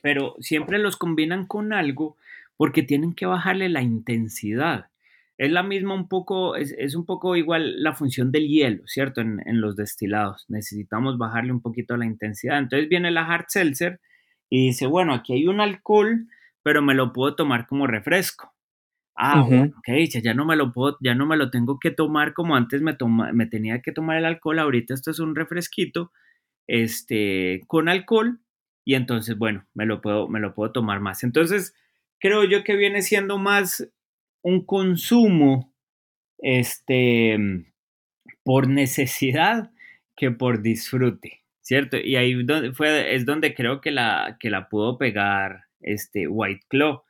Pero 0.02 0.34
siempre 0.40 0.78
los 0.78 0.96
combinan 0.96 1.46
con 1.46 1.72
algo 1.72 2.16
porque 2.56 2.82
tienen 2.82 3.14
que 3.14 3.26
bajarle 3.26 3.68
la 3.68 3.80
intensidad 3.80 4.90
es 5.40 5.50
la 5.50 5.62
misma 5.62 5.94
un 5.94 6.06
poco, 6.06 6.54
es, 6.54 6.94
un 6.94 7.06
poco 7.06 7.34
igual 7.34 7.82
la 7.82 7.94
función 7.94 8.30
del 8.30 8.46
hielo, 8.46 8.82
¿cierto? 8.86 9.22
En, 9.22 9.60
los 9.62 9.74
destilados. 9.74 10.44
Necesitamos 10.48 11.16
bajarle 11.16 11.50
un 11.50 11.62
poquito 11.62 11.96
la 11.96 12.04
intensidad. 12.04 12.58
Entonces 12.58 12.90
viene 12.90 13.10
la 13.10 13.24
hard 13.24 13.46
seltzer 13.48 14.02
y 14.50 14.66
dice, 14.66 14.86
bueno, 14.86 15.14
aquí 15.14 15.32
hay 15.32 15.46
un 15.46 15.62
alcohol, 15.62 16.26
pero 16.62 16.82
me 16.82 16.92
lo 16.92 17.14
puedo 17.14 17.36
tomar 17.36 17.66
como 17.66 17.86
refresco. 17.86 18.52
Ah, 19.16 19.42
ok, 19.42 19.88
ya 20.22 20.34
no 20.34 20.46
me 20.46 20.56
lo 20.56 20.72
puedo, 20.72 20.96
ya 21.00 21.14
no 21.14 21.26
me 21.26 21.36
lo 21.36 21.50
tengo 21.50 21.78
que 21.78 21.90
tomar 21.90 22.32
como 22.32 22.56
antes 22.56 22.80
me, 22.80 22.94
toma, 22.94 23.32
me 23.32 23.46
tenía 23.46 23.82
que 23.82 23.92
tomar 23.92 24.16
el 24.16 24.24
alcohol, 24.24 24.58
ahorita 24.58 24.94
esto 24.94 25.10
es 25.10 25.18
un 25.18 25.34
refresquito, 25.34 26.10
este, 26.66 27.60
con 27.66 27.88
alcohol, 27.88 28.40
y 28.84 28.94
entonces, 28.94 29.36
bueno, 29.36 29.66
me 29.74 29.86
lo 29.86 30.00
puedo, 30.00 30.28
me 30.28 30.40
lo 30.40 30.54
puedo 30.54 30.72
tomar 30.72 31.00
más. 31.00 31.22
Entonces, 31.22 31.74
creo 32.18 32.44
yo 32.44 32.64
que 32.64 32.76
viene 32.76 33.02
siendo 33.02 33.38
más 33.38 33.88
un 34.42 34.64
consumo 34.64 35.74
este, 36.38 37.38
por 38.42 38.68
necesidad 38.68 39.70
que 40.16 40.30
por 40.30 40.62
disfrute, 40.62 41.42
¿cierto? 41.60 41.96
Y 41.98 42.16
ahí 42.16 42.34
fue, 42.74 43.14
es 43.14 43.26
donde 43.26 43.54
creo 43.54 43.80
que 43.80 43.90
la, 43.90 44.36
que 44.40 44.50
la 44.50 44.68
pudo 44.68 44.98
pegar 44.98 45.64
este 45.80 46.26
White 46.26 46.66
Claw. 46.68 47.02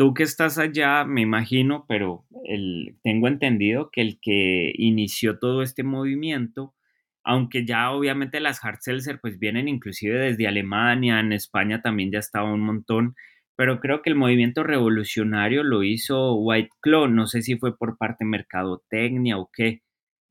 Tú 0.00 0.14
que 0.14 0.22
estás 0.22 0.56
allá, 0.56 1.04
me 1.04 1.20
imagino, 1.20 1.84
pero 1.86 2.24
el, 2.44 2.96
tengo 3.02 3.28
entendido 3.28 3.90
que 3.90 4.00
el 4.00 4.18
que 4.18 4.72
inició 4.76 5.38
todo 5.38 5.60
este 5.62 5.82
movimiento, 5.82 6.74
aunque 7.22 7.66
ya 7.66 7.90
obviamente 7.90 8.40
las 8.40 8.64
hard 8.64 8.78
seltzer 8.80 9.20
pues 9.20 9.38
vienen 9.38 9.68
inclusive 9.68 10.18
desde 10.18 10.48
Alemania, 10.48 11.20
en 11.20 11.34
España 11.34 11.82
también 11.82 12.10
ya 12.10 12.18
estaba 12.18 12.50
un 12.50 12.62
montón, 12.62 13.14
pero 13.56 13.78
creo 13.78 14.00
que 14.00 14.08
el 14.08 14.16
movimiento 14.16 14.62
revolucionario 14.62 15.64
lo 15.64 15.82
hizo 15.82 16.34
White 16.34 16.70
Claw, 16.80 17.06
no 17.06 17.26
sé 17.26 17.42
si 17.42 17.58
fue 17.58 17.76
por 17.76 17.98
parte 17.98 18.24
mercadotecnia 18.24 19.36
o 19.36 19.50
qué, 19.52 19.82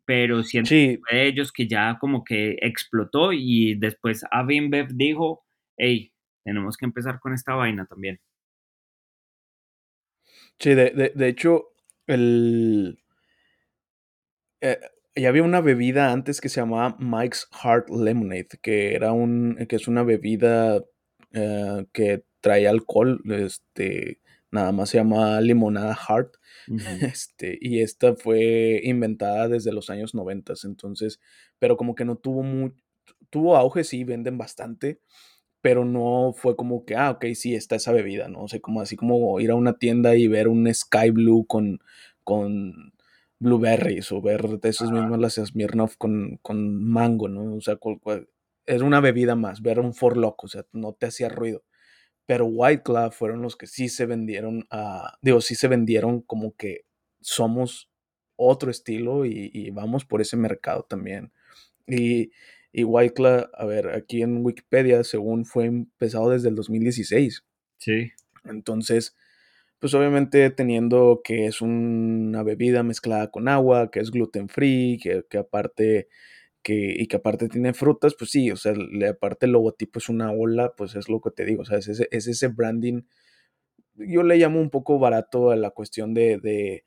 pero 0.03 0.41
siento 0.41 0.69
que 0.69 0.99
fue 1.07 1.19
de 1.19 1.27
ellos 1.27 1.51
que 1.51 1.67
ya 1.67 1.99
como 1.99 2.23
que 2.23 2.57
explotó 2.61 3.33
y 3.33 3.75
después 3.75 4.25
Avinbev 4.31 4.87
dijo, 4.95 5.43
hey, 5.77 6.11
tenemos 6.43 6.75
que 6.75 6.85
empezar 6.85 7.19
con 7.19 7.35
esta 7.35 7.53
vaina 7.53 7.85
también. 7.85 8.19
Sí, 10.59 10.75
de, 10.75 11.27
hecho, 11.27 11.73
el... 12.05 12.99
Eh, 14.61 14.79
ya 15.15 15.29
había 15.29 15.43
una 15.43 15.61
bebida 15.61 16.11
antes 16.11 16.41
que 16.41 16.49
se 16.49 16.61
llamaba 16.61 16.97
Mike's 16.99 17.47
Heart 17.63 17.89
Lemonade, 17.89 18.49
que 18.61 18.93
era 18.95 19.11
un, 19.11 19.57
que 19.67 19.75
es 19.75 19.87
una 19.87 20.03
bebida 20.03 20.83
eh, 21.33 21.85
que 21.93 22.23
trae 22.41 22.67
alcohol, 22.67 23.21
este, 23.25 24.19
nada 24.51 24.71
más 24.71 24.89
se 24.89 24.97
llama 24.97 25.39
limonada 25.41 25.95
Heart, 25.95 26.35
este, 27.01 27.57
y 27.61 27.81
esta 27.81 28.15
fue 28.15 28.81
inventada 28.83 29.47
desde 29.47 29.71
los 29.71 29.89
años 29.89 30.13
90, 30.13 30.53
entonces, 30.63 31.19
pero 31.57 31.77
como 31.77 31.95
que 31.95 32.05
no 32.05 32.17
tuvo 32.17 32.43
mucho, 32.43 32.75
tuvo 33.29 33.55
auge, 33.57 33.83
sí, 33.83 34.03
venden 34.03 34.37
bastante, 34.37 35.01
pero 35.61 35.85
no 35.85 36.33
fue 36.35 36.55
como 36.55 36.85
que, 36.85 36.95
ah, 36.95 37.11
ok, 37.11 37.25
sí, 37.35 37.55
está 37.55 37.75
esa 37.75 37.91
bebida, 37.91 38.27
¿no? 38.29 38.43
O 38.43 38.47
sea, 38.47 38.59
como 38.59 38.81
así 38.81 38.95
como 38.95 39.39
ir 39.39 39.51
a 39.51 39.55
una 39.55 39.77
tienda 39.77 40.15
y 40.15 40.27
ver 40.27 40.47
un 40.47 40.73
Sky 40.73 41.11
Blue 41.11 41.45
con, 41.47 41.79
con 42.23 42.93
blueberries 43.39 44.11
o 44.11 44.21
ver 44.21 44.59
de 44.59 44.69
esas 44.69 44.91
mismas 44.91 45.19
las 45.19 45.35
Smirnoff 45.35 45.97
con, 45.97 46.39
con 46.41 46.83
mango, 46.83 47.27
¿no? 47.29 47.55
O 47.55 47.61
sea, 47.61 47.77
es 48.65 48.81
una 48.81 49.01
bebida 49.01 49.35
más, 49.35 49.61
ver 49.61 49.79
un 49.79 49.93
For 49.93 50.17
Loco, 50.17 50.45
o 50.47 50.49
sea, 50.49 50.65
no 50.73 50.93
te 50.93 51.07
hacía 51.07 51.29
ruido 51.29 51.63
pero 52.29 52.45
White 52.45 52.83
Claw 52.83 53.09
fueron 53.09 53.41
los 53.41 53.55
que 53.55 53.65
sí 53.65 53.89
se 53.89 54.05
vendieron 54.05 54.67
a, 54.69 55.17
digo, 55.19 55.41
sí 55.41 55.55
se 55.55 55.67
vendieron 55.67 56.21
como 56.21 56.55
que 56.55 56.85
somos 57.21 57.89
otro 58.35 58.69
estilo 58.69 59.25
y, 59.25 59.71
vamos 59.71 60.05
por 60.05 60.21
ese 60.21 60.37
mercado 60.37 60.85
también. 60.87 61.33
Y, 61.87 62.29
y 62.71 62.83
White 62.83 63.13
Claw, 63.15 63.47
a 63.53 63.65
ver, 63.65 63.89
aquí 63.89 64.21
en 64.21 64.45
Wikipedia, 64.45 65.03
según 65.03 65.45
fue 65.45 65.65
empezado 65.65 66.29
desde 66.29 66.49
el 66.49 66.55
2016. 66.55 67.43
Sí. 67.77 68.11
Entonces, 68.45 69.15
pues 69.79 69.93
obviamente 69.93 70.49
teniendo 70.51 71.21
que 71.23 71.47
es 71.47 71.61
una 71.61 72.43
bebida 72.43 72.83
mezclada 72.83 73.31
con 73.31 73.47
agua, 73.47 73.91
que 73.91 73.99
es 73.99 74.11
gluten 74.11 74.49
free, 74.49 74.99
que, 75.01 75.23
que 75.29 75.37
aparte 75.39 76.07
y 76.71 77.07
que 77.07 77.17
aparte 77.17 77.49
tiene 77.49 77.73
frutas, 77.73 78.15
pues 78.17 78.31
sí, 78.31 78.51
o 78.51 78.55
sea, 78.55 78.73
le, 78.73 79.07
aparte 79.07 79.45
el 79.45 79.53
logotipo 79.53 79.99
es 79.99 80.09
una 80.09 80.31
ola, 80.31 80.73
pues 80.75 80.95
es 80.95 81.09
lo 81.09 81.21
que 81.21 81.31
te 81.31 81.45
digo, 81.45 81.63
o 81.63 81.65
sea, 81.65 81.77
es 81.79 81.87
ese, 81.87 82.07
es 82.11 82.27
ese 82.27 82.47
branding, 82.49 83.03
yo 83.95 84.23
le 84.23 84.37
llamo 84.37 84.61
un 84.61 84.69
poco 84.69 84.99
barato 84.99 85.51
a 85.51 85.55
la 85.55 85.71
cuestión 85.71 86.13
de, 86.13 86.37
de, 86.37 86.83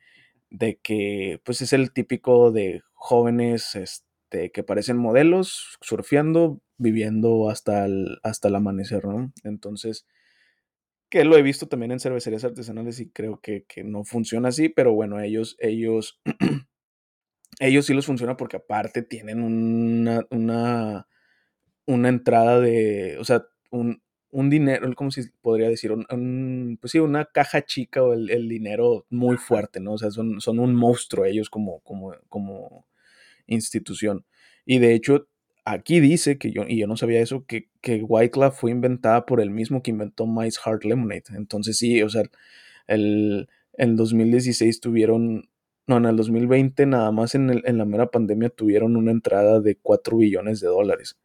de 0.51 0.79
que, 0.83 1.41
pues 1.45 1.63
es 1.63 1.73
el 1.73 1.93
típico 1.93 2.53
de 2.53 2.83
jóvenes 2.95 3.75
este, 3.75 4.07
que 4.53 4.63
parecen 4.63 4.97
modelos, 4.97 5.79
surfeando, 5.81 6.61
viviendo 6.79 7.51
hasta 7.51 7.85
el, 7.87 8.19
hasta 8.23 8.49
el 8.49 8.55
amanecer, 8.55 9.05
¿no? 9.05 9.33
Entonces, 9.45 10.07
que 11.09 11.25
lo 11.25 11.37
he 11.37 11.43
visto 11.43 11.69
también 11.69 11.93
en 11.93 12.01
cervecerías 12.01 12.45
artesanales 12.45 12.99
y 13.01 13.11
creo 13.11 13.41
que, 13.41 13.65
que 13.65 13.85
no 13.85 14.05
funciona 14.05 14.49
así, 14.49 14.69
pero 14.69 14.95
bueno, 14.95 15.21
ellos, 15.21 15.57
ellos 15.61 16.21
ellos 17.61 17.87
sí 17.87 17.95
los 17.95 18.07
funciona 18.07 18.37
porque 18.37 18.57
aparte 18.57 19.03
tienen 19.03 19.43
una, 19.43 20.27
una, 20.31 21.07
una 21.87 22.09
entrada 22.09 22.61
de, 22.61 23.19
o 23.19 23.25
sea, 23.25 23.47
un, 23.71 24.03
un 24.31 24.51
dinero, 24.51 24.91
¿cómo 24.97 25.11
se 25.11 25.31
podría 25.43 25.69
decir? 25.69 25.93
Un, 25.93 26.79
pues 26.81 26.93
sí, 26.93 26.99
una 26.99 27.27
caja 27.27 27.63
chica 27.63 28.03
o 28.03 28.15
el, 28.15 28.49
dinero 28.49 29.07
muy 29.11 29.37
fuerte, 29.37 29.81
¿no? 29.81 29.93
O 29.93 29.99
sea, 29.99 30.11
son, 30.11 30.41
son 30.41 30.59
un 30.59 30.75
monstruo 30.75 31.27
ellos 31.27 31.51
como, 31.51 31.81
como, 31.81 32.15
como 32.29 32.87
institución. 33.53 34.25
Y 34.67 34.79
de 34.79 34.95
hecho, 34.95 35.29
aquí 35.65 36.01
dice 36.01 36.39
que 36.39 36.53
yo, 36.53 36.65
y 36.69 36.79
yo 36.79 36.87
no 36.87 36.97
sabía 36.97 37.21
eso, 37.21 37.45
que, 37.47 37.69
que 37.81 38.05
fue 38.53 38.71
inventada 38.71 39.27
por 39.27 39.41
el 39.41 39.51
mismo 39.51 39.83
que 39.83 39.91
inventó 39.91 40.27
Mice 40.27 40.61
Heart 40.65 40.85
Lemonade. 40.85 41.25
Entonces 41.37 41.79
sí, 41.79 42.03
o 42.03 42.09
sea, 42.09 42.25
el, 42.87 43.49
en 43.75 43.97
2016 43.97 44.81
tuvieron 44.81 45.49
no, 45.87 45.97
en 45.97 46.05
el 46.07 46.17
2020 46.17 46.87
nada 46.87 47.11
más 47.11 47.35
en, 47.35 47.51
el, 47.51 47.63
en 47.67 47.79
la 47.79 47.85
mera 47.85 48.11
pandemia 48.11 48.51
tuvieron 48.51 48.97
una 48.97 49.11
entrada 49.11 49.61
de 49.61 49.77
4 49.77 50.17
billones 50.17 50.61
de 50.61 50.69
dólares. 50.69 51.19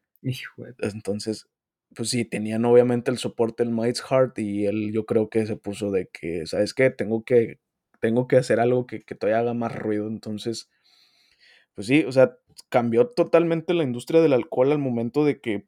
Entonces, 0.79 1.47
pues 1.95 2.09
sí, 2.09 2.25
tenían 2.25 2.65
obviamente 2.65 3.11
el 3.11 3.17
soporte 3.17 3.63
del 3.63 3.73
Mice 3.73 4.01
Heart 4.09 4.39
y 4.39 4.65
él 4.65 4.91
yo 4.91 5.05
creo 5.05 5.29
que 5.29 5.45
se 5.45 5.57
puso 5.57 5.91
de 5.91 6.07
que, 6.07 6.45
¿sabes 6.47 6.73
qué? 6.73 6.89
Tengo 6.89 7.23
que, 7.23 7.59
tengo 7.99 8.27
que 8.27 8.37
hacer 8.37 8.59
algo 8.59 8.87
que, 8.87 9.03
que 9.03 9.15
todavía 9.15 9.39
haga 9.39 9.53
más 9.53 9.75
ruido. 9.75 10.07
Entonces, 10.07 10.69
pues 11.77 11.87
sí, 11.87 12.03
o 12.05 12.11
sea, 12.11 12.35
cambió 12.69 13.07
totalmente 13.07 13.75
la 13.75 13.83
industria 13.83 14.19
del 14.19 14.33
alcohol 14.33 14.73
al 14.73 14.79
momento 14.79 15.23
de 15.23 15.39
que 15.39 15.67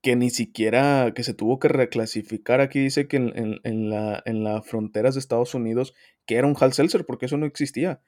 que 0.00 0.16
ni 0.16 0.30
siquiera, 0.30 1.12
que 1.14 1.24
se 1.24 1.34
tuvo 1.34 1.58
que 1.58 1.68
reclasificar. 1.68 2.60
Aquí 2.60 2.78
dice 2.78 3.08
que 3.08 3.16
en, 3.16 3.32
en, 3.36 3.60
en 3.64 4.44
las 4.44 4.66
fronteras 4.66 5.14
de 5.14 5.20
Estados 5.20 5.54
Unidos, 5.54 5.94
que 6.26 6.36
era 6.36 6.46
un 6.46 6.56
Hal 6.60 6.72
Seltzer, 6.72 7.04
porque 7.04 7.26
eso 7.26 7.36
no 7.36 7.46
existía. 7.46 8.00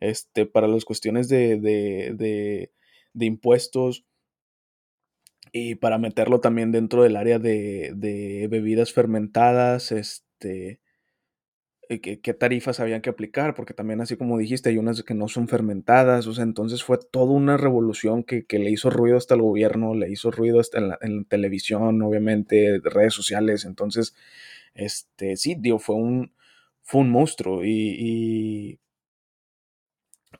Este, 0.00 0.46
para 0.46 0.66
las 0.66 0.84
cuestiones 0.84 1.28
de, 1.28 1.60
de, 1.60 2.14
de, 2.16 2.72
de 3.12 3.26
impuestos 3.26 4.06
y 5.52 5.74
para 5.76 5.98
meterlo 5.98 6.40
también 6.40 6.72
dentro 6.72 7.02
del 7.02 7.16
área 7.16 7.38
de, 7.38 7.92
de 7.94 8.48
bebidas 8.50 8.92
fermentadas, 8.92 9.92
este, 9.92 10.80
eh, 11.90 12.20
qué, 12.20 12.34
tarifas 12.34 12.78
habían 12.78 13.00
que 13.02 13.10
aplicar, 13.10 13.54
porque 13.56 13.74
también 13.74 14.00
así 14.00 14.16
como 14.16 14.38
dijiste, 14.38 14.68
hay 14.68 14.78
unas 14.78 15.02
que 15.02 15.12
no 15.14 15.26
son 15.26 15.48
fermentadas, 15.48 16.28
o 16.28 16.32
sea, 16.32 16.44
entonces 16.44 16.84
fue 16.84 16.98
toda 16.98 17.32
una 17.32 17.56
revolución 17.56 18.22
que, 18.22 18.44
le 18.48 18.70
hizo 18.70 18.90
ruido 18.90 19.16
hasta 19.16 19.34
el 19.34 19.42
gobierno, 19.42 19.94
le 19.94 20.08
hizo 20.08 20.30
ruido 20.30 20.60
hasta 20.60 20.78
en 20.78 20.88
la, 20.90 20.98
televisión, 21.28 22.00
obviamente, 22.02 22.80
redes 22.84 23.12
sociales, 23.14 23.64
entonces, 23.64 24.14
este, 24.74 25.36
sí, 25.36 25.56
digo, 25.58 25.80
fue 25.80 25.96
un, 25.96 26.32
fue 26.82 27.00
un 27.00 27.10
monstruo 27.10 27.64
y, 27.64 28.78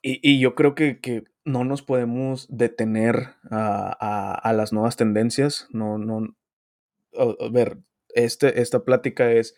y, 0.03 0.38
yo 0.38 0.55
creo 0.55 0.76
que, 0.76 1.01
que, 1.01 1.24
no 1.44 1.64
nos 1.64 1.82
podemos 1.82 2.46
detener 2.48 3.34
a, 3.51 4.38
a, 4.40 4.53
las 4.53 4.72
nuevas 4.72 4.94
tendencias, 4.96 5.66
no, 5.70 5.98
no, 5.98 6.36
a, 7.18 7.48
ver, 7.51 7.78
este, 8.14 8.61
esta 8.61 8.84
plática 8.84 9.32
es, 9.32 9.57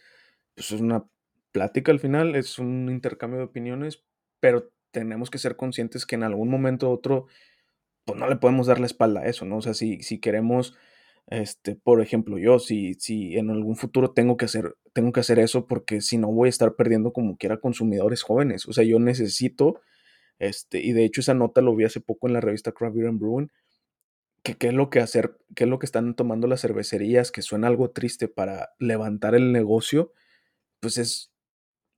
pues 0.55 0.73
es 0.73 0.81
una 0.81 1.05
plática 1.53 1.93
al 1.93 2.01
final, 2.01 2.35
es 2.35 2.59
un 2.59 2.91
intercambio 2.91 3.39
de 3.39 3.45
opiniones, 3.45 4.05
pero 4.41 4.73
tenemos 4.91 5.31
que 5.31 5.39
ser 5.39 5.57
conscientes 5.57 6.07
que 6.07 6.15
en 6.15 6.23
algún 6.23 6.49
momento 6.49 6.89
u 6.91 6.93
otro, 6.93 7.27
pues 8.05 8.19
no 8.19 8.29
le 8.29 8.37
podemos 8.37 8.67
dar 8.67 8.81
la 8.81 8.87
espalda 8.87 9.21
a 9.21 9.27
eso, 9.27 9.45
¿no? 9.45 9.59
O 9.59 9.63
sea, 9.63 9.75
si, 9.75 10.03
si 10.03 10.19
queremos, 10.21 10.77
este, 11.29 11.77
por 11.77 12.01
ejemplo, 12.01 12.39
yo, 12.39 12.59
si, 12.59 12.95
si 12.95 13.37
en 13.37 13.51
algún 13.51 13.77
futuro 13.77 14.13
tengo 14.13 14.37
que 14.37 14.47
hacer, 14.47 14.77
tengo 14.93 15.13
que 15.13 15.21
hacer 15.21 15.39
eso, 15.39 15.67
porque 15.67 16.01
si 16.01 16.19
no 16.19 16.29
voy 16.33 16.49
a 16.49 16.51
estar 16.51 16.75
perdiendo 16.75 17.13
como 17.13 17.37
quiera 17.37 17.59
consumidores 17.59 18.23
jóvenes. 18.23 18.67
O 18.67 18.73
sea, 18.73 18.85
yo 18.85 18.99
necesito, 18.99 19.81
este, 20.39 20.81
y 20.81 20.93
de 20.93 21.05
hecho 21.05 21.21
esa 21.21 21.35
nota 21.35 21.61
lo 21.61 21.75
vi 21.75 21.85
hace 21.85 22.01
poco 22.01 22.27
en 22.27 22.35
la 22.35 22.41
revista 22.41 22.73
Craft 22.73 22.97
Beer 22.97 23.09
and 23.09 23.21
Brewing, 23.21 23.51
que 24.43 24.57
qué 24.57 24.69
es 24.69 24.75
lo 24.75 24.91
que 24.91 25.01
hacer, 25.01 25.39
qué 25.55 25.65
es 25.65 25.71
lo 25.71 25.79
que 25.79 25.87
están 25.87 26.15
tomando 26.15 26.49
las 26.49 26.61
cervecerías, 26.63 27.31
que 27.31 27.43
suena 27.43 27.69
algo 27.69 27.91
triste 27.91 28.29
para 28.29 28.71
levantar 28.79 29.35
el 29.35 29.53
negocio, 29.53 30.13
pues 30.81 30.99
es 30.99 31.32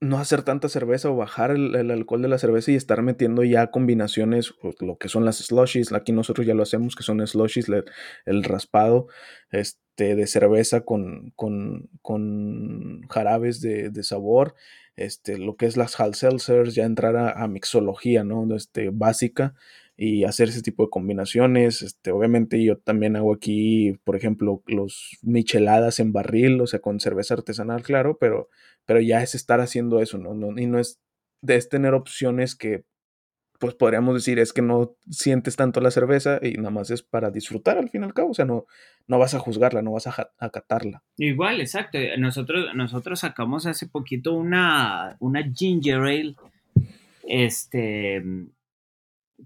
no 0.04 0.18
hacer 0.18 0.42
tanta 0.42 0.68
cerveza 0.68 1.10
o 1.10 1.16
bajar 1.16 1.50
el, 1.50 1.90
alcohol 1.90 2.22
de 2.22 2.28
la 2.28 2.38
cerveza 2.38 2.70
y 2.70 2.76
estar 2.76 3.02
metiendo 3.02 3.42
ya 3.42 3.70
combinaciones, 3.70 4.54
pues, 4.60 4.76
lo 4.80 4.98
que 4.98 5.08
son 5.08 5.24
las 5.24 5.38
slushies, 5.38 5.92
aquí 5.92 6.12
nosotros 6.12 6.46
ya 6.46 6.54
lo 6.54 6.62
hacemos, 6.62 6.94
que 6.94 7.02
son 7.02 7.26
slushies, 7.26 7.66
el, 8.26 8.44
raspado 8.44 9.08
este, 9.50 10.14
de 10.14 10.26
cerveza 10.26 10.82
con, 10.82 11.32
con, 11.36 11.88
con 12.02 13.02
jarabes 13.08 13.60
de, 13.60 13.90
de, 13.90 14.02
sabor, 14.02 14.54
este, 14.96 15.38
lo 15.38 15.56
que 15.56 15.66
es 15.66 15.76
las 15.76 15.98
hal 15.98 16.14
seltzers, 16.14 16.74
ya 16.74 16.84
entrar 16.84 17.16
a, 17.16 17.48
mixología, 17.48 18.24
¿no? 18.24 18.54
Este, 18.54 18.90
básica 18.90 19.54
y 19.96 20.24
hacer 20.24 20.48
ese 20.48 20.62
tipo 20.62 20.84
de 20.84 20.90
combinaciones. 20.90 21.82
Este, 21.82 22.10
obviamente 22.10 22.62
yo 22.62 22.78
también 22.78 23.16
hago 23.16 23.34
aquí, 23.34 23.98
por 24.04 24.16
ejemplo, 24.16 24.62
los 24.66 25.18
micheladas 25.22 26.00
en 26.00 26.12
barril, 26.12 26.60
o 26.60 26.66
sea, 26.66 26.80
con 26.80 27.00
cerveza 27.00 27.34
artesanal, 27.34 27.82
claro, 27.82 28.18
pero 28.18 28.48
pero 28.86 29.00
ya 29.00 29.22
es 29.22 29.34
estar 29.34 29.60
haciendo 29.60 30.00
eso, 30.00 30.18
¿no? 30.18 30.34
no 30.34 30.58
y 30.58 30.66
no 30.66 30.78
es, 30.78 31.00
de 31.40 31.60
tener 31.62 31.94
opciones 31.94 32.54
que, 32.54 32.84
pues 33.58 33.74
podríamos 33.74 34.14
decir, 34.14 34.38
es 34.38 34.52
que 34.52 34.62
no 34.62 34.96
sientes 35.10 35.56
tanto 35.56 35.80
la 35.80 35.90
cerveza 35.90 36.38
y 36.42 36.54
nada 36.54 36.70
más 36.70 36.90
es 36.90 37.02
para 37.02 37.30
disfrutar 37.30 37.78
al 37.78 37.88
fin 37.88 38.02
y 38.02 38.04
al 38.04 38.14
cabo, 38.14 38.30
o 38.30 38.34
sea, 38.34 38.44
no, 38.44 38.66
no 39.06 39.18
vas 39.18 39.34
a 39.34 39.38
juzgarla, 39.38 39.82
no 39.82 39.92
vas 39.92 40.06
a 40.06 40.32
acatarla. 40.38 41.02
Igual, 41.16 41.60
exacto. 41.60 41.98
Nosotros, 42.18 42.74
nosotros 42.74 43.20
sacamos 43.20 43.66
hace 43.66 43.86
poquito 43.86 44.32
una, 44.34 45.16
una 45.20 45.42
ginger 45.50 46.00
ale, 46.00 46.34
este, 47.26 48.22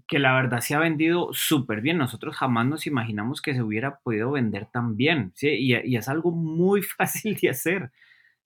que 0.07 0.19
la 0.19 0.33
verdad 0.33 0.61
se 0.61 0.75
ha 0.75 0.79
vendido 0.79 1.29
súper 1.33 1.81
bien. 1.81 1.97
Nosotros 1.97 2.35
jamás 2.35 2.65
nos 2.67 2.87
imaginamos 2.87 3.41
que 3.41 3.53
se 3.53 3.61
hubiera 3.61 3.99
podido 3.99 4.31
vender 4.31 4.67
tan 4.67 4.95
bien, 4.95 5.31
¿sí? 5.35 5.49
Y, 5.49 5.75
y 5.75 5.97
es 5.97 6.07
algo 6.09 6.31
muy 6.31 6.81
fácil 6.97 7.37
de 7.41 7.49
hacer. 7.49 7.91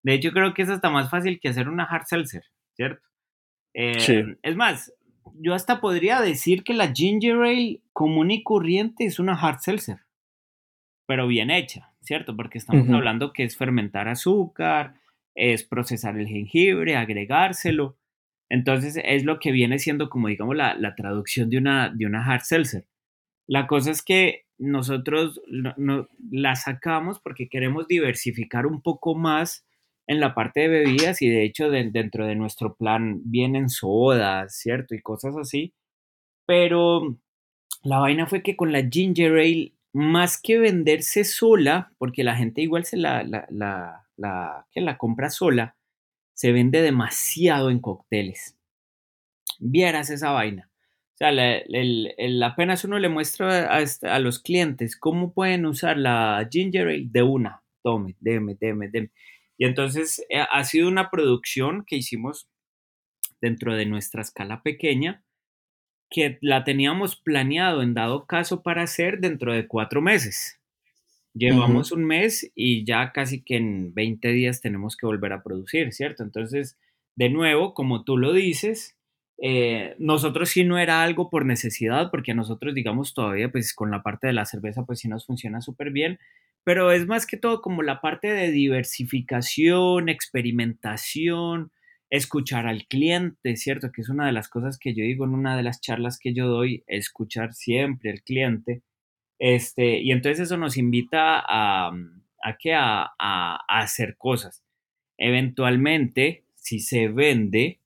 De 0.04 0.14
hecho, 0.14 0.32
creo 0.32 0.54
que 0.54 0.62
es 0.62 0.70
hasta 0.70 0.90
más 0.90 1.10
fácil 1.10 1.40
que 1.40 1.50
hacer 1.50 1.70
una 1.70 1.86
hard 1.86 2.06
seltzer, 2.06 2.44
¿cierto? 2.74 3.08
sí. 3.98 4.14
Em, 4.14 4.38
es 4.44 4.56
más, 4.56 4.94
yo 5.36 5.54
hasta 5.54 5.82
podría 5.82 6.22
decir 6.22 6.64
que 6.64 6.74
la 6.74 6.94
ginger 6.94 7.38
ale 7.38 7.82
común 7.92 8.32
y 8.32 8.44
corriente 8.44 9.06
es 9.06 9.20
una 9.20 9.34
hard 9.34 9.60
seltzer, 9.60 10.00
pero 11.08 11.28
bien 11.28 11.50
hecha, 11.50 11.94
¿cierto? 12.02 12.36
Porque 12.36 12.58
estamos 12.58 12.90
hablando 12.90 13.34
que 13.34 13.44
es 13.44 13.58
fermentar 13.58 14.08
azúcar, 14.08 14.96
es 15.36 15.64
procesar 15.64 16.18
el 16.18 16.28
jengibre, 16.28 16.96
agregárselo. 16.96 17.98
Entonces 18.50 19.00
es 19.04 19.24
lo 19.24 19.40
que 19.40 19.52
viene 19.52 19.80
siendo 19.80 20.10
como 20.10 20.28
digamos 20.28 20.56
la, 20.56 20.76
la 20.76 20.96
traducción 20.96 21.50
de 21.50 21.58
una, 21.58 21.90
de 21.90 22.06
una 22.06 22.26
hard 22.26 22.42
seltzer. 22.42 22.86
La 23.48 23.68
cosa 23.68 23.92
es 23.92 24.02
que 24.02 24.46
nosotros 24.58 25.42
no, 25.48 26.08
la 26.32 26.56
sacamos 26.56 27.20
porque 27.20 27.50
queremos 27.50 27.88
diversificar 27.88 28.66
un 28.66 28.82
poco 28.82 29.16
más 29.16 29.66
en 30.08 30.20
la 30.20 30.36
parte 30.36 30.62
de 30.62 30.68
bebidas 30.68 31.22
y 31.22 31.30
de 31.30 31.44
hecho 31.44 31.70
dentro 31.70 32.26
de 32.26 32.36
nuestro 32.36 32.76
plan 32.76 33.22
vienen 33.26 33.70
sodas, 33.70 34.58
¿cierto? 34.58 34.96
Y 34.96 35.02
cosas 35.02 35.36
así. 35.38 35.74
Pero 36.46 37.18
la 37.84 38.00
vaina 38.00 38.28
fue 38.28 38.44
que 38.44 38.56
con 38.56 38.72
la 38.72 38.88
ginger 38.90 39.34
ale, 39.34 39.74
más 39.94 40.42
que 40.42 40.58
venderse 40.58 41.24
sola, 41.24 41.92
porque 41.98 42.24
la 42.24 42.36
gente 42.36 42.62
igual 42.62 42.86
se 42.86 42.98
la, 42.98 43.24
la, 43.24 43.46
la, 44.18 44.66
que 44.72 44.82
la 44.82 44.98
compra 44.98 45.30
sola, 45.30 45.76
se 46.44 46.52
vende 46.52 46.82
demasiado 46.82 47.70
en 47.70 47.80
cócteles. 47.80 48.58
Vieras 49.60 50.10
esa 50.10 50.32
vaina. 50.32 50.70
O 51.14 51.18
sea, 51.18 51.30
el, 51.30 52.44
apenas 52.44 52.84
uno 52.84 53.00
le 53.00 53.08
muestra 53.08 53.74
a, 53.74 53.86
a, 54.02 54.20
los 54.20 54.40
clientes 54.40 54.98
cómo 54.98 55.34
pueden 55.34 55.66
usar 55.66 55.98
la 55.98 56.46
ginger 56.52 56.90
ale 56.90 57.08
de 57.10 57.24
una. 57.24 57.64
Tome, 57.82 58.18
deme, 58.20 58.58
deme, 58.60 58.90
deme. 58.90 59.12
Y 59.58 59.64
entonces 59.64 60.22
eh, 60.28 60.42
ha 60.52 60.66
sido 60.66 60.90
una 60.90 61.10
producción 61.10 61.86
que 61.88 61.96
hicimos 61.96 62.50
dentro 63.40 63.78
de 63.78 63.86
nuestra 63.86 64.22
escala 64.22 64.64
pequeña, 64.64 65.24
que 66.10 66.40
la 66.42 66.66
teníamos 66.66 67.16
planeado 67.16 67.82
en 67.82 67.94
dado 67.94 68.26
caso 68.26 68.64
para 68.64 68.84
hacer 68.84 69.22
dentro 69.22 69.54
de 69.54 69.66
cuatro 69.66 70.02
meses. 70.02 70.60
Llevamos 71.34 71.92
un 71.92 72.06
mes 72.06 72.52
y 72.54 72.86
ya 72.86 73.12
casi 73.12 73.42
que 73.42 73.58
en 73.58 73.94
20 73.94 74.28
días 74.30 74.62
tenemos 74.62 74.96
que 74.96 75.08
volver 75.08 75.34
a 75.34 75.42
producir, 75.42 75.92
¿cierto? 75.92 76.24
Entonces, 76.24 76.78
de 77.16 77.30
nuevo, 77.30 77.74
como 77.74 78.04
tú 78.04 78.18
lo 78.18 78.34
dices, 78.34 78.96
eh, 79.42 79.96
nosotros 79.98 80.50
sí 80.50 80.64
no 80.64 80.78
era 80.78 81.04
algo 81.04 81.30
por 81.30 81.46
necesidad, 81.46 82.12
porque 82.12 82.34
nosotros, 82.34 82.76
digamos, 82.76 83.14
todavía, 83.14 83.52
pues 83.52 83.74
con 83.74 83.92
la 83.92 84.04
parte 84.04 84.28
de 84.28 84.34
la 84.34 84.46
cerveza, 84.46 84.86
pues 84.86 85.00
sí 85.00 85.08
nos 85.08 85.26
funciona 85.26 85.60
súper 85.62 85.92
bien, 85.92 86.20
pero 86.64 86.92
es 86.92 87.08
más 87.08 87.26
que 87.26 87.38
todo 87.38 87.62
como 87.62 87.82
la 87.84 88.00
parte 88.00 88.28
de 88.30 88.52
diversificación, 88.52 90.10
experimentación, 90.10 91.72
escuchar 92.10 92.68
al 92.68 92.86
cliente, 92.88 93.56
¿cierto? 93.58 93.92
Que 93.92 94.02
es 94.02 94.10
una 94.10 94.26
de 94.28 94.34
las 94.34 94.48
cosas 94.50 94.78
que 94.78 94.94
yo 94.94 95.04
digo 95.04 95.26
en 95.26 95.32
una 95.32 95.58
de 95.58 95.64
las 95.64 95.82
charlas 95.82 96.20
que 96.20 96.34
yo 96.34 96.48
doy, 96.48 96.84
escuchar 96.88 97.54
siempre 97.54 98.12
al 98.12 98.22
cliente. 98.22 98.84
Este, 99.40 100.00
y 100.00 100.12
entonces 100.12 100.42
eso 100.42 100.58
nos 100.58 100.78
invita 100.78 101.40
a, 101.40 101.90
a, 101.90 103.14
a, 103.20 103.60
a 103.68 103.80
hacer 103.80 104.18
cosas. 104.18 104.64
Eventualmente, 105.18 106.46
si 106.56 106.80
se 106.80 107.08
vende, 107.08 107.80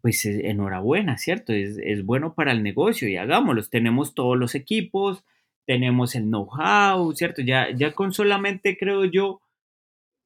pues 0.00 0.24
enhorabuena, 0.26 1.16
¿cierto? 1.16 1.52
Es, 1.52 1.78
es, 1.82 2.04
bueno 2.04 2.34
para 2.34 2.52
el 2.52 2.62
negocio 2.62 3.08
y 3.08 3.16
hagámoslo. 3.16 3.62
Tenemos 3.64 4.14
todos 4.14 4.36
los 4.36 4.54
equipos, 4.54 5.24
tenemos 5.66 6.14
el 6.14 6.24
know-how, 6.24 7.12
¿cierto? 7.14 7.42
Ya, 7.42 7.70
ya 7.74 7.92
con 7.92 8.12
solamente, 8.12 8.76
creo 8.76 9.04
yo, 9.04 9.40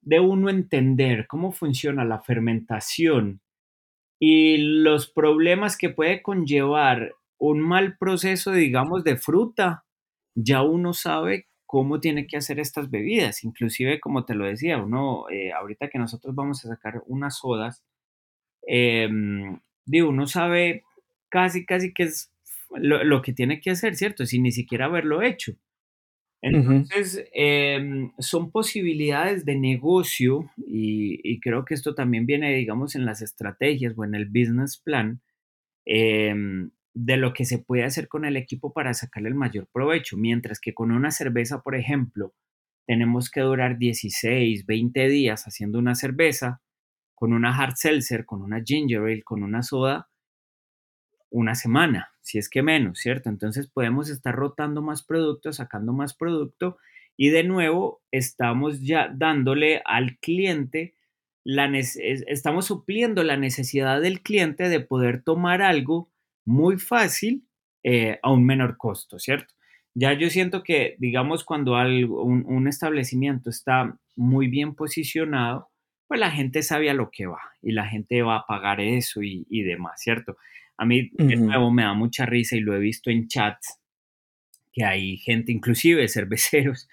de 0.01 0.21
uno 0.21 0.51
entender 0.51 1.27
cómo 1.29 1.53
funciona 1.53 2.05
la 2.05 2.21
fermentación 2.21 3.41
y 4.19 4.57
los 4.59 5.09
problemas 5.09 5.77
que 5.77 5.91
puede 5.91 6.23
conllevar 6.23 7.15
un 7.39 7.61
mal 7.61 7.97
proceso, 7.99 8.53
digamos, 8.53 9.05
de 9.05 9.17
fruta, 9.17 9.85
ya 10.41 10.63
uno 10.63 10.93
sabe 10.93 11.49
cómo 11.67 12.01
tiene 12.01 12.27
que 12.27 12.37
hacer 12.37 12.61
estas 12.61 12.91
bebidas. 12.91 13.45
Inclusive, 13.45 14.01
como 14.01 14.25
te 14.25 14.35
lo 14.35 14.47
decía, 14.47 14.79
uno, 14.79 15.29
eh, 15.31 15.53
ahorita 15.53 15.91
que 15.91 15.99
nosotros 15.99 16.35
vamos 16.35 16.65
a 16.65 16.69
sacar 16.69 17.03
unas 17.07 17.39
sodas, 17.39 17.85
em, 18.67 19.61
digo, 19.85 20.09
uno 20.11 20.27
sabe 20.27 20.85
casi, 21.29 21.67
casi 21.67 21.93
que 21.93 22.05
es 22.05 22.33
lo, 22.71 23.23
que 23.23 23.33
tiene 23.33 23.61
que 23.61 23.71
hacer, 23.71 23.97
¿cierto? 23.97 24.27
Sin 24.27 24.45
ni 24.45 24.53
siquiera 24.53 24.87
haberlo 24.87 25.23
hecho. 25.23 25.55
Entonces, 26.41 27.27
em, 27.33 28.13
son 28.19 28.53
posibilidades 28.53 29.45
de 29.45 29.57
negocio 29.57 30.51
y, 30.57 31.41
creo 31.41 31.65
que 31.65 31.75
esto 31.75 31.95
también 31.95 32.27
viene, 32.27 32.55
digamos, 32.55 32.95
en 32.95 33.05
las 33.07 33.23
estrategias 33.23 33.95
o 33.97 34.05
en 34.05 34.15
el 34.15 34.27
business 34.27 34.79
plan 34.79 35.21
em, 35.85 36.71
de 37.01 37.17
lo 37.17 37.33
que 37.33 37.45
se 37.45 37.59
puede 37.59 37.85
hacer 37.85 38.09
con 38.09 38.25
el 38.25 38.37
equipo 38.37 38.73
para 38.73 38.93
sacarle 38.93 39.29
el 39.29 39.37
mayor 39.37 39.69
provecho. 39.73 40.17
Mientras 40.17 40.59
que 40.59 40.75
con 40.75 40.91
una 40.91 41.13
cerveza, 41.13 41.63
por 41.63 41.77
ejemplo, 41.77 42.35
tenemos 42.87 43.31
que 43.31 43.41
durar 43.41 43.79
16, 43.79 44.67
20 44.67 45.09
días 45.09 45.45
haciendo 45.45 45.79
una 45.79 45.95
cerveza 45.95 46.61
con 47.15 47.33
una 47.33 47.57
hard 47.57 47.77
seltzer, 47.77 48.27
con 48.27 48.43
una 48.43 48.63
ginger 48.65 49.01
ale, 49.01 49.23
con 49.23 49.45
una 49.45 49.63
soda, 49.63 50.09
una 51.31 51.55
semana, 51.55 52.11
si 52.21 52.39
es 52.39 52.49
que 52.49 52.63
menos, 52.63 52.99
¿cierto? 52.99 53.29
Entonces 53.29 53.69
podemos 53.69 54.11
estar 54.11 54.35
rotando 54.35 54.83
más 54.83 55.05
producto, 55.05 55.53
sacando 55.53 55.93
más 55.93 56.15
producto 56.15 56.79
y 57.17 57.29
de 57.29 57.45
nuevo 57.45 58.03
estamos 58.11 58.81
ya 58.81 59.09
dándole 59.15 59.83
al 59.85 60.19
cliente 60.19 60.95
la 61.45 61.71
estamos 61.79 62.67
supliendo 62.67 63.23
la 63.23 63.37
necesidad 63.37 64.01
del 64.01 64.21
cliente 64.21 64.69
de 64.69 64.81
poder 64.81 65.23
tomar 65.23 65.63
algo 65.63 66.11
muy 66.49 66.79
fácil 66.79 67.45
eh, 67.85 68.19
a 68.23 68.33
un 68.33 68.45
menor 68.47 68.79
costo, 68.79 69.19
¿cierto? 69.19 69.55
Ya 69.95 70.15
yo 70.15 70.31
siento 70.31 70.63
que, 70.63 70.97
digamos, 70.99 71.45
cuando 71.45 71.77
algo, 71.77 72.23
un, 72.23 72.67
establecimiento 72.67 73.51
está 73.51 73.99
muy 74.17 74.49
bien 74.49 74.75
posicionado, 74.75 75.69
pues 76.07 76.19
la 76.19 76.31
gente 76.31 76.63
sabe 76.63 76.89
a 76.89 76.95
lo 76.95 77.11
que 77.11 77.27
va 77.27 77.41
y 77.61 77.73
la 77.73 77.87
gente 77.87 78.23
va 78.23 78.37
a 78.37 78.47
pagar 78.47 78.81
eso 78.81 79.21
y, 79.23 79.63
demás, 79.63 80.01
¿cierto? 80.01 80.39
A 80.79 80.87
mí, 80.87 81.11
de 81.19 81.37
nuevo, 81.37 81.71
me 81.71 81.83
da 81.83 81.93
mucha 81.93 82.25
risa 82.25 82.57
y 82.57 82.61
lo 82.61 82.75
he 82.75 82.79
visto 82.79 83.11
en 83.11 83.29
chats, 83.29 83.79
que 84.73 84.85
hay 84.85 85.19
gente, 85.19 85.53
inclusive 85.53 86.09
cerveceros, 86.09 86.89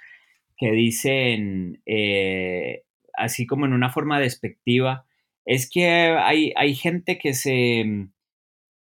que 0.58 0.72
dicen, 0.72 1.82
eh, 1.86 2.84
así 3.14 3.45
como 3.45 3.66
en 3.66 3.74
una 3.74 3.89
forma 3.89 4.20
despectiva, 4.20 5.06
es 5.45 5.70
que 5.70 5.88
hay, 5.88 6.51
hay 6.58 6.76
gente 6.76 7.18
que 7.18 7.34
se, 7.34 8.10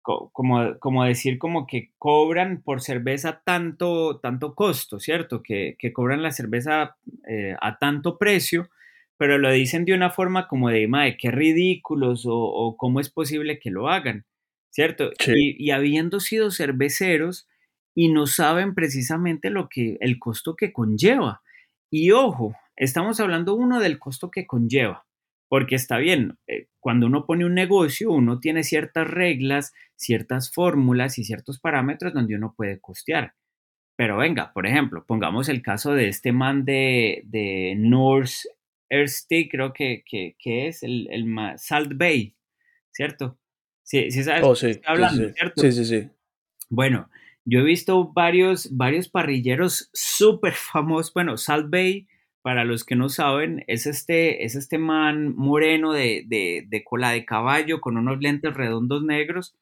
como, 0.02 0.78
como 0.78 1.04
decir, 1.04 1.38
como 1.38 1.66
que 1.66 1.90
cobran 1.98 2.62
por 2.62 2.80
cerveza 2.80 3.42
tanto, 3.44 4.18
tanto 4.20 4.54
costo, 4.54 4.98
¿cierto? 4.98 5.42
Que, 5.42 5.76
que 5.78 5.92
cobran 5.92 6.22
la 6.22 6.32
cerveza 6.32 6.96
eh, 7.28 7.54
a 7.60 7.78
tanto 7.78 8.18
precio, 8.18 8.70
pero 9.16 9.38
lo 9.38 9.50
dicen 9.50 9.84
de 9.84 9.94
una 9.94 10.10
forma 10.10 10.48
como 10.48 10.70
de, 10.70 10.86
madre, 10.88 11.16
qué 11.18 11.30
ridículos 11.30 12.24
o, 12.26 12.76
cómo 12.78 13.00
es 13.00 13.10
posible 13.10 13.58
que 13.58 13.70
lo 13.70 13.88
hagan, 13.88 14.24
¿cierto? 14.70 15.10
Y, 15.26 15.62
y 15.62 15.70
habiendo 15.70 16.20
sido 16.20 16.50
cerveceros 16.50 17.46
y 17.94 18.08
no 18.08 18.26
saben 18.26 18.74
precisamente 18.74 19.50
lo 19.50 19.68
que, 19.68 19.98
el 20.00 20.18
costo 20.18 20.56
que 20.56 20.72
conlleva. 20.72 21.42
Y 21.90 22.12
ojo, 22.12 22.54
Estamos 22.80 23.20
hablando 23.20 23.54
uno 23.54 23.78
del 23.78 23.98
costo 23.98 24.30
que 24.30 24.46
conlleva, 24.46 25.04
porque 25.50 25.74
está 25.74 25.98
bien, 25.98 26.38
eh, 26.46 26.68
cuando 26.78 27.08
uno 27.08 27.26
pone 27.26 27.44
un 27.44 27.54
negocio, 27.54 28.12
uno 28.12 28.38
tiene 28.38 28.62
ciertas 28.62 29.10
reglas, 29.10 29.72
ciertas 29.96 30.52
fórmulas 30.52 31.18
y 31.18 31.24
ciertos 31.24 31.58
parámetros 31.58 32.14
donde 32.14 32.36
uno 32.36 32.54
puede 32.56 32.78
costear. 32.80 33.34
Pero 33.96 34.16
venga, 34.16 34.52
por 34.52 34.68
ejemplo, 34.68 35.04
pongamos 35.04 35.48
el 35.48 35.60
caso 35.60 35.92
de 35.92 36.06
este 36.06 36.30
man 36.30 36.64
de, 36.64 37.22
de 37.24 37.74
North 37.76 38.30
Earthstick, 38.88 39.50
creo 39.50 39.72
que, 39.72 40.04
que, 40.06 40.68
es 40.68 40.84
el, 40.84 41.08
el 41.10 41.26
Salt 41.56 41.94
Bay, 41.96 42.36
¿cierto? 42.92 43.36
Sí, 43.82 44.12
sí 44.12 44.22
sabes 44.22 44.44
oh, 44.44 44.54
sí, 44.54 44.80
hablando, 44.86 45.26
sí, 45.26 45.34
¿cierto? 45.34 45.62
Sí, 45.62 45.72
sí, 45.72 45.84
sí. 45.84 46.08
Bueno, 46.68 47.10
yo 47.44 47.58
he 47.58 47.64
visto 47.64 48.12
varios, 48.12 48.68
varios 48.76 49.08
parrilleros 49.08 49.90
súper 49.92 50.52
famosos, 50.54 51.12
bueno, 51.12 51.36
Salt 51.36 51.68
Bay 51.70 52.06
para 52.42 52.64
los 52.64 52.84
que 52.84 52.96
no 52.96 53.08
saben, 53.08 53.64
es 53.66 53.86
este, 53.86 54.44
es 54.44 54.54
este 54.54 54.78
man 54.78 55.34
moreno 55.36 55.92
de, 55.92 56.24
de, 56.26 56.84
cola 56.84 57.10
de 57.10 57.24
caballo 57.24 57.80
con 57.80 57.96
unos 57.96 58.20
lentes 58.20 58.54
redondos 58.54 59.02
negros 59.02 59.54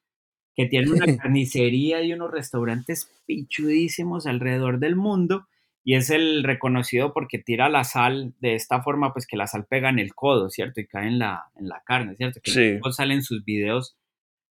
que 0.55 0.65
tiene 0.65 0.91
una 0.91 1.05
carnicería 1.17 2.01
y 2.01 2.13
unos 2.13 2.31
restaurantes 2.31 3.11
pichudísimos 3.25 4.25
alrededor 4.25 4.79
del 4.79 4.95
mundo 4.95 5.47
y 5.83 5.95
es 5.95 6.09
el 6.09 6.43
reconocido 6.43 7.13
porque 7.13 7.39
tira 7.39 7.69
la 7.69 7.83
sal 7.83 8.33
de 8.39 8.55
esta 8.55 8.81
forma, 8.81 9.11
pues 9.13 9.25
que 9.25 9.37
la 9.37 9.47
sal 9.47 9.65
pega 9.67 9.89
en 9.89 9.99
el 9.99 10.13
codo, 10.13 10.49
¿cierto? 10.49 10.81
Y 10.81 10.87
cae 10.87 11.07
en 11.07 11.19
la, 11.19 11.45
en 11.55 11.67
la 11.67 11.81
carne, 11.85 12.15
¿cierto? 12.15 12.39
Que 12.43 12.51
sí. 12.51 12.91
salen 12.91 13.23
sus 13.23 13.43
videos 13.43 13.97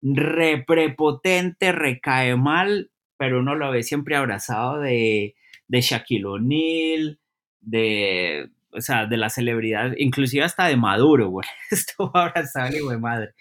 reprepotente, 0.02 1.72
recae 1.72 2.36
mal, 2.36 2.92
pero 3.18 3.40
uno 3.40 3.56
lo 3.56 3.72
ve 3.72 3.84
siempre 3.84 4.16
abrazado 4.16 4.80
de, 4.80 5.36
de 5.68 5.82
Shaquille 5.82 6.26
O'Neal, 6.26 7.21
de, 7.62 8.50
o 8.72 8.82
sea, 8.82 9.06
de 9.06 9.18
la 9.18 9.30
celebridad, 9.30 9.94
inclusive 9.98 10.44
hasta 10.44 10.68
de 10.68 10.78
Maduro, 10.78 11.30
güey. 11.30 11.48
Esto 11.72 12.12
ahora 12.14 12.46
sale, 12.46 12.82
güey, 12.82 13.00
madre. 13.00 13.34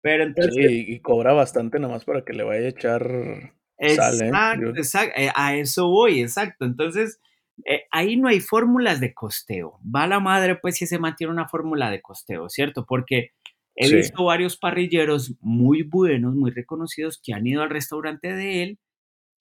Pero 0.00 0.24
entonces... 0.24 0.70
y 0.70 1.00
cobra 1.00 1.32
bastante 1.32 1.78
nomás 1.78 2.04
para 2.04 2.24
que 2.24 2.34
le 2.34 2.44
vaya 2.44 2.66
a 2.66 2.68
echar 2.68 3.52
exacto, 3.78 4.66
¿eh? 4.66 4.72
exacto, 4.76 5.20
eh, 5.20 5.30
a 5.34 5.56
eso 5.56 5.88
voy, 5.88 6.20
exacto. 6.20 6.64
Entonces, 6.66 7.20
eh, 7.64 7.84
ahí 7.90 8.16
no 8.16 8.28
hay 8.28 8.40
fórmulas 8.40 9.00
de 9.00 9.14
costeo. 9.14 9.80
Va 9.82 10.06
la 10.06 10.20
madre, 10.20 10.56
pues, 10.56 10.76
si 10.76 10.86
se 10.86 10.98
mantiene 10.98 11.32
una 11.32 11.48
fórmula 11.48 11.90
de 11.90 12.02
costeo, 12.02 12.48
¿cierto? 12.48 12.84
Porque 12.86 13.30
he 13.76 13.92
visto 13.92 14.24
varios 14.24 14.56
parrilleros 14.56 15.34
muy 15.40 15.82
buenos, 15.82 16.34
muy 16.34 16.50
reconocidos, 16.50 17.20
que 17.24 17.32
han 17.32 17.46
ido 17.46 17.62
al 17.62 17.70
restaurante 17.70 18.32
de 18.32 18.62
él 18.62 18.78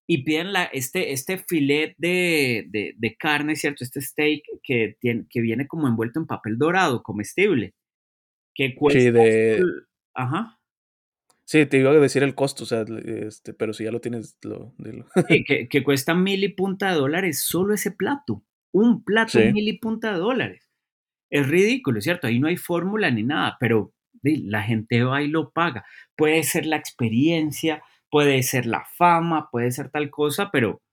y 0.07 0.23
piden 0.23 0.51
la, 0.53 0.65
este, 0.65 1.13
este 1.13 1.37
filet 1.37 1.95
de, 1.97 2.67
de, 2.97 3.15
carne, 3.15 3.55
¿cierto? 3.55 3.83
Este 3.83 4.01
steak 4.01 4.43
que, 4.61 4.97
tiene, 4.99 5.25
que 5.29 5.41
viene 5.41 5.67
como 5.67 5.87
envuelto 5.87 6.19
en 6.19 6.27
papel 6.27 6.57
dorado, 6.57 7.03
comestible, 7.03 7.73
que 8.53 8.75
cuesta... 8.75 8.99
Sí, 8.99 9.11
de... 9.11 9.63
Ajá. 10.13 10.59
Sí, 11.45 11.65
te 11.65 11.77
iba 11.77 11.91
a 11.91 11.93
decir 11.93 12.23
el 12.23 12.35
costo, 12.35 12.63
o 12.63 12.67
sea, 12.67 12.85
este, 13.05 13.53
pero 13.53 13.73
si 13.73 13.83
ya 13.83 13.91
lo 13.91 14.01
tienes, 14.01 14.37
lo, 14.43 14.73
que, 15.27 15.67
que, 15.69 15.83
cuesta 15.83 16.13
mil 16.13 16.43
y 16.43 16.49
punta 16.49 16.91
de 16.91 16.95
dólares 16.95 17.43
solo 17.43 17.73
ese 17.73 17.91
plato. 17.91 18.43
Un 18.73 19.03
plato 19.03 19.39
mil 19.39 19.67
y 19.67 19.77
punta 19.77 20.13
de 20.13 20.19
dólares. 20.19 20.69
Es 21.29 21.47
ridículo, 21.47 22.01
¿cierto? 22.01 22.27
Ahí 22.27 22.39
no 22.39 22.47
hay 22.47 22.57
fórmula 22.57 23.11
ni 23.11 23.23
nada, 23.23 23.57
pero 23.59 23.93
la 24.21 24.63
gente 24.63 25.03
va 25.03 25.21
y 25.21 25.27
lo 25.27 25.51
paga. 25.51 25.85
Puede 26.15 26.43
ser 26.43 26.65
la 26.65 26.77
experiencia, 26.77 27.83
puede 28.13 28.43
ser 28.43 28.67
la 28.67 28.85
fama, 28.85 29.49
puede 29.49 29.71
ser 29.71 29.89
tal 29.89 30.11
cosa, 30.11 30.51
pero 30.51 30.83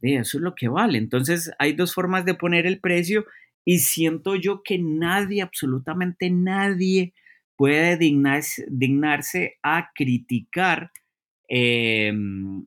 eso 0.00 0.38
es 0.38 0.42
lo 0.42 0.54
que 0.54 0.68
vale. 0.68 0.96
Entonces 0.96 1.52
hay 1.58 1.74
dos 1.74 1.92
formas 1.92 2.24
de 2.24 2.32
poner 2.32 2.64
el 2.64 2.80
precio 2.80 3.26
y 3.66 3.80
siento 3.80 4.34
yo 4.34 4.62
que 4.62 4.78
nadie, 4.78 5.42
absolutamente 5.42 6.30
nadie, 6.30 7.12
puede 7.54 7.98
dignarse, 7.98 9.58
a 9.62 9.90
criticar 9.94 10.90
em, 11.48 12.64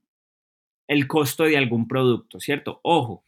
el 0.88 1.08
costo 1.08 1.46
de 1.46 1.58
algún 1.58 1.88
producto, 1.88 2.40
¿cierto? 2.40 2.82
Ojo, 2.84 3.24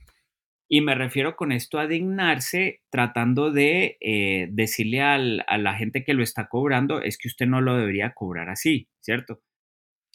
y 0.69 0.81
me 0.81 0.93
refiero 0.93 1.36
con 1.36 1.51
esto 1.51 1.79
a 1.79 1.88
dignarse 1.88 2.81
tratando 2.91 3.51
de 3.51 3.97
eh, 4.01 4.49
decirle 4.51 5.01
a 5.01 5.17
la 5.17 5.73
gente 5.73 6.03
que 6.03 6.13
lo 6.13 6.21
está 6.21 6.47
cobrando, 6.47 7.01
es 7.01 7.17
que 7.17 7.27
usted 7.27 7.47
no 7.47 7.59
lo 7.59 7.75
debería 7.75 8.13
cobrar 8.13 8.49
así, 8.49 8.88
¿cierto? 8.99 9.41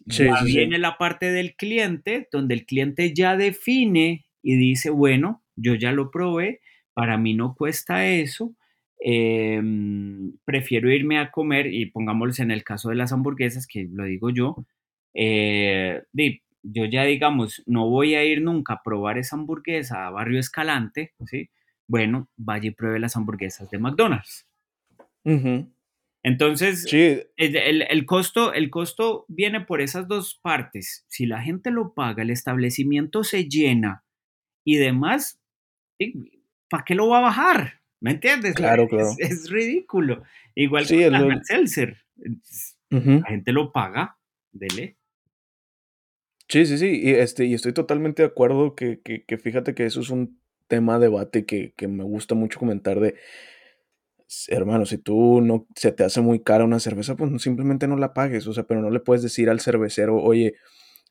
Ya 0.06 0.42
viene 0.44 0.78
la 0.78 0.98
parte 0.98 1.30
del 1.30 1.54
cliente, 1.54 2.28
donde 2.32 2.54
el 2.54 2.66
cliente 2.66 3.14
ya 3.14 3.36
define 3.36 4.26
y 4.42 4.56
dice, 4.56 4.90
bueno, 4.90 5.42
yo 5.56 5.74
ya 5.74 5.92
lo 5.92 6.10
probé, 6.10 6.60
para 6.94 7.18
mí 7.18 7.34
no 7.34 7.54
cuesta 7.54 8.06
eso, 8.06 8.54
em, 8.98 10.32
prefiero 10.44 10.90
irme 10.90 11.18
a 11.18 11.30
comer, 11.30 11.72
y 11.72 11.86
pongámoslo 11.86 12.42
en 12.42 12.50
el 12.50 12.64
caso 12.64 12.88
de 12.90 12.96
las 12.96 13.12
hamburguesas, 13.12 13.66
que 13.66 13.88
lo 13.90 14.04
digo 14.04 14.30
yo, 14.30 14.64
eh, 15.14 16.02
yo 16.62 16.84
ya 16.84 17.04
digamos, 17.04 17.62
no 17.66 17.88
voy 17.88 18.14
a 18.14 18.24
ir 18.24 18.42
nunca 18.42 18.74
a 18.74 18.82
probar 18.82 19.18
esa 19.18 19.36
hamburguesa 19.36 20.06
a 20.06 20.10
Barrio 20.10 20.38
Escalante, 20.38 21.12
¿sí? 21.26 21.50
Bueno, 21.86 22.28
vaya 22.36 22.68
y 22.68 22.70
pruebe 22.72 23.00
las 23.00 23.16
hamburguesas 23.16 23.70
de 23.70 23.78
McDonald's. 23.78 24.46
Entonces, 26.22 26.86
el, 26.92 28.06
costo, 28.06 28.52
el 28.52 28.68
costo 28.68 29.24
viene 29.28 29.62
por 29.62 29.80
esas 29.80 30.06
dos 30.06 30.38
partes. 30.42 31.04
Si 31.08 31.24
la 31.24 31.40
gente 31.40 31.70
lo 31.70 31.94
paga, 31.94 32.22
el 32.22 32.30
establecimiento 32.30 33.24
se 33.24 33.48
llena 33.48 34.04
y 34.64 34.76
demás, 34.76 35.40
¿para 36.68 36.84
qué 36.84 36.94
lo 36.94 37.08
va 37.08 37.18
a 37.18 37.22
bajar? 37.22 37.80
¿Me 38.00 38.12
entiendes? 38.12 38.54
Claro, 38.54 38.86
claro. 38.88 39.10
Es, 39.18 39.50
ridículo. 39.50 40.22
Igual 40.54 40.86
que 40.86 41.10
la 41.10 41.40
Seltzer. 41.42 41.96
La 42.90 43.26
gente 43.28 43.52
lo 43.52 43.72
paga, 43.72 44.18
dele. 44.52 44.98
Sí, 46.48 46.66
sí, 46.66 46.76
sí. 46.76 47.00
Y, 47.02 47.10
este, 47.10 47.44
y 47.46 47.54
estoy 47.54 47.72
totalmente 47.72 48.22
de 48.22 48.28
acuerdo 48.28 48.74
que, 48.74 49.00
que, 49.00 49.38
fíjate 49.38 49.74
que 49.74 49.86
eso 49.86 50.00
es 50.00 50.10
un 50.10 50.40
tema 50.66 50.98
de 50.98 51.06
debate 51.06 51.46
que, 51.46 51.72
que 51.76 51.88
me 51.88 52.04
gusta 52.04 52.34
mucho 52.34 52.58
comentar 52.58 53.00
de 53.00 53.14
hermano, 54.48 54.86
si 54.86 54.98
tú 54.98 55.40
no 55.40 55.66
se 55.76 55.92
te 55.92 56.04
hace 56.04 56.20
muy 56.20 56.42
cara 56.42 56.64
una 56.64 56.80
cerveza, 56.80 57.16
pues 57.16 57.42
simplemente 57.42 57.88
no 57.88 57.96
la 57.96 58.14
pagues, 58.14 58.46
o 58.46 58.52
sea, 58.52 58.64
pero 58.64 58.80
no 58.82 58.90
le 58.90 59.00
puedes 59.00 59.22
decir 59.22 59.50
al 59.50 59.60
cervecero, 59.60 60.16
oye, 60.22 60.54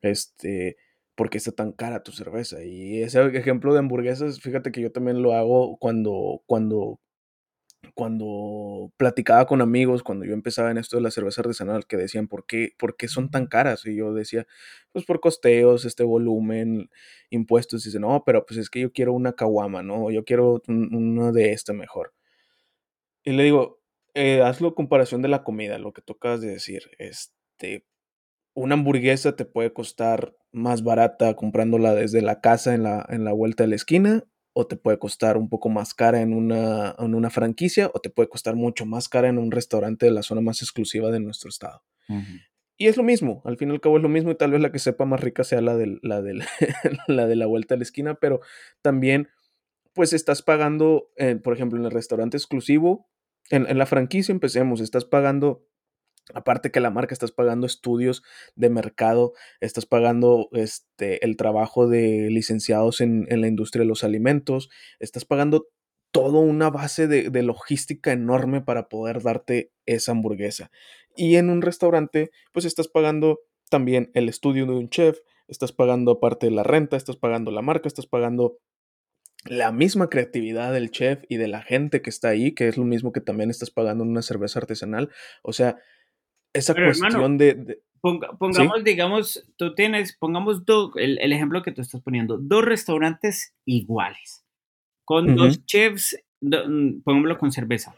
este, 0.02 0.78
¿por 1.16 1.30
qué 1.30 1.38
está 1.40 1.52
tan 1.54 1.74
cara 1.74 2.04
tu 2.04 2.12
cerveza? 2.14 2.64
Y 2.64 3.02
ese 3.04 3.22
ejemplo 3.38 3.74
de 3.74 3.80
hamburguesas, 3.80 4.42
fíjate 4.42 4.72
que 4.72 4.82
yo 4.82 4.92
también 4.92 5.22
lo 5.24 5.34
hago 5.36 5.78
cuando, 5.80 6.42
cuando 6.48 7.00
cuando 7.96 8.92
platicaba 8.98 9.46
con 9.46 9.62
amigos, 9.62 10.04
cuando 10.04 10.26
yo 10.26 10.34
empezaba 10.34 10.72
en 10.72 10.78
esto 10.78 10.98
de 10.98 11.04
la 11.04 11.12
cerveza 11.12 11.42
artesanal, 11.42 11.86
que 11.86 11.98
decían, 11.98 12.28
¿por 12.28 12.46
qué, 12.46 12.74
¿por 12.78 12.96
qué 12.98 13.08
son 13.08 13.30
tan 13.32 13.48
caras? 13.48 13.86
Y 13.86 13.96
yo 13.96 14.14
decía, 14.14 14.48
pues 14.92 15.06
por 15.06 15.20
costeos, 15.20 15.86
este 15.86 16.04
volumen, 16.04 16.90
impuestos. 17.30 17.86
Y 17.86 17.90
dice, 17.90 18.00
no, 18.00 18.24
pero 18.26 18.46
pues 18.46 18.60
es 18.60 18.70
que 18.70 18.82
yo 18.82 18.92
quiero 18.94 19.14
una 19.14 19.34
caguama, 19.34 19.84
¿no? 19.84 20.12
Yo 20.12 20.24
quiero 20.26 20.62
una 20.68 21.32
de 21.32 21.52
esta 21.54 21.74
mejor. 21.74 22.14
Y 23.30 23.34
le 23.34 23.44
digo, 23.44 23.80
eh, 24.16 24.42
hazlo 24.42 24.74
comparación 24.74 25.22
de 25.22 25.28
la 25.28 25.44
comida, 25.44 25.78
lo 25.78 25.94
que 25.94 26.02
tocas 26.02 26.42
de 26.42 26.48
decir. 26.48 26.90
Este, 26.98 27.86
una 28.56 28.74
hamburguesa 28.74 29.36
te 29.36 29.46
puede 29.46 29.72
costar 29.72 30.36
más 30.52 30.84
barata 30.84 31.36
comprándola 31.36 31.94
desde 31.94 32.24
la 32.24 32.42
casa 32.42 32.74
en 32.74 32.82
la, 32.82 33.06
en 33.08 33.26
la 33.26 33.32
vuelta 33.32 33.66
de 33.66 33.68
la 33.70 33.76
esquina 33.76 34.24
o 34.54 34.66
te 34.66 34.78
puede 34.78 34.98
costar 34.98 35.38
un 35.38 35.48
poco 35.48 35.70
más 35.70 35.94
cara 35.94 36.22
en 36.22 36.34
una, 36.34 36.96
en 36.98 37.14
una 37.14 37.30
franquicia, 37.30 37.92
o 37.94 38.00
te 38.00 38.10
puede 38.10 38.30
costar 38.30 38.56
mucho 38.56 38.88
más 38.88 39.08
cara 39.08 39.30
en 39.30 39.38
un 39.38 39.52
restaurante 39.52 40.08
de 40.08 40.12
la 40.12 40.24
zona 40.24 40.42
más 40.42 40.64
exclusiva 40.64 41.12
de 41.12 41.20
nuestro 41.20 41.50
estado. 41.50 41.84
Y 42.78 42.88
es 42.88 42.98
lo 42.98 43.04
mismo, 43.04 43.44
al 43.46 43.58
fin 43.58 43.70
y 43.70 43.74
al 43.74 43.80
cabo 43.80 43.98
es 43.98 44.04
lo 44.04 44.10
mismo 44.10 44.32
y 44.32 44.36
tal 44.36 44.50
vez 44.50 44.60
la 44.60 44.72
que 44.72 44.80
sepa 44.80 45.06
más 45.06 45.20
rica 45.20 45.44
sea 45.44 45.62
la 45.62 45.78
de 45.78 46.00
la, 46.02 46.22
la, 47.08 47.28
de 47.28 47.36
la 47.36 47.46
vuelta 47.46 47.76
a 47.76 47.78
la 47.78 47.84
esquina, 47.84 48.16
pero 48.16 48.42
también 48.82 49.28
pues 49.94 50.14
estás 50.14 50.42
pagando, 50.42 51.12
por 51.44 51.54
ejemplo, 51.54 51.78
en 51.78 51.86
el 51.86 51.92
restaurante 51.92 52.36
exclusivo, 52.36 53.08
en, 53.50 53.68
en 53.68 53.78
la 53.78 53.86
franquicia 53.86 54.32
empecemos, 54.32 54.82
estás 54.82 55.06
pagando 55.06 55.66
Aparte 56.34 56.72
que 56.72 56.80
la 56.80 56.92
marca 56.92 57.14
estás 57.14 57.32
pagando 57.32 57.66
estudios 57.66 58.24
de 58.56 58.70
mercado, 58.70 59.34
estás 59.62 59.86
pagando 59.86 60.50
este, 60.52 61.24
el 61.26 61.38
trabajo 61.38 61.88
de 61.88 62.30
licenciados 62.30 63.02
en, 63.02 63.26
la 63.30 63.48
industria 63.48 63.82
de 63.82 63.88
los 63.88 64.04
alimentos, 64.04 64.70
estás 65.00 65.26
pagando 65.26 65.68
toda 66.12 66.40
una 66.40 66.70
base 66.70 67.08
de, 67.08 67.30
de, 67.30 67.44
logística 67.44 68.12
enorme 68.12 68.62
para 68.62 68.90
poder 68.90 69.22
darte 69.22 69.72
esa 69.86 70.12
hamburguesa. 70.12 70.72
Y 71.16 71.36
en 71.36 71.50
un 71.50 71.62
restaurante, 71.62 72.32
pues 72.52 72.66
estás 72.66 72.88
pagando 72.88 73.40
también 73.70 74.12
el 74.14 74.30
estudio 74.30 74.66
de 74.66 74.74
un 74.74 74.90
chef, 74.90 75.20
estás 75.48 75.72
pagando 75.72 76.12
aparte 76.14 76.48
de 76.48 76.52
la 76.52 76.64
renta, 76.64 76.96
estás 76.96 77.18
pagando 77.18 77.52
la 77.52 77.62
marca, 77.62 77.88
estás 77.88 78.06
pagando 78.06 78.58
la 79.46 79.72
misma 79.72 80.10
creatividad 80.10 80.74
del 80.74 80.92
chef 80.92 81.24
y 81.30 81.38
de 81.38 81.48
la 81.48 81.62
gente 81.62 82.02
que 82.02 82.10
está 82.10 82.30
ahí, 82.30 82.54
que 82.54 82.68
es 82.68 82.78
lo 82.78 82.84
mismo 82.84 83.12
que 83.12 83.22
también 83.22 83.50
estás 83.50 83.72
pagando 83.72 84.04
en 84.04 84.10
una 84.10 84.22
cerveza 84.22 84.60
artesanal. 84.60 85.10
O 85.44 85.54
sea, 85.54 85.78
esa 86.54 86.74
cuestión 86.74 87.38
de, 87.38 87.82
pongamos, 88.02 88.84
digamos, 88.84 89.46
tú 89.58 89.76
tienes, 89.76 90.16
pongamos 90.18 90.64
el, 90.96 91.20
el, 91.20 91.34
ejemplo 91.34 91.62
que 91.62 91.72
tú 91.72 91.82
estás 91.82 92.02
poniendo, 92.02 92.38
dos 92.38 92.66
restaurantes 92.66 93.56
iguales, 93.66 94.46
con 95.06 95.36
dos 95.36 95.66
chefs, 95.66 96.18
mm, 96.42 97.02
pongámoslo 97.04 97.38
con 97.38 97.52
cerveza, 97.52 97.96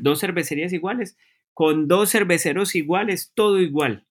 dos 0.00 0.20
cervecerías 0.20 0.72
iguales, 0.72 1.16
con 1.52 1.88
dos 1.88 2.10
cerveceros 2.10 2.74
iguales, 2.74 3.32
todo 3.34 3.60
igual. 3.60 4.06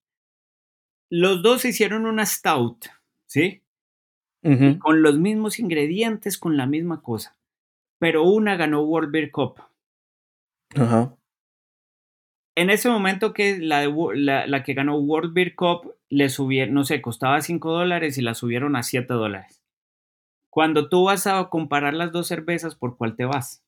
Los 1.10 1.42
dos 1.42 1.66
hicieron 1.66 2.06
una 2.06 2.26
stout, 2.26 2.86
¿sí? 3.26 3.64
Con 4.42 5.02
los 5.02 5.20
mismos 5.20 5.60
ingredientes, 5.60 6.38
con 6.38 6.56
la 6.56 6.66
misma 6.66 7.02
cosa. 7.02 7.36
Pero 8.00 8.24
una 8.24 8.56
ganó 8.56 8.82
World 8.84 9.12
Beer 9.12 9.32
Cup. 9.32 9.56
Ajá 10.76 11.14
en 12.60 12.70
ese 12.70 12.90
momento 12.90 13.32
que 13.32 13.58
la, 13.58 13.88
la, 13.88 14.64
que 14.64 14.74
ganó 14.74 14.98
World 14.98 15.34
Beer 15.34 15.56
Cup 15.56 15.96
le 16.10 16.28
subieron, 16.28 16.74
no 16.74 16.84
sé, 16.84 17.02
costaba 17.02 17.42
5 17.42 17.72
dólares 17.72 18.18
y 18.18 18.22
la 18.22 18.34
subieron 18.34 18.76
a 18.76 18.84
7 18.84 19.14
dólares. 19.14 19.64
Cuando 20.50 20.90
tú 20.90 21.06
vas 21.06 21.26
a 21.26 21.48
comparar 21.50 21.94
las 21.94 22.12
dos 22.12 22.28
cervezas, 22.28 22.76
¿por 22.76 22.98
cuál 22.98 23.16
te 23.16 23.24
vas? 23.24 23.64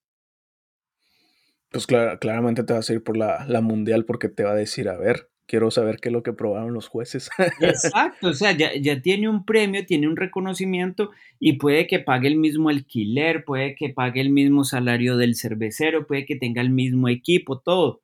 Pues 1.69 1.87
claramente 1.87 2.63
te 2.65 2.73
vas 2.73 2.89
a 2.89 2.93
ir 2.93 3.01
por 3.01 3.15
la, 3.15 3.45
la, 3.47 3.61
mundial 3.61 4.03
porque 4.03 4.27
te 4.27 4.43
va 4.43 4.51
a 4.51 4.55
decir, 4.55 4.89
a 4.89 4.97
ver, 4.97 5.30
quiero 5.51 5.69
saber 5.69 5.97
qué 5.97 6.07
es 6.07 6.13
lo 6.13 6.23
que 6.23 6.31
probaron 6.31 6.73
los 6.73 6.87
jueces. 6.87 7.29
Exacto, 7.59 8.29
o 8.29 8.33
sea, 8.33 8.53
ya, 8.53 8.71
ya 8.73 9.01
tiene 9.01 9.27
un 9.27 9.43
premio, 9.43 9.85
tiene 9.85 10.07
un 10.07 10.15
reconocimiento 10.15 11.11
y 11.39 11.57
puede 11.57 11.87
que 11.87 11.99
pague 11.99 12.29
el 12.29 12.37
mismo 12.37 12.69
alquiler, 12.69 13.43
puede 13.43 13.75
que 13.75 13.89
pague 13.89 14.21
el 14.21 14.29
mismo 14.29 14.63
salario 14.63 15.17
del 15.17 15.35
cervecero, 15.35 16.07
puede 16.07 16.25
que 16.25 16.37
tenga 16.37 16.61
el 16.61 16.69
mismo 16.69 17.09
equipo, 17.09 17.59
todo 17.59 18.01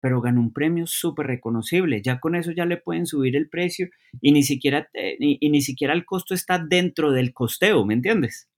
pero 0.00 0.20
ganó 0.20 0.40
un 0.40 0.52
premio 0.52 0.86
súper 0.86 1.26
reconocible. 1.26 2.00
Ya 2.00 2.20
con 2.20 2.36
eso 2.36 2.52
ya 2.52 2.64
le 2.64 2.76
pueden 2.76 3.06
subir 3.06 3.34
el 3.34 3.48
precio 3.48 3.88
y 4.20 4.30
ni 4.30 4.44
siquiera, 4.44 4.88
eh, 4.94 5.16
y, 5.18 5.50
ni 5.50 5.60
siquiera 5.62 5.94
el 5.94 6.04
costo 6.04 6.32
está 6.32 6.60
dentro 6.60 7.10
del 7.10 7.32
costeo, 7.32 7.84
¿me 7.84 7.94
entiendes? 7.94 8.48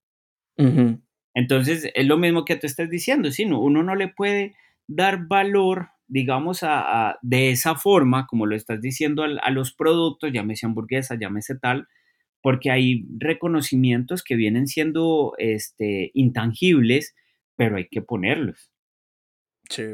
Entonces, 1.35 1.91
es 1.95 2.07
lo 2.07 2.19
mismo 2.19 2.45
que 2.45 2.57
tú 2.57 2.67
estás 2.67 2.91
diciendo, 2.91 3.31
¿sí? 3.31 3.45
uno 3.45 3.83
no 3.83 3.95
le 3.95 4.09
puede 4.09 4.57
dar 4.89 5.27
valor, 5.27 5.89
digamos, 6.09 6.61
a, 6.63 7.19
de 7.23 7.51
esa 7.51 7.75
forma, 7.77 8.27
como 8.27 8.47
lo 8.47 8.57
estás 8.57 8.81
diciendo, 8.81 9.23
a, 9.23 9.51
los 9.51 9.73
productos, 9.73 10.33
llámese 10.33 10.67
hamburguesa, 10.67 11.17
llámese 11.21 11.57
tal, 11.57 11.87
porque 12.43 12.71
hay 12.71 13.07
reconocimientos 13.19 14.25
que 14.25 14.37
vienen 14.37 14.67
siendo 14.67 15.35
este, 15.39 16.11
intangibles, 16.15 17.15
pero 17.57 17.77
hay 17.77 17.89
que 17.89 18.03
ponerlos. 18.03 18.73
Sí. 19.69 19.85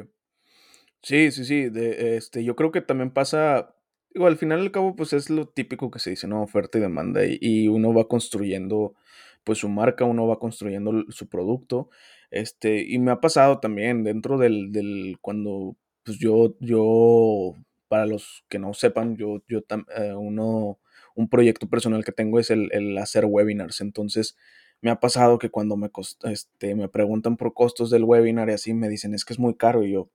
Sí, 1.02 1.30
sí, 1.32 1.44
sí. 1.44 1.68
De, 1.68 2.16
este, 2.16 2.44
yo 2.44 2.56
creo 2.56 2.72
que 2.72 2.80
también 2.80 3.10
pasa. 3.10 3.74
Digo, 4.10 4.26
al 4.26 4.36
final 4.36 4.60
y 4.60 4.62
al 4.62 4.70
cabo, 4.70 4.96
pues 4.96 5.12
es 5.12 5.28
lo 5.28 5.48
típico 5.48 5.90
que 5.90 5.98
se 5.98 6.10
dice, 6.10 6.26
¿no? 6.28 6.42
Oferta 6.42 6.78
y 6.78 6.80
demanda. 6.80 7.22
Y, 7.26 7.68
uno 7.68 7.92
va 7.92 8.08
construyendo, 8.08 8.94
pues, 9.44 9.58
su 9.58 9.68
marca, 9.68 10.04
uno 10.04 10.26
va 10.26 10.38
construyendo 10.38 11.04
su 11.10 11.28
producto. 11.28 11.90
Este, 12.30 12.84
y 12.88 12.98
me 12.98 13.10
ha 13.10 13.20
pasado 13.20 13.60
también 13.60 14.04
dentro 14.04 14.38
del, 14.38 14.72
del 14.72 15.18
cuando, 15.20 15.76
pues 16.04 16.18
yo, 16.18 16.54
yo, 16.60 17.54
para 17.88 18.06
los 18.06 18.44
que 18.48 18.58
no 18.58 18.74
sepan, 18.74 19.16
yo, 19.16 19.42
yo, 19.48 19.60
eh, 19.96 20.14
uno, 20.14 20.78
un 21.14 21.28
proyecto 21.28 21.68
personal 21.68 22.04
que 22.04 22.12
tengo 22.12 22.38
es 22.38 22.50
el, 22.50 22.68
el 22.72 22.96
hacer 22.98 23.24
webinars. 23.26 23.80
Entonces, 23.80 24.36
me 24.80 24.90
ha 24.90 25.00
pasado 25.00 25.38
que 25.38 25.50
cuando 25.50 25.76
me, 25.76 25.90
este, 26.24 26.74
me 26.74 26.88
preguntan 26.88 27.36
por 27.36 27.54
costos 27.54 27.90
del 27.90 28.04
webinar 28.04 28.50
y 28.50 28.52
así 28.52 28.74
me 28.74 28.88
dicen, 28.88 29.14
es 29.14 29.24
que 29.24 29.32
es 29.32 29.38
muy 29.38 29.54
caro. 29.54 29.82
Y 29.82 29.92
yo, 29.92 30.10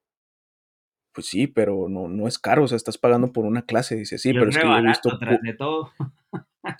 pues 1.11 1.27
sí, 1.27 1.47
pero 1.47 1.89
no, 1.89 2.07
no 2.07 2.27
es 2.27 2.37
caro, 2.37 2.63
o 2.63 2.67
sea, 2.67 2.75
estás 2.75 2.97
pagando 2.97 3.31
por 3.31 3.45
una 3.45 3.63
clase. 3.63 3.95
Dice, 3.95 4.17
sí, 4.17 4.31
pero 4.31 4.49
es 4.49 4.57
que 4.57 4.63
yo 4.67 4.77
he 4.77 4.81
visto. 4.83 5.17
De 5.41 5.53
todo. 5.53 5.91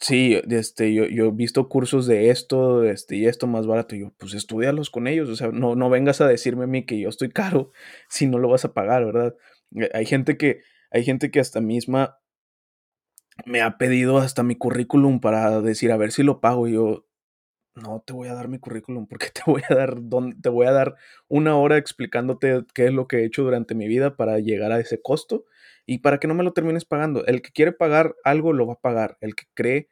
Sí, 0.01 0.39
este, 0.49 0.93
yo, 0.93 1.05
yo, 1.05 1.27
he 1.27 1.31
visto 1.31 1.69
cursos 1.69 2.05
de 2.05 2.29
esto, 2.29 2.83
este, 2.83 3.15
y 3.17 3.25
esto 3.27 3.47
más 3.47 3.67
barato. 3.67 3.95
Y 3.95 4.01
yo, 4.01 4.13
pues 4.17 4.33
estudialos 4.33 4.89
con 4.89 5.07
ellos. 5.07 5.29
O 5.29 5.35
sea, 5.35 5.49
no, 5.49 5.75
no 5.75 5.89
vengas 5.89 6.21
a 6.21 6.27
decirme 6.27 6.65
a 6.65 6.67
mí 6.67 6.85
que 6.85 6.99
yo 6.99 7.09
estoy 7.09 7.29
caro 7.29 7.71
si 8.09 8.27
no 8.27 8.37
lo 8.37 8.49
vas 8.49 8.65
a 8.65 8.73
pagar, 8.73 9.05
¿verdad? 9.05 9.35
Eh, 9.75 9.89
hay 9.93 10.05
gente 10.05 10.37
que, 10.37 10.61
hay 10.91 11.03
gente 11.03 11.31
que 11.31 11.39
hasta 11.39 11.61
misma 11.61 12.19
me 13.45 13.61
ha 13.61 13.77
pedido 13.77 14.17
hasta 14.17 14.43
mi 14.43 14.55
currículum 14.55 15.21
para 15.21 15.61
decir 15.61 15.91
a 15.91 15.97
ver 15.97 16.11
si 16.11 16.23
lo 16.23 16.41
pago. 16.41 16.67
Y 16.67 16.73
yo, 16.73 17.07
no 17.75 18.03
te 18.05 18.13
voy 18.13 18.27
a 18.27 18.33
dar 18.33 18.47
mi 18.47 18.59
currículum 18.59 19.07
porque 19.07 19.27
te 19.33 19.41
voy 19.45 19.61
a 19.69 19.75
dar, 19.75 19.95
te 20.41 20.49
voy 20.49 20.67
a 20.67 20.71
dar 20.71 20.95
una 21.27 21.55
hora 21.55 21.77
explicándote 21.77 22.65
qué 22.73 22.85
es 22.85 22.93
lo 22.93 23.07
que 23.07 23.19
he 23.19 23.25
hecho 23.25 23.43
durante 23.43 23.75
mi 23.75 23.87
vida 23.87 24.15
para 24.15 24.39
llegar 24.39 24.71
a 24.71 24.79
ese 24.79 25.01
costo 25.01 25.45
y 25.85 25.99
para 25.99 26.19
que 26.19 26.27
no 26.27 26.35
me 26.35 26.43
lo 26.43 26.53
termines 26.53 26.85
pagando. 26.85 27.25
El 27.25 27.41
que 27.41 27.51
quiere 27.51 27.71
pagar 27.71 28.15
algo 28.23 28.53
lo 28.53 28.67
va 28.67 28.73
a 28.73 28.79
pagar. 28.79 29.17
El 29.21 29.35
que 29.35 29.45
cree 29.53 29.89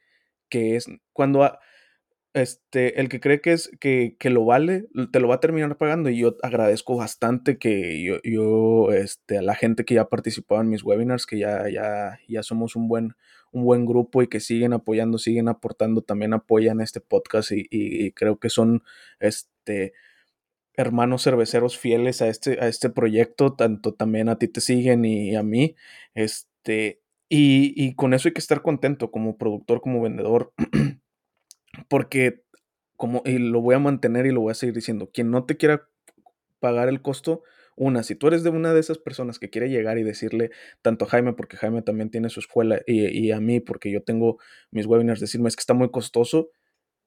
que 0.50 0.76
es 0.76 0.88
cuando 1.14 1.50
este, 2.34 3.00
el 3.02 3.10
que 3.10 3.20
cree 3.20 3.42
que 3.42 3.54
es 3.54 3.72
que, 3.80 4.16
que, 4.20 4.30
lo 4.30 4.46
vale, 4.46 4.88
te 5.12 5.20
lo 5.20 5.28
va 5.28 5.36
a 5.36 5.40
terminar 5.40 5.78
pagando. 5.78 6.10
Y 6.10 6.20
yo 6.20 6.36
agradezco 6.44 6.96
bastante 6.96 7.58
que 7.58 8.04
yo, 8.04 8.18
yo, 8.24 8.94
este, 8.94 9.40
a 9.40 9.42
la 9.42 9.56
gente 9.56 9.86
que 9.86 9.96
ya 9.96 10.02
ha 10.02 10.10
participado 10.10 10.62
en 10.62 10.70
mis 10.70 10.84
webinars, 10.84 11.26
que 11.26 11.40
ya, 11.40 11.70
ya, 11.70 12.20
ya 12.28 12.44
somos 12.44 12.76
un 12.76 12.88
buen, 12.88 13.16
un 13.52 13.64
buen 13.64 13.86
grupo 13.86 14.22
y 14.22 14.28
que 14.28 14.40
siguen 14.40 14.74
apoyando, 14.74 15.18
siguen 15.18 15.48
aportando, 15.48 16.02
también 16.02 16.34
apoyan 16.34 16.82
este 16.82 17.02
podcast 17.02 17.52
y, 17.52 18.12
creo 18.12 18.38
que 18.40 18.50
son 18.50 18.84
este 19.20 19.94
hermanos 20.78 21.24
cerveceros 21.24 21.78
fieles 21.78 22.22
a 22.22 22.28
este, 22.28 22.64
a 22.64 22.68
este 22.68 22.90
proyecto, 22.90 23.54
tanto 23.54 23.94
también 23.94 24.30
a 24.30 24.38
ti 24.38 24.48
te 24.48 24.62
siguen 24.62 25.04
y 25.04 25.36
a 25.36 25.44
mí, 25.44 25.76
este, 26.14 27.02
y, 27.28 27.74
y 27.76 27.96
con 27.96 28.14
eso 28.14 28.30
hay 28.30 28.34
que 28.34 28.40
estar 28.40 28.62
contento 28.62 29.12
como 29.12 29.38
productor, 29.38 29.82
como 29.82 30.02
vendedor, 30.02 30.54
porque 31.90 32.44
como, 32.96 33.22
y 33.26 33.38
lo 33.38 33.62
voy 33.62 33.76
a 33.76 33.80
mantener 33.80 34.26
y 34.26 34.32
lo 34.32 34.42
voy 34.42 34.52
a 34.52 34.56
seguir 34.56 34.76
diciendo, 34.76 35.10
quien 35.14 35.32
no 35.32 35.46
te 35.46 35.58
quiera 35.58 35.90
pagar 36.60 36.90
el 36.90 37.02
costo, 37.02 37.44
una, 37.76 38.02
si 38.02 38.16
tú 38.16 38.28
eres 38.28 38.44
de 38.44 38.50
una 38.50 38.74
de 38.74 38.80
esas 38.80 38.98
personas 38.98 39.38
que 39.38 39.52
quiere 39.52 39.70
llegar 39.70 40.00
y 40.00 40.04
decirle 40.04 40.50
tanto 40.82 41.06
a 41.06 41.10
Jaime, 41.10 41.34
porque 41.34 41.58
Jaime 41.58 41.84
también 41.84 42.10
tiene 42.10 42.30
su 42.30 42.40
escuela, 42.40 42.82
y, 42.88 43.32
a 43.32 43.40
mí, 43.40 43.60
porque 43.60 43.92
yo 43.92 44.02
tengo 44.02 44.40
mis 44.72 44.88
webinars, 44.88 45.20
decirme 45.22 45.48
es 45.48 45.56
que 45.56 45.62
está 45.62 45.76
muy 45.76 45.92
costoso, 45.92 46.50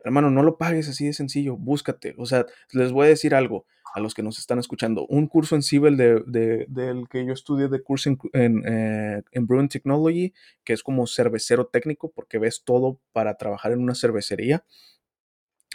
hermano, 0.05 0.31
no 0.31 0.43
lo 0.43 0.59
pagues 0.59 0.89
así 0.89 1.07
de 1.07 1.13
sencillo, 1.13 1.57
búscate. 1.57 2.15
O 2.19 2.27
sea, 2.27 2.47
les 2.73 2.93
voy 2.93 3.07
a 3.07 3.11
decir 3.11 3.35
algo 3.35 3.67
a 3.95 4.01
los 4.01 4.15
que 4.15 4.23
nos 4.23 4.39
están 4.39 4.59
escuchando. 4.59 5.07
Un 5.07 5.27
curso 5.27 5.57
en 5.57 5.63
Cibel 5.63 5.97
de, 5.97 6.67
del 6.69 7.09
que 7.09 7.25
yo 7.27 7.33
estudié 7.33 7.69
de 7.69 7.83
curso 7.83 8.11
en, 8.33 8.63
eh, 8.67 9.23
en, 9.33 9.47
Brewing 9.47 9.69
Technology, 9.69 10.33
que 10.65 10.73
es 10.73 10.83
como 10.83 11.07
cervecero 11.07 11.67
técnico, 11.67 12.11
porque 12.11 12.39
ves 12.39 12.63
todo 12.65 13.01
para 13.13 13.37
trabajar 13.37 13.73
en 13.73 13.81
una 13.81 13.95
cervecería. 13.95 14.65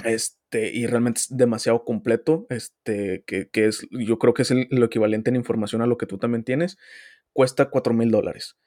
Este, 0.04 0.72
y 0.74 0.88
realmente 0.88 1.22
es 1.22 1.38
demasiado 1.38 1.86
completo, 1.86 2.48
este, 2.50 3.24
que, 3.26 3.50
que 3.50 3.68
es, 3.68 3.88
yo 3.92 4.20
creo 4.20 4.34
que 4.34 4.42
es 4.42 4.52
el, 4.52 4.68
lo 4.70 4.86
equivalente 4.86 5.30
en 5.30 5.38
información 5.38 5.82
a 5.82 5.88
lo 5.88 5.98
que 5.98 6.06
tú 6.06 6.18
también 6.18 6.44
tienes, 6.44 6.78
cuesta 7.32 7.70
4 7.70 7.94
mil 7.94 8.12
dólares. 8.12 8.58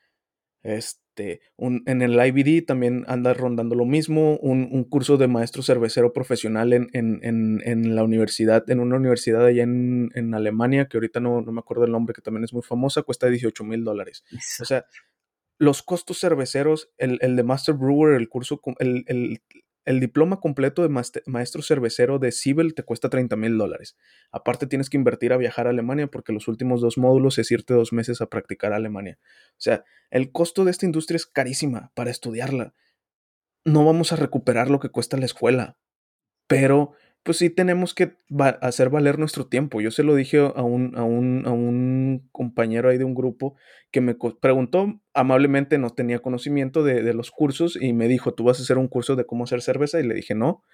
Este, 0.62 1.40
un, 1.56 1.82
en 1.86 2.02
el 2.02 2.14
IBD 2.14 2.64
también 2.66 3.04
anda 3.06 3.32
rondando 3.34 3.74
lo 3.74 3.84
mismo, 3.84 4.36
un, 4.38 4.68
un 4.70 4.84
curso 4.84 5.16
de 5.16 5.28
maestro 5.28 5.62
cervecero 5.62 6.12
profesional 6.12 6.72
en, 6.72 6.88
en, 6.92 7.20
en, 7.22 7.60
en, 7.64 7.94
la 7.94 8.02
universidad, 8.02 8.68
en 8.70 8.80
una 8.80 8.96
universidad 8.96 9.44
allá 9.44 9.62
en, 9.62 10.34
Alemania, 10.34 10.88
que 10.88 10.96
ahorita 10.96 11.20
no, 11.20 11.40
no, 11.40 11.52
me 11.52 11.60
acuerdo 11.60 11.84
el 11.84 11.92
nombre, 11.92 12.14
que 12.14 12.22
también 12.22 12.44
es 12.44 12.52
muy 12.52 12.62
famosa, 12.62 13.02
cuesta 13.02 13.28
18 13.28 13.64
mil 13.64 13.84
dólares. 13.84 14.24
O 14.60 14.64
sea, 14.64 14.84
los 15.58 15.82
costos 15.82 16.20
cerveceros, 16.20 16.90
el, 16.98 17.18
el, 17.20 17.36
de 17.36 17.42
Master 17.42 17.74
Brewer, 17.74 18.14
el 18.14 18.28
curso, 18.28 18.60
el, 18.78 19.04
el, 19.06 19.42
el 19.88 20.00
diploma 20.00 20.38
completo 20.38 20.82
de 20.82 20.90
maestro 21.24 21.62
cervecero 21.62 22.18
de 22.18 22.30
Cibel 22.30 22.74
te 22.74 22.82
cuesta 22.82 23.08
30 23.08 23.36
mil 23.36 23.56
dólares. 23.56 23.96
Aparte 24.30 24.66
tienes 24.66 24.90
que 24.90 24.98
invertir 24.98 25.32
a 25.32 25.38
viajar 25.38 25.66
a 25.66 25.70
Alemania 25.70 26.08
porque 26.08 26.34
los 26.34 26.46
últimos 26.46 26.82
dos 26.82 26.98
módulos 26.98 27.38
es 27.38 27.50
irte 27.50 27.72
dos 27.72 27.90
meses 27.90 28.20
a 28.20 28.26
practicar 28.26 28.74
a 28.74 28.76
Alemania. 28.76 29.18
O 29.22 29.56
sea, 29.56 29.84
el 30.10 30.30
costo 30.30 30.66
de 30.66 30.72
esta 30.72 30.84
industria 30.84 31.16
es 31.16 31.24
carísima 31.24 31.90
para 31.94 32.10
estudiarla. 32.10 32.74
No 33.64 33.86
vamos 33.86 34.12
a 34.12 34.16
recuperar 34.16 34.68
lo 34.68 34.78
que 34.78 34.90
cuesta 34.90 35.16
la 35.16 35.24
escuela, 35.24 35.78
pero 36.46 36.92
pues 37.28 37.36
sí 37.36 37.50
tenemos 37.50 37.92
que 37.92 38.16
hacer 38.62 38.88
valer 38.88 39.18
nuestro 39.18 39.48
tiempo. 39.48 39.82
Yo 39.82 39.90
se 39.90 40.02
lo 40.02 40.14
dije 40.14 40.38
a 40.38 40.62
un, 40.62 40.96
a 40.96 41.02
un, 41.02 41.42
a 41.44 41.50
un 41.50 42.26
compañero 42.32 42.88
ahí 42.88 42.96
de 42.96 43.04
un 43.04 43.14
grupo 43.14 43.54
que 43.90 44.00
me 44.00 44.16
preguntó 44.40 44.98
amablemente, 45.12 45.76
no 45.76 45.90
tenía 45.90 46.20
conocimiento 46.20 46.82
de, 46.84 47.02
de, 47.02 47.12
los 47.12 47.30
cursos 47.30 47.76
y 47.78 47.92
me 47.92 48.08
dijo, 48.08 48.32
¿tú 48.32 48.44
vas 48.44 48.60
a 48.60 48.62
hacer 48.62 48.78
un 48.78 48.88
curso 48.88 49.14
de 49.14 49.26
cómo 49.26 49.44
hacer 49.44 49.60
cerveza? 49.60 50.00
Y 50.00 50.04
le 50.04 50.14
dije, 50.14 50.34
no, 50.34 50.64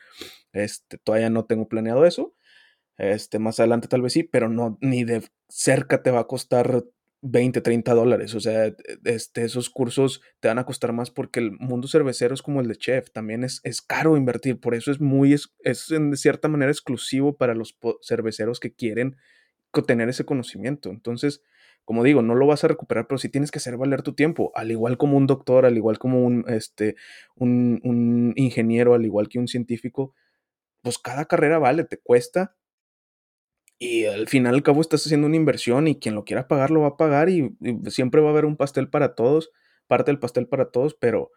este, 0.52 0.96
todavía 0.98 1.28
no 1.28 1.44
tengo 1.44 1.66
planeado 1.66 2.06
eso. 2.06 2.36
Este, 2.98 3.40
más 3.40 3.58
adelante 3.58 3.88
tal 3.88 4.02
vez 4.02 4.12
sí, 4.12 4.22
pero 4.22 4.48
no, 4.48 4.78
ni 4.80 5.02
de 5.02 5.24
cerca 5.48 6.04
te 6.04 6.12
va 6.12 6.20
a 6.20 6.28
costar 6.28 6.84
20, 7.24 7.60
30 7.62 7.94
dólares. 7.94 8.34
O 8.34 8.40
sea, 8.40 8.72
este, 9.04 9.44
esos 9.44 9.70
cursos 9.70 10.20
te 10.40 10.48
van 10.48 10.58
a 10.58 10.66
costar 10.66 10.92
más 10.92 11.10
porque 11.10 11.40
el 11.40 11.52
mundo 11.52 11.88
cervecero 11.88 12.34
es 12.34 12.42
como 12.42 12.60
el 12.60 12.68
de 12.68 12.76
chef. 12.76 13.10
También 13.10 13.44
es, 13.44 13.60
es 13.64 13.80
caro 13.80 14.16
invertir. 14.16 14.60
Por 14.60 14.74
eso 14.74 14.90
es 14.90 15.00
muy, 15.00 15.32
es, 15.32 15.54
es 15.60 15.90
en 15.90 16.16
cierta 16.16 16.48
manera 16.48 16.70
exclusivo 16.70 17.36
para 17.36 17.54
los 17.54 17.76
cerveceros 18.02 18.60
que 18.60 18.74
quieren 18.74 19.16
tener 19.86 20.08
ese 20.08 20.24
conocimiento. 20.24 20.90
Entonces, 20.90 21.42
como 21.84 22.04
digo, 22.04 22.22
no 22.22 22.34
lo 22.34 22.46
vas 22.46 22.62
a 22.64 22.68
recuperar, 22.68 23.06
pero 23.06 23.18
sí 23.18 23.28
tienes 23.28 23.50
que 23.50 23.58
hacer 23.58 23.76
valer 23.76 24.02
tu 24.02 24.14
tiempo. 24.14 24.52
Al 24.54 24.70
igual 24.70 24.98
como 24.98 25.16
un 25.16 25.26
doctor, 25.26 25.66
al 25.66 25.76
igual 25.76 25.98
como 25.98 26.24
un, 26.24 26.44
este, 26.48 26.96
un, 27.36 27.80
un 27.84 28.32
ingeniero, 28.36 28.94
al 28.94 29.04
igual 29.04 29.28
que 29.28 29.38
un 29.38 29.48
científico, 29.48 30.14
pues 30.82 30.98
cada 30.98 31.24
carrera 31.24 31.58
vale, 31.58 31.84
te 31.84 31.98
cuesta 31.98 32.54
y 33.78 34.04
al 34.06 34.28
final 34.28 34.54
al 34.54 34.62
cabo 34.62 34.80
estás 34.80 35.04
haciendo 35.04 35.26
una 35.26 35.36
inversión 35.36 35.88
y 35.88 35.98
quien 35.98 36.14
lo 36.14 36.24
quiera 36.24 36.48
pagar 36.48 36.70
lo 36.70 36.82
va 36.82 36.88
a 36.88 36.96
pagar 36.96 37.28
y, 37.28 37.56
siempre 37.88 38.20
va 38.20 38.28
a 38.28 38.32
haber 38.32 38.44
un 38.44 38.56
pastel 38.56 38.88
para 38.88 39.14
todos, 39.14 39.50
parte 39.86 40.10
del 40.10 40.18
pastel 40.18 40.46
para 40.46 40.70
todos, 40.70 40.94
pero, 40.94 41.32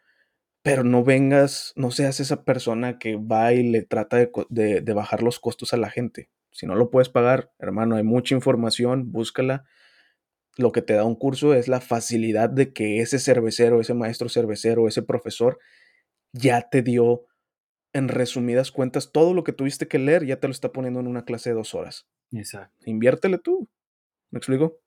pero 0.62 0.84
no 0.84 1.04
vengas, 1.04 1.74
no 1.76 1.92
seas 1.92 2.20
esa 2.20 2.44
persona 2.44 3.00
que 3.00 3.16
va 3.16 3.54
y 3.54 3.64
le 3.64 3.82
trata 3.84 4.18
de, 4.18 4.30
de, 4.50 4.94
bajar 4.94 5.24
los 5.24 5.40
costos 5.40 5.74
a 5.74 5.78
la 5.78 5.90
gente. 5.90 6.30
Si 6.52 6.66
no 6.66 6.76
lo 6.76 6.90
puedes 6.90 7.10
pagar, 7.10 7.52
hermano, 7.60 7.96
hay 7.96 8.04
mucha 8.04 8.36
información, 8.36 9.12
búscala. 9.12 9.66
Lo 10.58 10.72
que 10.72 10.82
te 10.82 10.94
da 10.94 11.04
un 11.04 11.16
curso 11.16 11.54
es 11.54 11.68
la 11.68 11.82
facilidad 11.82 12.50
de 12.50 12.74
que 12.74 13.00
ese 13.02 13.20
cervecero, 13.20 13.80
ese 13.80 13.94
maestro 13.94 14.30
cervecero, 14.30 14.88
ese 14.88 15.04
profesor 15.04 15.60
ya 16.34 16.70
te 16.70 16.82
dio 16.82 17.26
en 17.94 18.08
resumidas 18.08 18.72
cuentas, 18.72 19.12
todo 19.12 19.34
lo 19.34 19.44
que 19.44 19.54
tuviste 19.54 19.88
que 19.88 20.00
leer 20.00 20.26
ya 20.26 20.40
te 20.40 20.48
lo 20.48 20.52
está 20.52 20.72
poniendo 20.72 21.00
en 21.00 21.08
una 21.08 21.26
clase 21.26 21.50
de 21.50 21.56
dos 21.56 21.76
horas. 21.76 22.08
Exacto. 22.32 22.90
Inviértele 22.90 23.38
tú. 23.38 23.68
¿Me 24.32 24.38
explico? 24.38 24.78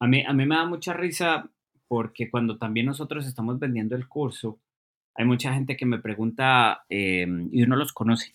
A 0.00 0.06
mí, 0.06 0.24
a 0.26 0.32
mí 0.32 0.46
me 0.46 0.56
da 0.56 0.64
mucha 0.64 0.92
risa 0.92 1.50
porque 1.88 2.30
cuando 2.30 2.58
también 2.58 2.86
nosotros 2.86 3.26
estamos 3.26 3.58
vendiendo 3.58 3.96
el 3.96 4.08
curso, 4.08 4.58
hay 5.14 5.24
mucha 5.24 5.54
gente 5.54 5.76
que 5.76 5.86
me 5.86 5.98
pregunta, 5.98 6.84
em, 6.88 7.48
y 7.52 7.62
uno 7.62 7.76
los 7.76 7.92
conoce, 7.92 8.32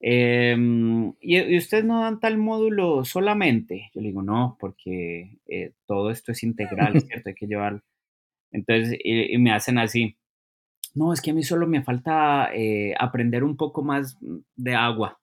em, 0.00 1.14
¿y, 1.20 1.56
ustedes 1.56 1.84
no 1.84 2.00
dan 2.02 2.20
tal 2.20 2.38
módulo 2.38 3.04
solamente? 3.04 3.90
Yo 3.94 4.00
le 4.00 4.08
digo, 4.08 4.22
no, 4.22 4.56
porque 4.60 5.38
eh, 5.46 5.72
todo 5.86 6.10
esto 6.10 6.32
es 6.32 6.42
integral, 6.42 6.92
¿cierto? 7.22 7.30
Hay 7.30 7.34
que 7.34 7.46
llevar. 7.46 7.82
Entonces, 8.52 8.98
y, 9.02 9.38
me 9.38 9.52
hacen 9.52 9.78
así, 9.78 10.16
no, 10.94 11.12
es 11.12 11.20
que 11.22 11.30
a 11.32 11.34
mí 11.34 11.42
solo 11.42 11.66
me 11.66 11.82
falta 11.82 12.50
eh, 12.54 12.94
aprender 12.98 13.44
un 13.44 13.56
poco 13.56 13.82
más 13.82 14.18
de 14.56 14.74
agua, 14.74 15.20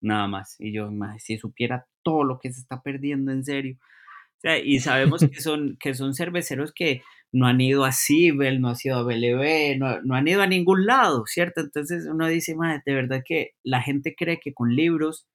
nada 0.00 0.28
más. 0.28 0.56
Y 0.60 0.72
yo, 0.72 0.90
si 1.18 1.38
supiera 1.38 1.86
todo 2.04 2.22
lo 2.22 2.38
que 2.38 2.52
se 2.52 2.60
está 2.60 2.82
perdiendo 2.82 3.32
en 3.32 3.44
serio. 3.44 3.76
O 3.80 4.40
sea, 4.40 4.58
y 4.58 4.78
sabemos 4.78 5.20
que 5.20 5.40
son, 5.40 5.76
que 5.80 5.94
son 5.94 6.14
cerveceros 6.14 6.72
que 6.72 7.02
no 7.32 7.46
han 7.48 7.60
ido 7.60 7.84
a 7.84 7.90
Cibel, 7.90 8.60
no 8.60 8.68
han 8.68 8.76
ido 8.82 8.96
a 8.96 9.02
BLB, 9.02 9.78
no, 9.78 10.00
no, 10.02 10.14
han 10.14 10.28
ido 10.28 10.42
a 10.42 10.46
ningún 10.46 10.86
lado, 10.86 11.24
¿cierto? 11.26 11.60
Entonces 11.62 12.06
uno 12.06 12.28
dice, 12.28 12.54
madre, 12.54 12.82
de 12.86 12.94
verdad 12.94 13.22
que 13.26 13.52
la 13.64 13.82
gente 13.82 14.14
cree 14.16 14.38
que 14.40 14.54
con 14.54 14.76
libros 14.76 15.26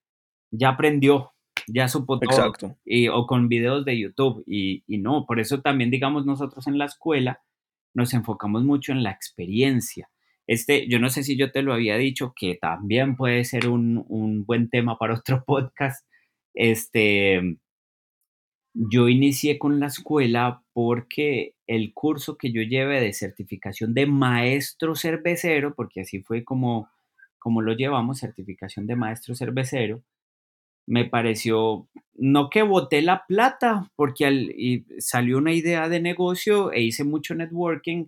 ya 0.50 0.70
aprendió, 0.70 1.34
ya 1.68 1.90
supo 1.90 2.20
todo. 2.20 2.32
Exacto. 2.32 2.78
Y, 2.86 3.10
o 3.10 3.28
con 3.28 3.50
videos 3.50 3.84
de 3.84 4.00
YouTube, 4.00 4.44
y, 4.48 4.84
y 4.88 5.00
no, 5.00 5.26
por 5.26 5.42
eso 5.42 5.62
también, 5.62 5.92
digamos, 5.92 6.26
nosotros 6.26 6.68
en 6.68 6.78
la 6.78 6.86
escuela 6.86 7.42
nos 7.94 8.14
enfocamos 8.14 8.64
mucho 8.64 8.92
en 8.92 9.04
la 9.04 9.12
experiencia. 9.12 10.10
Este, 10.48 10.88
yo 10.88 11.00
no 11.00 11.10
sé 11.10 11.24
si 11.24 11.38
yo 11.38 11.52
te 11.52 11.62
lo 11.62 11.74
había 11.74 11.98
dicho, 11.98 12.34
que 12.36 12.56
también 12.56 13.16
puede 13.16 13.44
ser 13.44 13.68
un, 13.68 14.04
un 14.08 14.46
buen 14.46 14.70
tema 14.70 14.98
para 14.98 15.16
otro 15.16 15.44
podcast, 15.46 16.06
este, 16.54 17.58
yo 18.74 19.10
inicié 19.10 19.60
con 19.60 19.80
la 19.80 19.88
escuela 19.88 20.64
porque 20.74 21.56
el 21.68 21.94
curso 21.94 22.38
que 22.38 22.52
yo 22.52 22.62
llevé 22.62 23.02
de 23.02 23.14
certificación 23.14 23.94
de 23.94 24.06
maestro 24.06 24.96
cervecero, 24.96 25.74
porque 25.76 26.02
así 26.02 26.22
fue 26.22 26.44
como, 26.44 26.90
como 27.40 27.62
lo 27.62 27.74
llevamos, 27.74 28.20
certificación 28.20 28.88
de 28.88 28.96
maestro 28.96 29.36
cervecero, 29.36 30.04
me 30.88 31.06
pareció, 31.06 31.88
no 32.16 32.50
que 32.50 32.64
boté 32.64 33.02
la 33.04 33.26
plata, 33.28 33.92
porque 33.96 34.26
al, 34.26 34.56
salió 35.00 35.38
una 35.38 35.54
idea 35.54 35.88
de 35.90 36.02
negocio 36.02 36.72
e 36.72 36.82
hice 36.82 37.04
mucho 37.04 37.36
networking, 37.36 38.08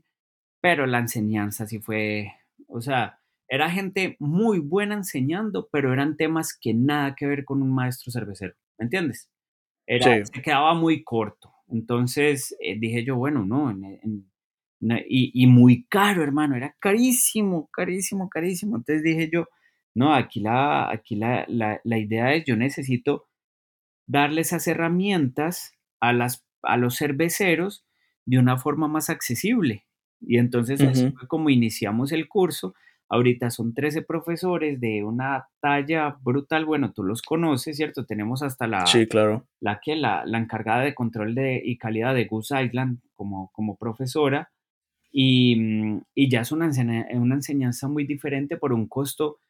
pero 0.62 0.88
la 0.88 1.00
enseñanza 1.00 1.68
sí 1.68 1.80
fue, 1.80 2.34
o 2.68 2.82
sea, 2.82 3.20
era 3.52 3.70
gente 3.70 4.16
muy 4.18 4.60
buena 4.60 4.95
enseñando, 4.95 5.68
pero 5.74 5.91
eran 5.91 6.16
temas 6.16 6.58
que 6.58 6.74
nada 6.74 7.16
que 7.16 7.26
ver 7.26 7.43
con 7.43 7.62
un 7.62 7.76
maestro 7.76 8.10
cervecero, 8.10 8.54
¿me 8.80 8.86
entiendes? 8.86 9.30
Era, 9.86 10.26
Se 10.26 10.41
quedaba 10.41 10.74
muy 10.74 11.04
corto. 11.04 11.54
Entonces 11.68 12.56
eh, 12.62 12.80
dije 12.80 13.04
yo, 13.04 13.18
bueno, 13.18 13.45
no, 13.45 13.70
y, 14.80 15.32
y, 15.34 15.47
muy 15.47 15.86
caro, 15.89 16.24
hermano, 16.24 16.56
era 16.56 16.78
carísimo, 16.80 17.70
carísimo, 17.74 18.30
carísimo. 18.30 18.78
Entonces 18.78 19.04
dije 19.04 19.30
yo, 19.30 19.47
no, 19.93 20.14
aquí 20.14 20.39
la, 20.39 20.89
aquí 20.89 21.18
la, 21.18 21.43
la, 21.49 21.82
la 21.84 21.97
idea 21.97 22.34
es, 22.34 22.45
yo 22.45 22.56
necesito 22.56 23.28
darle 24.08 24.41
esas 24.41 24.66
herramientas 24.66 25.74
a, 25.99 26.14
las, 26.14 26.45
a 26.64 26.78
los 26.78 26.97
cerveceros 26.97 27.86
de 28.26 28.39
una 28.39 28.58
forma 28.58 28.88
más 28.88 29.10
accesible. 29.10 29.86
Y 30.22 30.38
entonces 30.38 30.80
así 30.80 31.12
fue 31.12 31.28
como 31.28 31.49
iniciamos 31.49 32.14
el 32.14 32.30
curso 32.30 32.76
Ahorita 33.14 33.49
son 33.49 33.74
13 33.74 34.03
profesores 34.03 34.80
de 34.80 35.03
una 35.03 35.49
talla 35.59 36.16
brutal. 36.22 36.66
Bueno, 36.66 36.93
tú 36.93 37.03
los 37.03 37.22
conoces, 37.22 37.76
¿cierto? 37.76 38.05
Tenemos 38.05 38.41
hasta 38.41 38.68
la, 38.68 38.86
sí, 38.86 39.05
claro. 39.05 39.45
la, 39.59 39.82
que, 39.84 39.97
la, 39.97 40.24
la 40.26 40.38
encargada 40.38 40.82
de 40.82 40.95
control 40.95 41.36
de, 41.36 41.62
y 41.62 41.78
calidad 41.78 42.16
de 42.16 42.24
Goose 42.24 42.64
Island 42.64 42.99
como, 43.14 43.51
como 43.51 43.76
profesora. 43.76 44.49
Y, 45.12 45.57
mm, 45.57 46.01
y 46.16 46.30
ya 46.30 46.39
es 46.39 46.53
una, 46.53 46.72
una 47.14 47.36
enseñanza 47.36 47.89
muy 47.89 48.05
diferente 48.05 48.55
por 48.55 48.72
un 48.72 48.88
costo, 48.88 49.41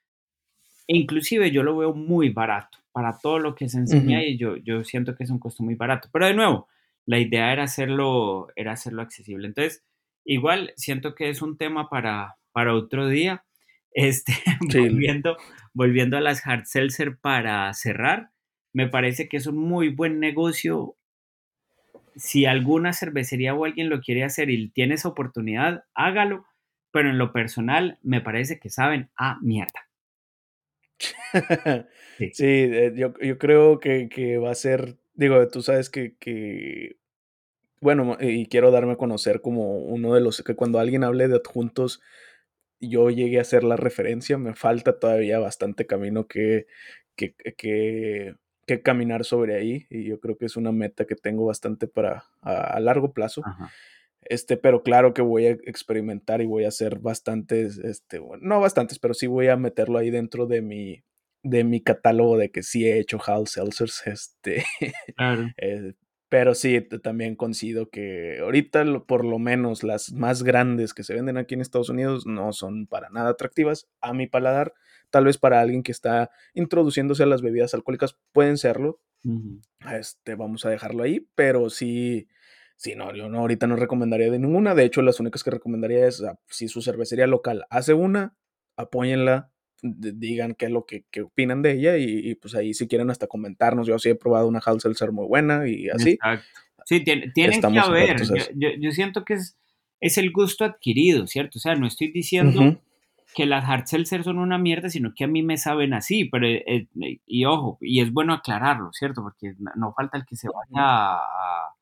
inclusive 0.88 1.52
yo 1.52 1.62
lo 1.62 1.78
veo 1.78 1.94
muy 1.94 2.30
barato 2.30 2.80
para 2.92 3.20
todo 3.20 3.38
lo 3.38 3.54
que 3.54 3.70
se 3.70 3.78
enseña 3.78 4.24
y 4.24 4.38
yo, 4.38 4.58
yo 4.58 4.84
siento 4.84 5.16
que 5.16 5.24
es 5.24 5.30
un 5.30 5.38
costo 5.38 5.62
muy 5.62 5.76
barato. 5.76 6.10
Pero 6.12 6.26
de 6.26 6.34
nuevo, 6.34 6.68
la 7.06 7.20
idea 7.20 7.54
era 7.54 7.64
hacerlo, 7.64 8.48
era 8.56 8.72
hacerlo 8.72 9.04
accesible. 9.04 9.48
Entonces, 9.48 9.84
igual 10.26 10.74
siento 10.76 11.14
que 11.16 11.30
es 11.30 11.44
un 11.44 11.58
tema 11.58 11.90
para, 11.90 12.38
para 12.52 12.74
otro 12.74 13.08
día. 13.08 13.46
Este, 13.94 14.34
volviendo, 14.74 15.38
volviendo 15.74 16.18
a 16.18 16.22
las 16.22 16.46
hard 16.46 16.66
seltzer 16.66 17.18
para 17.18 17.74
cerrar, 17.74 18.32
me 18.74 18.88
parece 18.88 19.28
que 19.28 19.38
es 19.38 19.48
un 19.48 19.58
muy 19.58 19.90
buen 19.90 20.20
negocio. 20.20 20.96
Si 22.16 22.46
alguna 22.46 22.94
cervecería 22.94 23.54
o 23.54 23.66
alguien 23.66 23.90
lo 23.90 24.02
quiere 24.02 24.24
hacer 24.24 24.50
y 24.50 24.70
tiene 24.70 24.96
esa 24.96 25.10
oportunidad, 25.10 25.86
hágalo. 25.94 26.46
Pero 26.92 27.10
en 27.10 27.18
lo 27.18 27.32
personal, 27.32 28.00
me 28.04 28.20
parece 28.20 28.60
que 28.60 28.70
saben 28.70 29.10
a 29.16 29.40
mierda. 29.42 29.88
sí, 32.34 32.46
eh, 32.46 32.94
yo, 32.96 33.14
yo, 33.22 33.38
creo 33.38 33.80
que, 33.80 34.10
que, 34.10 34.38
va 34.38 34.52
a 34.52 34.56
ser, 34.56 34.98
digo, 35.14 35.48
tú 35.48 35.62
sabes 35.62 35.90
que, 35.90 36.16
que, 36.18 36.98
bueno, 37.80 38.18
y 38.20 38.46
quiero 38.48 38.72
darme 38.72 38.94
a 38.94 38.98
conocer 38.98 39.42
como 39.42 39.78
uno 39.78 40.14
de 40.14 40.22
los 40.22 40.44
que 40.44 40.56
cuando 40.56 40.80
alguien 40.80 41.04
hable 41.04 41.28
de 41.28 41.38
adjuntos, 41.38 42.02
yo 42.90 43.10
llegué 43.10 43.38
a 43.38 43.42
hacer 43.42 43.64
la 43.64 43.76
referencia, 43.76 44.38
me 44.38 44.56
falta 44.56 45.00
todavía 45.00 45.40
bastante 45.40 45.86
camino 45.86 46.28
que, 46.28 46.68
que, 47.16 47.34
que, 47.58 48.36
que 48.66 48.82
caminar 48.82 49.26
sobre 49.26 49.56
ahí 49.56 49.86
y 49.90 50.06
yo 50.06 50.20
creo 50.20 50.38
que 50.38 50.46
es 50.46 50.58
una 50.58 50.72
meta 50.72 51.06
que 51.06 51.16
tengo 51.16 51.46
bastante 51.46 51.88
para 51.88 52.26
a, 52.42 52.80
largo 52.80 53.14
plazo. 53.14 53.44
Este, 54.22 54.56
pero 54.56 54.84
claro 54.84 55.14
que 55.14 55.22
voy 55.22 55.48
a 55.48 55.52
experimentar 55.52 56.42
y 56.42 56.46
voy 56.46 56.66
a 56.66 56.70
hacer 56.70 57.00
bastantes, 57.00 57.78
este, 57.80 58.20
bueno, 58.20 58.44
no 58.46 58.60
bastantes, 58.60 59.00
pero 59.00 59.14
sí 59.14 59.28
voy 59.28 59.48
a 59.48 59.58
meterlo 59.58 59.98
ahí 59.98 60.12
dentro 60.12 60.46
de 60.46 60.62
mi, 60.62 61.04
de 61.44 61.64
mi 61.64 61.82
catálogo 61.82 62.38
de 62.38 62.52
que 62.52 62.64
sí 62.64 62.86
he 62.86 63.00
hecho 63.00 63.20
Hal 63.26 63.48
Seltzers, 63.48 64.04
este, 64.06 64.64
claro. 65.16 65.50
eh, 65.58 65.94
pero 66.32 66.56
sí, 66.56 66.80
también 67.04 67.36
coincido 67.36 67.90
que 67.90 68.40
ahorita 68.40 68.86
por 69.06 69.26
lo 69.26 69.38
menos 69.38 69.84
las 69.84 70.14
más 70.14 70.44
grandes 70.44 70.94
que 70.94 71.04
se 71.04 71.14
venden 71.14 71.36
aquí 71.36 71.56
en 71.56 71.60
Estados 71.60 71.90
Unidos 71.90 72.26
no 72.26 72.54
son 72.54 72.88
para 72.88 73.10
nada 73.10 73.32
atractivas 73.32 73.90
a 74.00 74.14
mi 74.14 74.28
paladar. 74.28 74.74
Tal 75.10 75.26
vez 75.26 75.38
para 75.38 75.60
alguien 75.60 75.84
que 75.84 75.92
está 75.92 76.32
introduciéndose 76.54 77.24
a 77.24 77.26
las 77.26 77.42
bebidas 77.42 77.74
alcohólicas 77.74 78.18
pueden 78.32 78.58
serlo. 78.58 79.02
Este, 79.92 80.36
vamos 80.36 80.66
a 80.66 80.70
dejarlo 80.70 81.04
ahí, 81.04 81.28
pero 81.36 81.70
sí, 81.70 82.30
sí, 82.78 82.96
no, 82.96 83.14
yo 83.14 83.28
no, 83.28 83.40
ahorita 83.40 83.68
no 83.68 83.76
recomendaría 83.76 84.32
de 84.32 84.40
ninguna. 84.40 84.74
De 84.74 84.86
hecho, 84.86 85.02
las 85.02 85.20
únicas 85.20 85.44
que 85.44 85.52
recomendaría 85.52 86.08
es 86.08 86.24
ah, 86.24 86.40
si 86.48 86.70
su 86.70 86.82
cervecería 86.82 87.28
local 87.28 87.66
hace 87.70 87.94
una, 87.94 88.38
apóyenla, 88.78 89.52
digan 89.82 90.54
qué 90.56 90.66
es 90.66 90.72
lo 90.72 90.86
que, 90.86 91.06
opinan 91.22 91.62
de 91.62 91.74
ella 91.74 91.98
y, 91.98 92.36
pues 92.36 92.56
ahí 92.56 92.74
si 92.74 92.88
quieren 92.88 93.10
hasta 93.10 93.28
comentarnos. 93.28 93.88
Yo 93.88 93.98
sí 94.00 94.10
he 94.10 94.16
probado 94.16 94.48
una 94.48 94.62
ser 94.94 95.12
muy 95.12 95.26
buena 95.26 95.68
y 95.68 95.90
así. 95.90 96.12
Exacto. 96.12 96.46
Sí, 96.86 97.04
tienen 97.04 97.32
que 97.34 97.80
haber. 97.80 98.18
Yo, 98.56 98.92
siento 98.92 99.24
que 99.24 99.36
es, 99.36 99.58
es 100.00 100.18
el 100.18 100.32
gusto 100.32 100.66
adquirido, 100.66 101.28
¿cierto? 101.28 101.58
O 101.58 101.62
sea, 101.62 101.76
no 101.76 101.88
estoy 101.88 102.12
diciendo 102.12 102.82
que 103.36 103.46
las 103.46 103.64
hard 103.66 103.86
seltzer 103.86 104.24
son 104.24 104.40
una 104.40 104.58
mierda, 104.58 104.90
sino 104.90 105.14
que 105.16 105.24
a 105.24 105.28
mí 105.28 105.42
me 105.42 105.58
saben 105.58 105.94
así, 105.94 106.26
pero 106.26 106.48
eh, 106.48 106.64
eh, 106.68 107.20
y 107.26 107.46
ojo, 107.46 107.78
y 107.80 108.02
es 108.02 108.12
bueno 108.12 108.34
aclararlo, 108.34 108.92
¿cierto? 108.92 109.22
Porque 109.22 109.54
no 109.76 109.94
falta 109.94 110.18
el 110.18 110.26
que 110.26 110.36
se 110.36 110.50
vaya 110.50 110.86
a, 110.86 111.76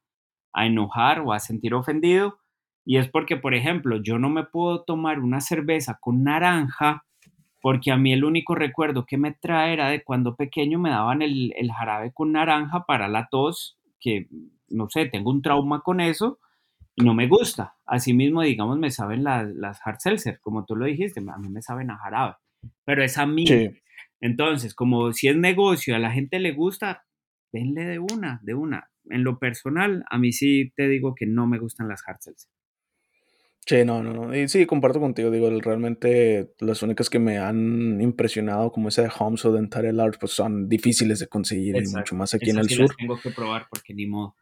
a 0.53 0.65
enojar 0.65 1.21
o 1.21 1.33
a 1.33 1.39
sentir 1.39 1.73
ofendido. 1.73 2.37
Y 2.85 2.97
es 2.97 3.07
porque, 3.07 3.37
por 3.37 3.53
ejemplo, 3.53 4.01
yo 4.01 4.19
no 4.19 4.29
me 4.29 4.43
puedo 4.43 4.83
tomar 4.83 5.19
una 5.19 5.41
cerveza 5.41 5.97
con 5.99 6.23
naranja 6.23 7.05
porque 7.61 7.91
a 7.91 7.97
mí 7.97 8.13
el 8.13 8.23
único 8.23 8.55
recuerdo 8.55 9.05
que 9.05 9.17
me 9.17 9.33
trae 9.33 9.73
era 9.73 9.89
de 9.89 10.03
cuando 10.03 10.35
pequeño 10.35 10.79
me 10.79 10.89
daban 10.89 11.21
el, 11.21 11.53
jarabe 11.77 12.11
con 12.13 12.31
naranja 12.31 12.85
para 12.85 13.07
la 13.07 13.27
tos, 13.29 13.77
que 13.99 14.27
no 14.69 14.89
sé, 14.89 15.07
tengo 15.07 15.31
un 15.31 15.41
trauma 15.41 15.81
con 15.81 15.99
eso 15.99 16.39
y 16.95 17.03
no 17.03 17.13
me 17.13 17.27
gusta. 17.27 17.75
Asimismo, 17.85 18.41
digamos, 18.41 18.77
me 18.77 18.91
saben 18.91 19.23
las, 19.23 19.47
las 19.49 19.79
hard 19.85 19.99
seltzer, 19.99 20.39
como 20.39 20.65
tú 20.65 20.75
lo 20.75 20.85
dijiste, 20.85 21.19
a 21.19 21.37
mí 21.37 21.49
me 21.49 21.61
saben 21.61 21.91
a 21.91 21.97
jarabe, 21.97 22.35
pero 22.85 23.03
es 23.03 23.17
a 23.17 23.25
mí. 23.25 23.45
Entonces, 24.21 24.73
como 24.73 25.11
si 25.13 25.27
es 25.27 25.35
negocio, 25.35 25.95
a 25.95 25.99
la 25.99 26.11
gente 26.11 26.39
le 26.39 26.53
gusta, 26.53 27.05
denle 27.51 27.85
de 27.85 27.99
una, 27.99 28.39
de 28.43 28.53
una. 28.53 28.89
En 29.05 29.23
lo 29.23 29.39
personal, 29.39 30.05
a 30.09 30.17
mí 30.17 30.31
sí 30.31 30.71
te 30.75 30.87
digo 30.87 31.15
que 31.15 31.25
no 31.25 31.47
me 31.47 31.57
gustan 31.57 31.87
las 31.87 32.07
hard 32.07 32.19
seltzer. 32.19 32.51
Sí, 33.69 33.85
no, 33.85 34.01
no, 34.01 34.13
no. 34.13 34.35
Y 34.35 34.49
sí, 34.49 34.65
comparto 34.65 34.99
contigo. 34.99 35.29
Digo, 35.29 35.47
realmente 35.59 36.55
las 36.57 36.81
únicas 36.81 37.07
que 37.07 37.19
me 37.19 37.37
han 37.37 38.01
impresionado, 38.01 38.71
como 38.71 38.89
esa 38.89 39.03
de 39.03 39.11
Homes 39.19 39.45
o 39.45 39.51
Dentare 39.51 39.93
Large, 39.93 40.17
pues 40.19 40.31
son 40.31 40.67
difíciles 40.67 41.19
de 41.19 41.27
conseguir 41.27 41.75
y 41.75 41.87
mucho 41.95 42.15
más 42.15 42.33
aquí 42.33 42.49
en 42.49 42.57
el 42.57 42.67
sur. 42.67 42.89
tengo 42.97 43.19
que 43.21 43.29
probar 43.29 43.67
porque 43.69 43.93
ni 43.93 44.07
modo. 44.07 44.35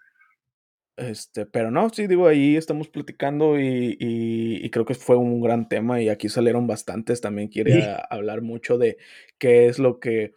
Este, 0.96 1.46
pero 1.46 1.72
no, 1.72 1.90
sí, 1.90 2.08
digo, 2.08 2.26
ahí 2.26 2.56
estamos 2.56 2.88
platicando 2.88 3.60
y, 3.60 3.98
y, 4.00 4.70
creo 4.70 4.86
que 4.86 4.96
fue 4.96 5.18
un 5.18 5.42
gran 5.42 5.68
tema 5.68 6.02
y 6.02 6.08
aquí 6.08 6.30
salieron 6.30 6.66
bastantes. 6.66 7.20
También 7.20 7.50
quería 7.50 7.98
hablar 8.10 8.42
mucho 8.42 8.78
de 8.78 8.96
qué 9.38 9.68
es 9.68 9.78
lo 9.78 10.00
que, 10.00 10.36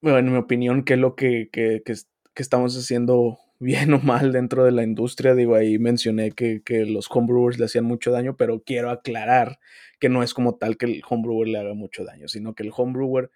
bueno, 0.00 0.18
en 0.18 0.30
mi 0.30 0.38
opinión, 0.38 0.84
qué 0.84 0.94
es 0.94 1.00
lo 1.00 1.16
que, 1.16 1.48
que, 1.50 1.82
que, 1.84 1.94
que 2.32 2.42
estamos 2.44 2.78
haciendo 2.78 3.40
bien 3.58 3.92
o 3.92 4.00
mal 4.00 4.32
dentro 4.32 4.64
de 4.64 4.72
la 4.72 4.82
industria. 4.82 5.34
Digo, 5.34 5.54
ahí 5.54 5.78
mencioné 5.78 6.32
que, 6.32 6.62
que, 6.62 6.86
los 6.86 7.08
homebrewers 7.10 7.58
le 7.58 7.66
hacían 7.66 7.84
mucho 7.84 8.10
daño, 8.10 8.36
pero 8.36 8.62
quiero 8.62 8.90
aclarar 8.90 9.58
que 9.98 10.08
no 10.08 10.22
es 10.22 10.34
como 10.34 10.56
tal 10.56 10.76
que 10.76 10.86
el 10.86 11.02
homebrewer 11.08 11.48
le 11.48 11.58
haga 11.58 11.74
mucho 11.74 12.04
daño, 12.04 12.28
sino 12.28 12.54
que 12.54 12.62
el 12.62 12.72
homebrewer 12.74 13.30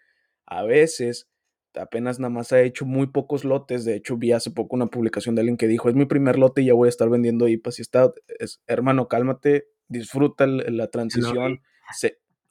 a 0.46 0.62
veces 0.62 1.28
apenas 1.74 2.18
nada 2.18 2.30
más 2.30 2.52
ha 2.52 2.60
hecho 2.60 2.84
muy 2.84 3.08
pocos 3.08 3.44
lotes. 3.44 3.84
De 3.84 3.94
hecho, 3.94 4.16
vi 4.16 4.32
hace 4.32 4.50
poco 4.50 4.76
una 4.76 4.86
publicación 4.86 5.34
de 5.34 5.40
alguien 5.40 5.56
que 5.56 5.68
dijo, 5.68 5.88
es 5.88 5.94
mi 5.94 6.06
primer 6.06 6.38
lote 6.38 6.62
y 6.62 6.66
ya 6.66 6.74
voy 6.74 6.86
a 6.86 6.90
estar 6.90 7.08
vendiendo 7.08 7.48
IPAs 7.48 7.78
y 7.78 7.82
está, 7.82 8.12
es, 8.38 8.60
hermano, 8.66 9.08
cálmate, 9.08 9.68
disfruta 9.88 10.46
la 10.46 10.88
transición. 10.88 11.62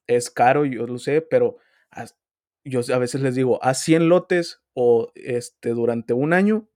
es 0.07 0.29
caro, 0.29 0.65
yo 0.65 0.87
lo 0.87 0.97
sé, 0.97 1.21
pero 1.21 1.57
yo 2.63 2.81
a 2.93 2.97
veces 2.97 3.21
les 3.21 3.35
digo, 3.35 3.63
haz 3.63 3.81
100 3.81 4.09
lotes 4.09 4.61
o 4.73 5.11
este, 5.15 5.69
durante 5.69 6.13
un 6.13 6.33
año 6.33 6.69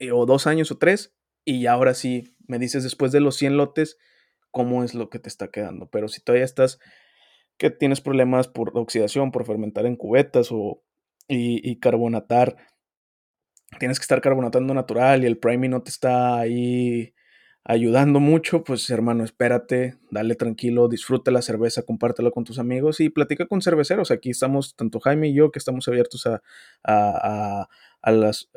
eh, 0.00 0.10
o 0.12 0.26
dos 0.26 0.48
años 0.48 0.72
o 0.72 0.78
tres, 0.78 1.14
y 1.44 1.66
ahora 1.66 1.94
sí 1.94 2.34
me 2.48 2.58
dices 2.58 2.82
después 2.82 3.12
de 3.12 3.20
los 3.20 3.36
100 3.36 3.56
lotes 3.56 3.96
cómo 4.50 4.82
es 4.84 4.94
lo 4.94 5.08
que 5.08 5.18
te 5.18 5.28
está 5.28 5.48
quedando. 5.48 5.88
Pero 5.90 6.08
si 6.08 6.20
todavía 6.20 6.44
estás, 6.44 6.80
que 7.56 7.70
tienes 7.70 8.00
problemas 8.00 8.48
por 8.48 8.72
oxidación, 8.74 9.30
por 9.32 9.46
fermentar 9.46 9.86
en 9.86 9.96
cubetas 9.96 10.48
o, 10.50 10.82
y, 11.28 11.78
carbonatar, 11.78 12.56
tienes 13.78 13.98
que 13.98 14.02
estar 14.04 14.20
carbonatando 14.20 14.74
natural 14.74 15.22
y 15.22 15.26
el 15.26 15.38
priming 15.38 15.70
no 15.70 15.82
te 15.82 15.90
está 15.90 16.38
ahí 16.38 17.14
ayudando 17.62 18.18
mucho, 18.18 18.64
pues 18.64 18.88
hermano, 18.90 19.22
espérate, 19.22 19.98
dale 20.10 20.34
tranquilo, 20.34 20.88
disfruta 20.88 21.30
la 21.30 21.42
cerveza, 21.42 21.82
compártela 21.82 22.30
con 22.30 22.44
tus 22.44 22.58
amigos 22.58 23.00
y 23.00 23.10
platica 23.10 23.46
con 23.46 23.62
cerveceros. 23.62 24.10
Aquí 24.10 24.30
estamos, 24.30 24.74
tanto 24.74 24.98
Jaime 24.98 25.28
y 25.28 25.34
yo, 25.34 25.52
que 25.52 25.58
estamos 25.58 25.86
abiertos 25.86 26.26
a, 26.26 26.42
a, 26.82 27.68
a, 28.00 28.10
las, 28.10 28.50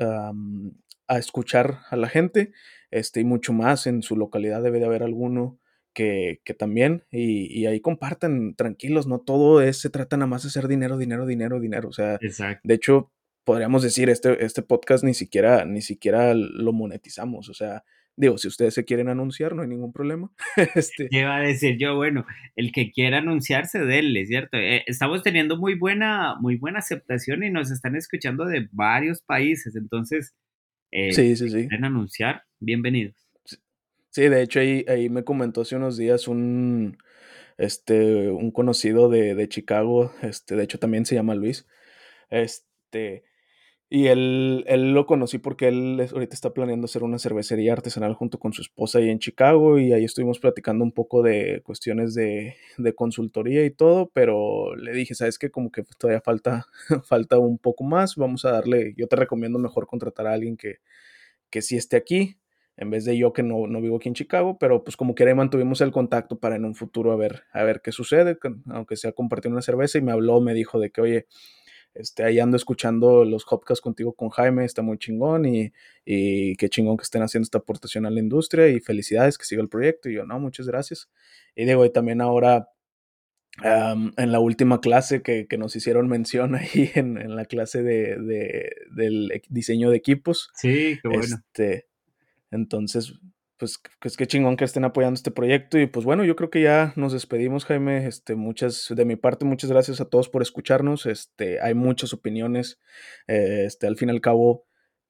a 1.07 1.17
escuchar 1.17 1.79
a 1.89 1.95
la 1.95 2.09
gente, 2.09 2.51
este, 2.91 3.21
y 3.21 3.23
mucho 3.23 3.53
más 3.53 3.87
en 3.87 4.01
su 4.01 4.15
localidad 4.15 4.61
debe 4.61 4.79
de 4.79 4.85
haber 4.85 5.03
alguno 5.03 5.59
que, 5.93 6.41
que 6.43 6.53
también, 6.53 7.03
y, 7.11 7.65
ahí 7.65 7.79
compartan 7.79 8.55
tranquilos, 8.55 9.07
no 9.07 9.19
todo 9.19 9.61
es, 9.61 9.79
se 9.79 9.89
trata 9.89 10.17
nada 10.17 10.27
más 10.27 10.43
de 10.43 10.49
hacer 10.49 10.67
dinero, 10.67 10.97
dinero, 10.97 11.25
dinero, 11.25 11.59
dinero, 11.59 11.89
o 11.89 11.93
sea, 11.93 12.17
de 12.63 12.73
hecho, 12.73 13.11
podríamos 13.43 13.83
decir, 13.83 14.09
este, 14.09 14.43
este 14.43 14.63
podcast 14.63 15.03
ni 15.03 15.13
siquiera, 15.13 15.65
ni 15.65 15.81
siquiera 15.81 16.33
lo 16.33 16.73
monetizamos, 16.73 17.49
o 17.49 17.53
sea, 17.53 17.83
Digo, 18.15 18.37
si 18.37 18.47
ustedes 18.47 18.75
se 18.75 18.85
quieren 18.85 19.09
anunciar, 19.09 19.55
no 19.55 19.63
hay 19.63 19.67
ningún 19.67 19.91
problema. 19.91 20.31
este... 20.75 21.07
¿Qué 21.09 21.23
a 21.23 21.39
decir 21.39 21.77
yo? 21.79 21.95
Bueno, 21.95 22.25
el 22.55 22.71
que 22.71 22.91
quiera 22.91 23.17
anunciarse, 23.17 23.79
denle, 23.79 24.25
¿cierto? 24.27 24.57
Eh, 24.57 24.83
estamos 24.85 25.23
teniendo 25.23 25.57
muy 25.57 25.75
buena, 25.75 26.35
muy 26.39 26.57
buena 26.57 26.79
aceptación 26.79 27.43
y 27.43 27.49
nos 27.49 27.71
están 27.71 27.95
escuchando 27.95 28.45
de 28.45 28.69
varios 28.71 29.23
países. 29.23 29.75
Entonces, 29.75 30.35
eh, 30.95 31.11
sí, 31.11 31.35
sí, 31.35 31.49
sí. 31.49 31.67
quieren 31.67 31.85
anunciar, 31.85 32.43
bienvenidos. 32.59 33.15
Sí, 34.11 34.29
de 34.29 34.43
hecho 34.43 34.59
ahí, 34.59 34.85
ahí 34.87 35.09
me 35.09 35.23
comentó 35.23 35.61
hace 35.61 35.75
unos 35.75 35.97
días 35.97 36.27
un, 36.27 36.99
este, 37.57 38.29
un 38.29 38.51
conocido 38.51 39.09
de, 39.09 39.33
de 39.33 39.49
Chicago, 39.49 40.13
este, 40.21 40.55
de 40.55 40.63
hecho 40.63 40.77
también 40.77 41.07
se 41.07 41.15
llama 41.15 41.33
Luis, 41.33 41.65
este, 42.29 43.23
y 43.95 44.07
él, 44.07 44.63
él 44.65 44.91
lo 44.91 45.05
conocí 45.05 45.37
porque 45.37 45.67
él 45.67 46.07
ahorita 46.11 46.33
está 46.33 46.51
planeando 46.51 46.85
hacer 46.85 47.03
una 47.03 47.19
cervecería 47.19 47.73
artesanal 47.73 48.15
junto 48.15 48.39
con 48.39 48.51
su 48.51 48.63
esposa 48.63 48.97
ahí 48.97 49.11
en 49.11 49.19
Chicago 49.19 49.77
y 49.77 49.93
ahí 49.93 50.03
estuvimos 50.03 50.39
platicando 50.39 50.83
un 50.83 50.91
poco 50.91 51.21
de 51.21 51.61
cuestiones 51.63 52.15
de, 52.15 52.55
de 52.79 52.95
consultoría 52.95 53.63
y 53.63 53.69
todo, 53.69 54.09
pero 54.11 54.75
le 54.75 54.93
dije, 54.93 55.13
sabes 55.13 55.37
que 55.37 55.51
como 55.51 55.71
que 55.71 55.83
todavía 55.99 56.21
falta, 56.21 56.65
falta 57.05 57.37
un 57.37 57.59
poco 57.59 57.83
más, 57.83 58.15
vamos 58.15 58.45
a 58.45 58.51
darle, 58.53 58.95
yo 58.97 59.07
te 59.07 59.15
recomiendo 59.15 59.59
mejor 59.59 59.85
contratar 59.85 60.25
a 60.25 60.33
alguien 60.33 60.57
que, 60.57 60.77
que 61.51 61.61
sí 61.61 61.77
esté 61.77 61.95
aquí, 61.95 62.37
en 62.77 62.89
vez 62.89 63.05
de 63.05 63.15
yo 63.15 63.31
que 63.31 63.43
no, 63.43 63.67
no 63.67 63.79
vivo 63.79 63.97
aquí 63.97 64.09
en 64.09 64.15
Chicago, 64.15 64.57
pero 64.57 64.83
pues 64.83 64.97
como 64.97 65.13
quiera 65.13 65.35
mantuvimos 65.35 65.81
el 65.81 65.91
contacto 65.91 66.39
para 66.39 66.55
en 66.55 66.65
un 66.65 66.73
futuro 66.73 67.11
a 67.11 67.15
ver, 67.15 67.43
a 67.53 67.61
ver 67.61 67.81
qué 67.83 67.91
sucede, 67.91 68.39
aunque 68.71 68.95
sea 68.95 69.11
compartir 69.11 69.51
una 69.51 69.61
cerveza 69.61 69.99
y 69.99 70.01
me 70.01 70.11
habló, 70.11 70.41
me 70.41 70.55
dijo 70.55 70.79
de 70.79 70.89
que, 70.89 71.01
oye, 71.01 71.27
este, 71.93 72.23
ahí 72.23 72.39
ando 72.39 72.57
escuchando 72.57 73.23
los 73.25 73.45
Hopcasts 73.49 73.81
contigo 73.81 74.13
con 74.13 74.29
Jaime, 74.29 74.65
está 74.65 74.81
muy 74.81 74.97
chingón 74.97 75.45
y, 75.45 75.71
y, 76.05 76.55
qué 76.55 76.69
chingón 76.69 76.97
que 76.97 77.03
estén 77.03 77.21
haciendo 77.21 77.43
esta 77.43 77.59
aportación 77.59 78.05
a 78.05 78.09
la 78.09 78.19
industria 78.19 78.67
y 78.67 78.79
felicidades 78.79 79.37
que 79.37 79.45
siga 79.45 79.61
el 79.61 79.69
proyecto. 79.69 80.09
Y 80.09 80.15
yo, 80.15 80.25
no, 80.25 80.39
muchas 80.39 80.67
gracias. 80.67 81.09
Y 81.55 81.65
digo, 81.65 81.85
y 81.85 81.91
también 81.91 82.21
ahora 82.21 82.69
en 83.61 84.31
la 84.31 84.39
última 84.39 84.81
clase 84.81 85.21
que, 85.21 85.45
que, 85.47 85.57
nos 85.57 85.75
hicieron 85.75 86.07
mención 86.07 86.55
ahí 86.55 86.91
en, 86.95 87.17
en 87.17 87.35
la 87.35 87.45
clase 87.45 87.83
de, 87.83 88.17
de, 88.17 88.71
del 88.91 89.41
diseño 89.49 89.89
de 89.89 89.97
equipos. 89.97 90.49
Sí, 90.55 90.97
qué 91.01 91.07
bueno. 91.07 91.23
Este, 91.23 91.87
entonces, 92.49 93.13
pues, 93.57 93.81
pues 93.99 94.17
qué 94.17 94.27
chingón 94.27 94.57
que 94.57 94.65
estén 94.65 94.83
apoyando 94.83 95.15
este 95.15 95.31
proyecto. 95.31 95.77
Y 95.79 95.87
pues 95.87 96.05
bueno, 96.05 96.23
yo 96.25 96.35
creo 96.35 96.49
que 96.49 96.61
ya 96.61 96.93
nos 96.95 97.13
despedimos, 97.13 97.65
Jaime. 97.65 98.07
Este, 98.07 98.35
muchas, 98.35 98.87
de 98.95 99.05
mi 99.05 99.15
parte, 99.15 99.45
muchas 99.45 99.71
gracias 99.71 100.01
a 100.01 100.05
todos 100.05 100.29
por 100.29 100.41
escucharnos. 100.41 101.05
Este, 101.05 101.61
hay 101.61 101.73
muchas 101.73 102.13
opiniones. 102.13 102.79
Eh, 103.27 103.63
este, 103.65 103.87
al 103.87 103.97
fin 103.97 104.09
y 104.09 104.11
al 104.11 104.21
cabo, 104.21 104.65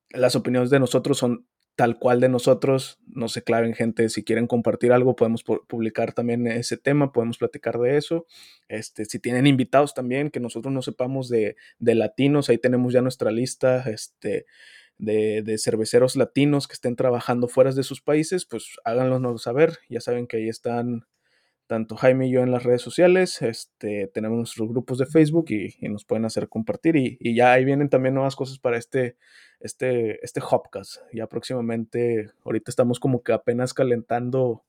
las 0.09 0.35
opiniones 0.35 0.69
de 0.69 0.79
nosotros 0.79 1.17
son 1.17 1.47
tal 1.75 1.97
cual 1.97 2.19
de 2.19 2.29
nosotros, 2.29 2.99
no 3.07 3.27
se 3.27 3.43
claven 3.43 3.73
gente, 3.73 4.07
si 4.09 4.23
quieren 4.23 4.45
compartir 4.45 4.91
algo, 4.91 5.15
podemos 5.15 5.43
publicar 5.43 6.13
también 6.13 6.45
ese 6.45 6.77
tema, 6.77 7.11
podemos 7.11 7.39
platicar 7.39 7.79
de 7.79 7.97
eso. 7.97 8.27
Este, 8.67 9.05
si 9.05 9.19
tienen 9.19 9.47
invitados 9.47 9.93
también, 9.95 10.29
que 10.29 10.39
nosotros 10.39 10.71
no 10.71 10.83
sepamos 10.83 11.29
de, 11.29 11.55
de 11.79 11.95
latinos, 11.95 12.49
ahí 12.49 12.59
tenemos 12.59 12.93
ya 12.93 13.01
nuestra 13.01 13.31
lista 13.31 13.89
este, 13.89 14.45
de, 14.97 15.41
de, 15.43 15.57
cerveceros 15.57 16.15
latinos 16.15 16.67
que 16.67 16.73
estén 16.73 16.95
trabajando 16.95 17.47
fuera 17.47 17.71
de 17.71 17.83
sus 17.83 18.01
países, 18.01 18.45
pues 18.45 18.77
háganlos 18.85 19.41
saber, 19.41 19.79
ya 19.89 19.99
saben 19.99 20.27
que 20.27 20.37
ahí 20.37 20.49
están 20.49 21.05
tanto 21.67 21.95
Jaime 21.95 22.27
y 22.27 22.31
yo 22.31 22.41
en 22.41 22.51
las 22.51 22.63
redes 22.63 22.81
sociales, 22.81 23.41
este, 23.41 24.07
tenemos 24.13 24.37
nuestros 24.37 24.69
grupos 24.69 24.97
de 24.97 25.05
Facebook 25.05 25.45
y, 25.49 25.75
nos 25.89 26.05
pueden 26.05 26.25
hacer 26.25 26.49
compartir 26.49 26.95
y, 26.95 27.17
y, 27.19 27.35
ya 27.35 27.53
ahí 27.53 27.65
vienen 27.65 27.89
también 27.89 28.13
nuevas 28.13 28.35
cosas 28.35 28.59
para 28.59 28.77
este, 28.77 29.17
este, 29.59 30.23
este 30.23 30.41
Hopcast. 30.41 30.97
Ya 31.13 31.27
próximamente, 31.27 32.31
ahorita 32.43 32.69
estamos 32.69 32.99
como 32.99 33.23
que 33.23 33.33
apenas 33.33 33.73
calentando, 33.73 34.63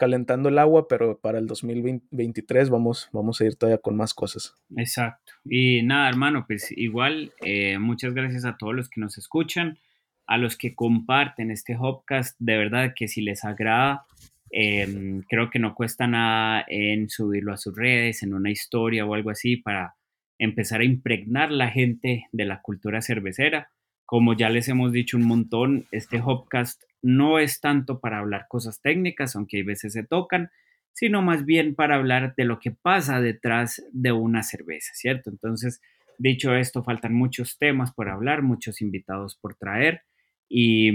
calentando 0.00 0.48
el 0.48 0.58
agua, 0.58 0.88
pero 0.88 1.20
para 1.20 1.38
el 1.38 1.46
2023 1.46 2.70
vamos, 2.70 3.08
vamos 3.12 3.40
a 3.40 3.44
ir 3.44 3.54
todavía 3.54 3.78
con 3.78 3.96
más 3.96 4.14
cosas. 4.14 4.56
Exacto. 4.76 5.34
Y 5.44 5.82
nada, 5.82 6.08
hermano, 6.08 6.46
pues 6.48 6.72
igual, 6.72 7.32
eh, 7.44 7.78
muchas 7.78 8.14
gracias 8.14 8.44
a 8.44 8.56
todos 8.56 8.74
los 8.74 8.88
que 8.88 9.00
nos 9.00 9.18
escuchan, 9.18 9.78
a 10.26 10.38
los 10.38 10.56
que 10.56 10.74
comparten 10.74 11.50
este 11.50 11.76
Hopcast. 11.78 12.34
De 12.38 12.56
verdad 12.56 12.94
que 12.96 13.06
si 13.06 13.20
les 13.20 13.44
agrada, 13.44 14.06
Em, 14.50 15.22
creo 15.28 15.48
que 15.48 15.60
no 15.60 15.74
cuesta 15.74 16.06
nada 16.08 16.64
en 16.68 17.08
subirlo 17.08 17.52
a 17.52 17.56
sus 17.56 17.74
redes, 17.76 18.22
en 18.22 18.34
una 18.34 18.50
historia 18.50 19.06
o 19.06 19.14
algo 19.14 19.30
así, 19.30 19.56
para 19.56 19.94
empezar 20.38 20.80
a 20.80 20.84
impregnar 20.84 21.52
la 21.52 21.68
gente 21.68 22.26
de 22.32 22.44
la 22.44 22.60
cultura 22.60 23.00
cervecera. 23.00 23.70
Como 24.10 24.34
ya 24.34 24.50
les 24.50 24.66
hemos 24.66 24.90
dicho 24.90 25.16
un 25.16 25.24
montón, 25.24 25.86
este 25.92 26.20
Hopcast 26.20 26.82
no 27.00 27.38
es 27.38 27.60
tanto 27.60 28.00
para 28.00 28.18
hablar 28.18 28.46
cosas 28.48 28.80
técnicas, 28.82 29.36
aunque 29.36 29.58
hay 29.58 29.62
veces 29.62 29.92
se 29.92 30.02
tocan, 30.02 30.50
sino 30.92 31.22
más 31.22 31.44
bien 31.44 31.76
para 31.76 31.94
hablar 31.94 32.34
de 32.36 32.44
lo 32.44 32.58
que 32.58 32.72
pasa 32.72 33.20
detrás 33.20 33.84
de 33.92 34.10
una 34.10 34.42
cerveza, 34.42 34.90
¿cierto? 34.94 35.30
Entonces, 35.30 35.80
dicho 36.18 36.56
esto, 36.56 36.82
faltan 36.82 37.14
muchos 37.14 37.56
temas 37.56 37.92
por 37.92 38.08
hablar, 38.08 38.42
muchos 38.42 38.80
invitados 38.80 39.36
por 39.36 39.54
traer 39.54 40.02
y, 40.48 40.88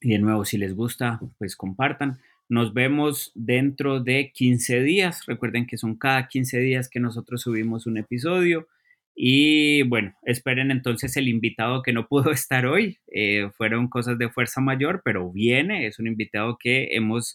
y 0.00 0.10
de 0.10 0.18
nuevo, 0.20 0.44
si 0.44 0.56
les 0.56 0.76
gusta, 0.76 1.18
pues 1.36 1.56
compartan. 1.56 2.20
Nos 2.48 2.72
vemos 2.72 3.32
dentro 3.34 3.98
de 3.98 4.30
15 4.32 4.82
días. 4.82 5.26
Recuerden 5.26 5.66
que 5.66 5.78
son 5.78 5.96
cada 5.96 6.28
15 6.28 6.60
días 6.60 6.88
que 6.88 7.00
nosotros 7.00 7.42
subimos 7.42 7.88
un 7.88 7.98
episodio. 7.98 8.68
Y 9.14 9.82
bueno, 9.82 10.14
esperen 10.22 10.70
entonces 10.70 11.16
el 11.16 11.28
invitado 11.28 11.82
que 11.82 11.92
no 11.92 12.06
pudo 12.06 12.30
estar 12.32 12.66
hoy. 12.66 12.98
Eh, 13.12 13.50
fueron 13.56 13.88
cosas 13.88 14.18
de 14.18 14.30
fuerza 14.30 14.60
mayor, 14.60 15.02
pero 15.04 15.30
viene. 15.30 15.86
Es 15.86 15.98
un 15.98 16.06
invitado 16.06 16.56
que 16.58 16.88
hemos 16.92 17.32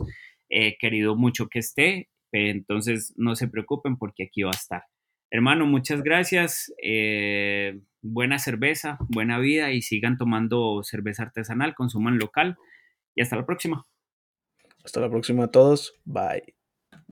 eh, 0.49 0.77
querido 0.79 1.15
mucho 1.15 1.47
que 1.47 1.59
esté. 1.59 2.09
Entonces 2.31 3.13
no 3.15 3.35
se 3.35 3.47
preocupen 3.47 3.97
porque 3.97 4.23
aquí 4.23 4.43
va 4.43 4.51
a 4.51 4.55
estar. 4.57 4.83
Hermano, 5.31 5.65
muchas 5.65 6.03
gracias. 6.03 6.73
Eh, 6.81 7.79
buena 8.01 8.39
cerveza, 8.39 8.97
buena 9.09 9.39
vida 9.39 9.71
y 9.71 9.81
sigan 9.81 10.17
tomando 10.17 10.81
cerveza 10.83 11.23
artesanal, 11.23 11.75
consuman 11.75 12.17
local. 12.17 12.57
Y 13.15 13.21
hasta 13.21 13.35
la 13.35 13.45
próxima. 13.45 13.85
Hasta 14.83 15.01
la 15.01 15.09
próxima 15.09 15.45
a 15.45 15.51
todos. 15.51 15.95
Bye. 16.05 16.54